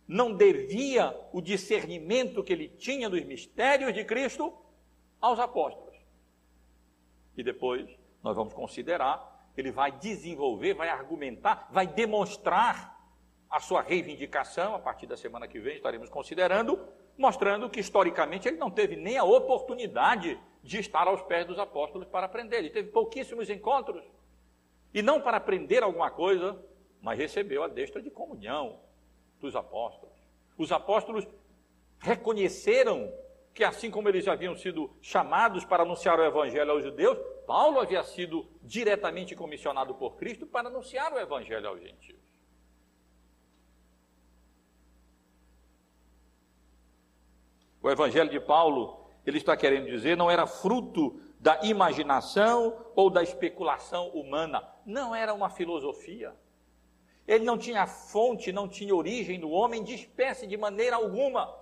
não 0.09 0.35
devia 0.35 1.17
o 1.33 1.41
discernimento 1.41 2.43
que 2.43 2.53
ele 2.53 2.69
tinha 2.69 3.09
dos 3.09 3.25
mistérios 3.25 3.95
de 3.95 4.05
Cristo 4.05 4.53
aos 5.21 5.39
apóstolos. 5.39 5.95
E 7.37 7.45
depois 7.45 7.89
nós 8.25 8.35
vamos 8.35 8.53
considerar 8.53 9.36
ele 9.57 9.71
vai 9.71 9.91
desenvolver, 9.93 10.75
vai 10.75 10.89
argumentar, 10.89 11.69
vai 11.71 11.87
demonstrar 11.87 12.97
a 13.49 13.61
sua 13.61 13.81
reivindicação, 13.81 14.75
a 14.75 14.79
partir 14.79 15.07
da 15.07 15.17
semana 15.17 15.49
que 15.49 15.59
vem 15.59 15.77
estaremos 15.77 16.09
considerando, 16.09 16.79
mostrando 17.17 17.71
que 17.71 17.81
historicamente 17.81 18.47
ele 18.49 18.59
não 18.59 18.71
teve 18.71 18.97
nem 18.97 19.17
a 19.17 19.25
oportunidade 19.25 20.39
de 20.63 20.79
estar 20.79 21.07
aos 21.07 21.23
pés 21.23 21.47
dos 21.47 21.59
apóstolos 21.59 22.07
para 22.09 22.27
aprender. 22.27 22.59
Ele 22.59 22.71
teve 22.71 22.91
pouquíssimos 22.91 23.49
encontros. 23.49 24.05
E 24.93 25.01
não 25.01 25.21
para 25.21 25.37
aprender 25.37 25.83
alguma 25.83 26.11
coisa, 26.11 26.61
mas 27.01 27.19
recebeu 27.19 27.63
a 27.63 27.69
destra 27.69 28.03
de 28.03 28.11
comunhão 28.11 28.81
dos 29.41 29.55
apóstolos. 29.55 30.15
Os 30.59 30.73
apóstolos 30.73 31.27
reconheceram 31.99 33.13
que, 33.55 33.65
assim 33.65 33.91
como 33.91 34.09
eles 34.09 34.27
haviam 34.29 34.57
sido 34.57 34.91
chamados 35.01 35.65
para 35.65 35.83
anunciar 35.83 36.19
o 36.19 36.25
evangelho 36.25 36.73
aos 36.73 36.83
judeus, 36.83 37.19
Paulo 37.47 37.79
havia 37.79 38.03
sido 38.03 38.47
diretamente 38.63 39.37
comissionado 39.37 39.95
por 39.95 40.17
Cristo 40.17 40.47
para 40.47 40.69
anunciar 40.69 41.13
o 41.13 41.19
evangelho 41.19 41.69
aos 41.69 41.81
gentios. 41.81 42.21
O 47.81 47.89
evangelho 47.89 48.29
de 48.29 48.41
Paulo, 48.41 49.09
ele 49.25 49.39
está 49.39 49.57
querendo 49.57 49.87
dizer, 49.87 50.17
não 50.17 50.29
era 50.29 50.45
fruto 50.45 51.21
da 51.39 51.61
imaginação 51.63 52.85
ou 52.97 53.09
da 53.09 53.23
especulação 53.23 54.09
humana, 54.09 54.69
não 54.85 55.15
era 55.15 55.33
uma 55.33 55.49
filosofia. 55.49 56.35
Ele 57.29 57.45
não 57.45 57.57
tinha 57.57 57.87
fonte, 57.87 58.51
não 58.51 58.69
tinha 58.69 58.95
origem 58.95 59.39
no 59.39 59.51
homem 59.51 59.85
de 59.85 59.95
espécie 59.95 60.49
de 60.49 60.57
maneira 60.57 60.97
alguma. 60.97 61.57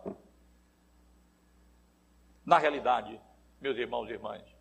Na 2.45 2.57
realidade, 2.57 3.21
meus 3.61 3.77
irmãos 3.77 4.09
e 4.09 4.13
irmãs, 4.13 4.54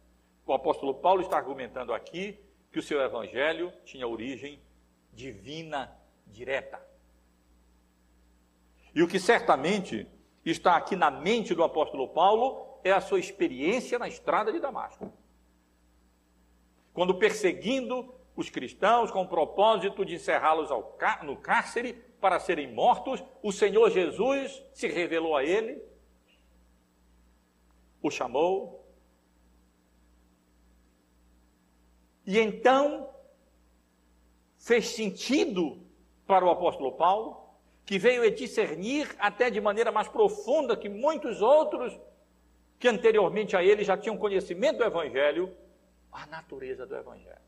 o 0.46 0.54
apóstolo 0.54 0.96
Paulo 0.96 1.22
está 1.22 1.38
argumentando 1.38 1.94
aqui 1.94 2.39
que 2.72 2.80
o 2.80 2.84
seu 2.84 3.02
evangelho 3.02 3.72
tinha 3.86 4.08
origem 4.08 4.62
divina 5.12 5.96
direta. 6.28 6.82
E 8.94 9.02
o 9.02 9.08
que 9.08 9.20
certamente 9.20 10.08
está 10.46 10.76
aqui 10.76 10.96
na 10.96 11.10
mente 11.10 11.56
do 11.56 11.64
apóstolo 11.64 12.10
Paulo 12.10 12.80
é 12.84 12.91
a 12.91 13.02
sua 13.02 13.20
experiência 13.20 13.98
na 13.98 14.08
estrada 14.08 14.52
de 14.52 14.60
Damasco. 14.60 15.12
Quando 16.94 17.16
perseguindo 17.16 18.14
os 18.36 18.50
cristãos 18.50 19.12
com 19.12 19.22
o 19.22 19.28
propósito 19.28 20.04
de 20.04 20.16
encerrá-los 20.16 20.70
no 21.24 21.38
cárcere 21.38 21.94
para 22.20 22.39
serem 22.39 22.72
mortos, 22.72 23.24
o 23.41 23.52
Senhor 23.52 23.89
Jesus 23.89 24.64
se 24.74 24.88
revelou 24.88 25.36
a 25.36 25.44
ele, 25.44 25.82
o 28.02 28.12
chamou, 28.12 28.83
E 32.26 32.40
então 32.40 33.10
fez 34.58 34.90
sentido 34.90 35.86
para 36.26 36.46
o 36.46 36.50
apóstolo 36.50 36.94
Paulo, 36.94 37.44
que 37.86 38.00
veio 38.00 38.24
a 38.24 38.30
discernir 38.30 39.14
até 39.20 39.50
de 39.50 39.60
maneira 39.60 39.92
mais 39.92 40.08
profunda 40.08 40.78
que 40.78 40.88
muitos 40.88 41.42
outros 41.42 42.00
que 42.80 42.88
anteriormente 42.88 43.56
a 43.56 43.64
ele 43.64 43.84
já 43.84 43.98
tinham 43.98 44.18
conhecimento 44.18 44.78
do 44.78 44.84
Evangelho, 44.84 45.56
a 46.12 46.26
natureza 46.26 46.86
do 46.86 46.96
Evangelho. 46.96 47.42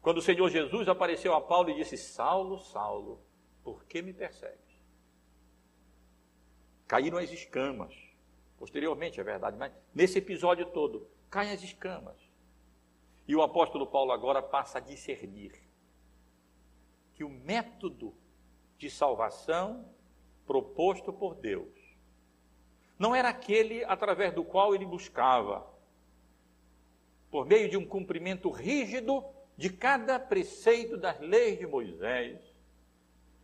Quando 0.00 0.18
o 0.18 0.22
Senhor 0.22 0.48
Jesus 0.48 0.88
apareceu 0.88 1.34
a 1.34 1.40
Paulo 1.40 1.70
e 1.70 1.74
disse: 1.74 1.96
Saulo, 1.96 2.58
Saulo, 2.58 3.20
por 3.62 3.84
que 3.84 4.00
me 4.00 4.12
persegues? 4.12 4.58
Caíram 6.86 7.18
as 7.18 7.30
escamas. 7.30 7.94
Posteriormente, 8.56 9.20
é 9.20 9.24
verdade, 9.24 9.56
mas 9.56 9.72
nesse 9.94 10.18
episódio 10.18 10.66
todo, 10.66 11.08
caem 11.30 11.52
as 11.52 11.62
escamas. 11.62 12.29
E 13.30 13.36
o 13.36 13.42
apóstolo 13.42 13.86
Paulo 13.86 14.10
agora 14.10 14.42
passa 14.42 14.78
a 14.78 14.80
discernir 14.80 15.52
que 17.14 17.22
o 17.22 17.28
método 17.28 18.12
de 18.76 18.90
salvação 18.90 19.88
proposto 20.44 21.12
por 21.12 21.36
Deus 21.36 21.70
não 22.98 23.14
era 23.14 23.28
aquele 23.28 23.84
através 23.84 24.34
do 24.34 24.42
qual 24.42 24.74
ele 24.74 24.84
buscava, 24.84 25.64
por 27.30 27.46
meio 27.46 27.68
de 27.70 27.76
um 27.76 27.86
cumprimento 27.86 28.50
rígido 28.50 29.24
de 29.56 29.70
cada 29.70 30.18
preceito 30.18 30.96
das 30.96 31.20
leis 31.20 31.56
de 31.56 31.68
Moisés, 31.68 32.42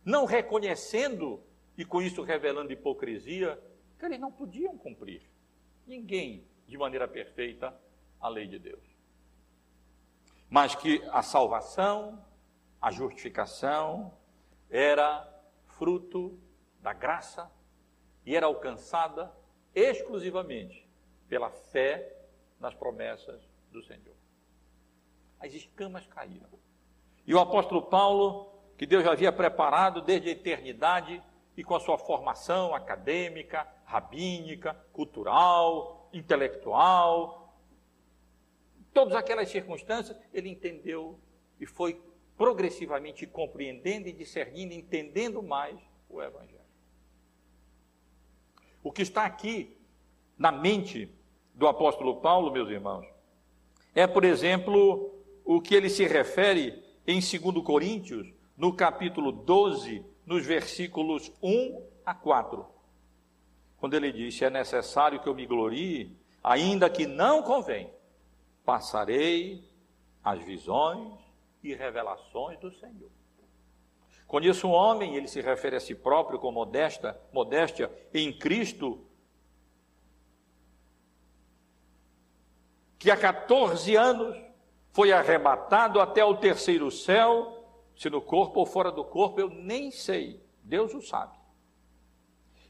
não 0.03 0.25
reconhecendo 0.25 1.41
e 1.77 1.85
com 1.85 2.01
isso 2.01 2.23
revelando 2.23 2.73
hipocrisia, 2.73 3.57
que 3.97 4.05
eles 4.05 4.19
não 4.19 4.33
podiam 4.33 4.77
cumprir. 4.77 5.21
Ninguém, 5.87 6.45
de 6.67 6.77
maneira 6.77 7.07
perfeita, 7.07 7.73
a 8.19 8.27
lei 8.27 8.47
de 8.47 8.59
Deus. 8.59 8.96
Mas 10.49 10.75
que 10.75 11.03
a 11.11 11.21
salvação, 11.21 12.23
a 12.81 12.91
justificação, 12.91 14.13
era 14.69 15.27
fruto 15.65 16.39
da 16.79 16.93
graça 16.93 17.51
e 18.25 18.35
era 18.35 18.45
alcançada 18.45 19.31
exclusivamente 19.73 20.87
pela 21.27 21.49
fé 21.49 22.15
nas 22.59 22.73
promessas 22.73 23.41
do 23.71 23.83
Senhor. 23.83 24.15
As 25.39 25.53
escamas 25.53 26.07
caíram. 26.07 26.49
E 27.25 27.33
o 27.33 27.39
apóstolo 27.39 27.83
Paulo, 27.83 28.51
que 28.77 28.85
Deus 28.85 29.03
já 29.03 29.11
havia 29.11 29.31
preparado 29.31 30.01
desde 30.01 30.29
a 30.29 30.31
eternidade 30.31 31.21
e 31.55 31.63
com 31.63 31.75
a 31.75 31.79
sua 31.79 31.97
formação 31.97 32.73
acadêmica, 32.73 33.67
rabínica, 33.85 34.73
cultural, 34.93 36.09
intelectual, 36.13 37.46
todas 38.97 39.13
aquelas 39.13 39.49
circunstâncias, 39.49 40.17
ele 40.33 40.49
entendeu 40.49 41.19
e 41.59 41.67
foi 41.67 42.01
progressivamente 42.35 43.27
compreendendo 43.27 44.07
e 44.07 44.11
discernindo, 44.11 44.73
entendendo 44.73 45.43
mais 45.43 45.79
o 46.09 46.19
Evangelho. 46.19 46.57
O 48.81 48.91
que 48.91 49.03
está 49.03 49.23
aqui 49.23 49.77
na 50.35 50.51
mente 50.51 51.11
do 51.53 51.67
apóstolo 51.67 52.21
Paulo, 52.21 52.51
meus 52.51 52.71
irmãos, 52.71 53.05
é, 53.93 54.07
por 54.07 54.25
exemplo, 54.25 55.13
o 55.45 55.61
que 55.61 55.75
ele 55.75 55.91
se 55.91 56.07
refere 56.07 56.83
em 57.05 57.19
2 57.19 57.63
Coríntios, 57.63 58.33
no 58.57 58.73
capítulo 58.73 59.31
12, 59.31 60.03
nos 60.25 60.43
versículos 60.43 61.31
1 61.43 61.83
a 62.03 62.15
4. 62.15 62.65
Quando 63.77 63.93
ele 63.93 64.11
diz: 64.11 64.41
É 64.41 64.49
necessário 64.49 65.19
que 65.19 65.29
eu 65.29 65.35
me 65.35 65.45
glorie, 65.45 66.17
ainda 66.43 66.89
que 66.89 67.05
não 67.05 67.43
convém, 67.43 67.95
passarei 68.67 69.63
as 70.21 70.41
visões 70.41 71.17
e 71.63 71.73
revelações 71.73 72.59
do 72.59 72.69
Senhor. 72.69 73.09
Conheço 74.27 74.67
um 74.67 74.71
homem, 74.71 75.15
ele 75.15 75.29
se 75.29 75.39
refere 75.39 75.77
a 75.77 75.79
si 75.79 75.95
próprio 75.95 76.37
com 76.37 76.51
modesta, 76.51 77.17
modéstia 77.31 77.89
em 78.13 78.37
Cristo, 78.37 79.07
que 82.99 83.09
há 83.09 83.15
14 83.15 83.95
anos 83.95 84.37
foi 84.91 85.13
arrebatado 85.13 86.01
até 86.01 86.25
o 86.25 86.35
terceiro 86.35 86.91
céu, 86.91 87.63
se 87.95 88.09
no 88.09 88.19
corpo 88.19 88.59
ou 88.59 88.65
fora 88.65 88.91
do 88.91 89.05
corpo, 89.05 89.39
eu 89.39 89.47
nem 89.47 89.91
sei, 89.91 90.45
Deus 90.61 90.93
o 90.93 91.01
sabe. 91.01 91.36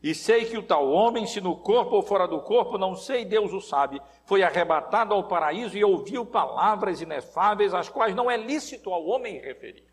E 0.08 0.16
sei 0.16 0.46
que 0.46 0.58
o 0.58 0.64
tal 0.64 0.90
homem, 0.90 1.28
se 1.28 1.42
no 1.42 1.54
corpo 1.54 1.98
ou 1.98 2.02
fora 2.02 2.26
do 2.26 2.40
corpo, 2.40 2.78
não 2.78 2.96
sei, 2.96 3.26
Deus 3.26 3.52
o 3.52 3.60
sabe, 3.60 4.02
foi 4.24 4.42
arrebatado 4.42 5.14
ao 5.14 5.28
paraíso 5.28 5.78
e 5.78 5.84
ouviu 5.84 6.26
palavras 6.26 7.02
inefáveis, 7.02 7.74
as 7.74 7.90
quais 7.90 8.16
não 8.16 8.32
é 8.32 8.38
lícito 8.38 8.94
ao 8.94 9.06
homem 9.06 9.38
referir. 9.38 9.86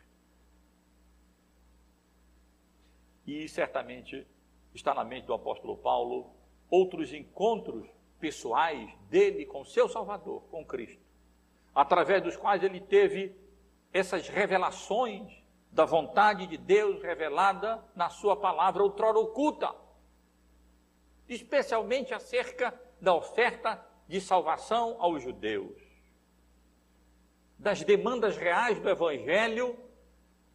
E 3.26 3.48
certamente 3.48 4.24
está 4.72 4.94
na 4.94 5.02
mente 5.02 5.26
do 5.26 5.34
apóstolo 5.34 5.76
Paulo 5.76 6.30
outros 6.70 7.12
encontros 7.12 7.84
pessoais 8.20 8.88
dele 9.10 9.44
com 9.44 9.64
seu 9.64 9.88
Salvador, 9.88 10.42
com 10.48 10.64
Cristo, 10.64 11.02
através 11.74 12.22
dos 12.22 12.36
quais 12.36 12.62
ele 12.62 12.80
teve 12.80 13.36
essas 13.92 14.28
revelações 14.28 15.42
da 15.72 15.84
vontade 15.84 16.46
de 16.46 16.56
Deus 16.56 17.02
revelada 17.02 17.84
na 17.96 18.08
sua 18.10 18.36
palavra 18.36 18.80
outrora 18.80 19.18
oculta, 19.18 19.82
especialmente 21.28 22.12
acerca 22.12 22.78
da 23.00 23.14
oferta 23.14 23.84
de 24.06 24.20
salvação 24.20 24.96
aos 25.00 25.22
judeus, 25.22 25.72
das 27.58 27.82
demandas 27.82 28.36
reais 28.36 28.78
do 28.78 28.88
evangelho 28.88 29.78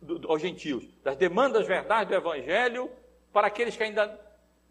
do, 0.02 0.32
aos 0.32 0.42
gentios, 0.42 0.86
das 1.04 1.18
demandas 1.18 1.68
verdades 1.68 2.10
do 2.10 2.16
Evangelho 2.16 2.90
para 3.32 3.48
aqueles 3.48 3.76
que 3.76 3.84
ainda 3.84 4.20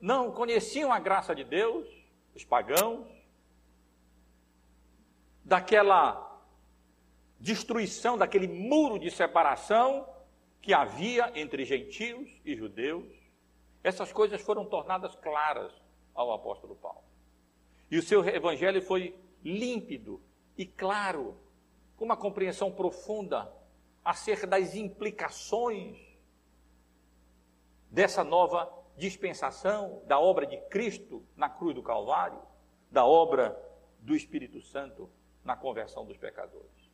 não 0.01 0.33
conheciam 0.33 0.93
a 0.93 0.99
graça 0.99 1.35
de 1.35 1.45
Deus, 1.45 1.87
os 2.35 2.45
pagãos, 2.45 3.07
daquela 5.45 6.25
destruição, 7.39 8.19
daquele 8.19 8.49
muro 8.49 8.99
de 8.99 9.11
separação 9.11 10.09
que 10.61 10.75
havia 10.75 11.33
entre 11.35 11.65
gentios 11.65 12.29
e 12.45 12.55
judeus. 12.57 13.07
Essas 13.83 14.13
coisas 14.13 14.41
foram 14.41 14.65
tornadas 14.65 15.15
claras 15.17 15.73
ao 16.19 16.33
apóstolo 16.33 16.75
Paulo. 16.75 17.05
E 17.89 17.97
o 17.97 18.03
seu 18.03 18.27
evangelho 18.29 18.83
foi 18.83 19.17
límpido 19.45 20.21
e 20.57 20.67
claro, 20.67 21.39
com 21.97 22.05
uma 22.05 22.17
compreensão 22.17 22.73
profunda 22.73 23.51
acerca 24.05 24.47
das 24.47 24.75
implicações 24.75 25.97
dessa 27.89 28.25
nova 28.25 28.69
dispensação 28.97 30.03
da 30.07 30.19
obra 30.19 30.45
de 30.45 30.57
Cristo 30.69 31.25
na 31.37 31.49
cruz 31.49 31.75
do 31.75 31.83
Calvário, 31.83 32.43
da 32.91 33.07
obra 33.07 33.57
do 34.01 34.15
Espírito 34.17 34.61
Santo 34.61 35.09
na 35.45 35.57
conversão 35.57 36.05
dos 36.05 36.17
pecadores. 36.17 36.91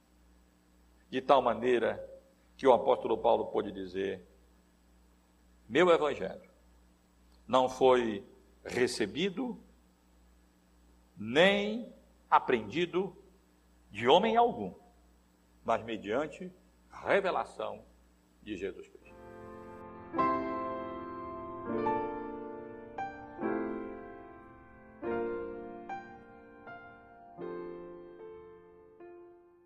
De 1.08 1.22
tal 1.22 1.40
maneira 1.40 2.06
que 2.58 2.66
o 2.66 2.74
apóstolo 2.74 3.16
Paulo 3.16 3.46
pôde 3.46 3.72
dizer: 3.72 4.22
Meu 5.66 5.88
evangelho 5.88 6.50
não 7.48 7.68
foi 7.70 8.22
recebido 8.64 9.60
nem 11.16 11.92
aprendido 12.30 13.16
de 13.90 14.08
homem 14.08 14.36
algum, 14.36 14.74
mas 15.64 15.84
mediante 15.84 16.50
revelação 16.90 17.84
de 18.42 18.56
Jesus 18.56 18.88
Cristo. 18.88 19.03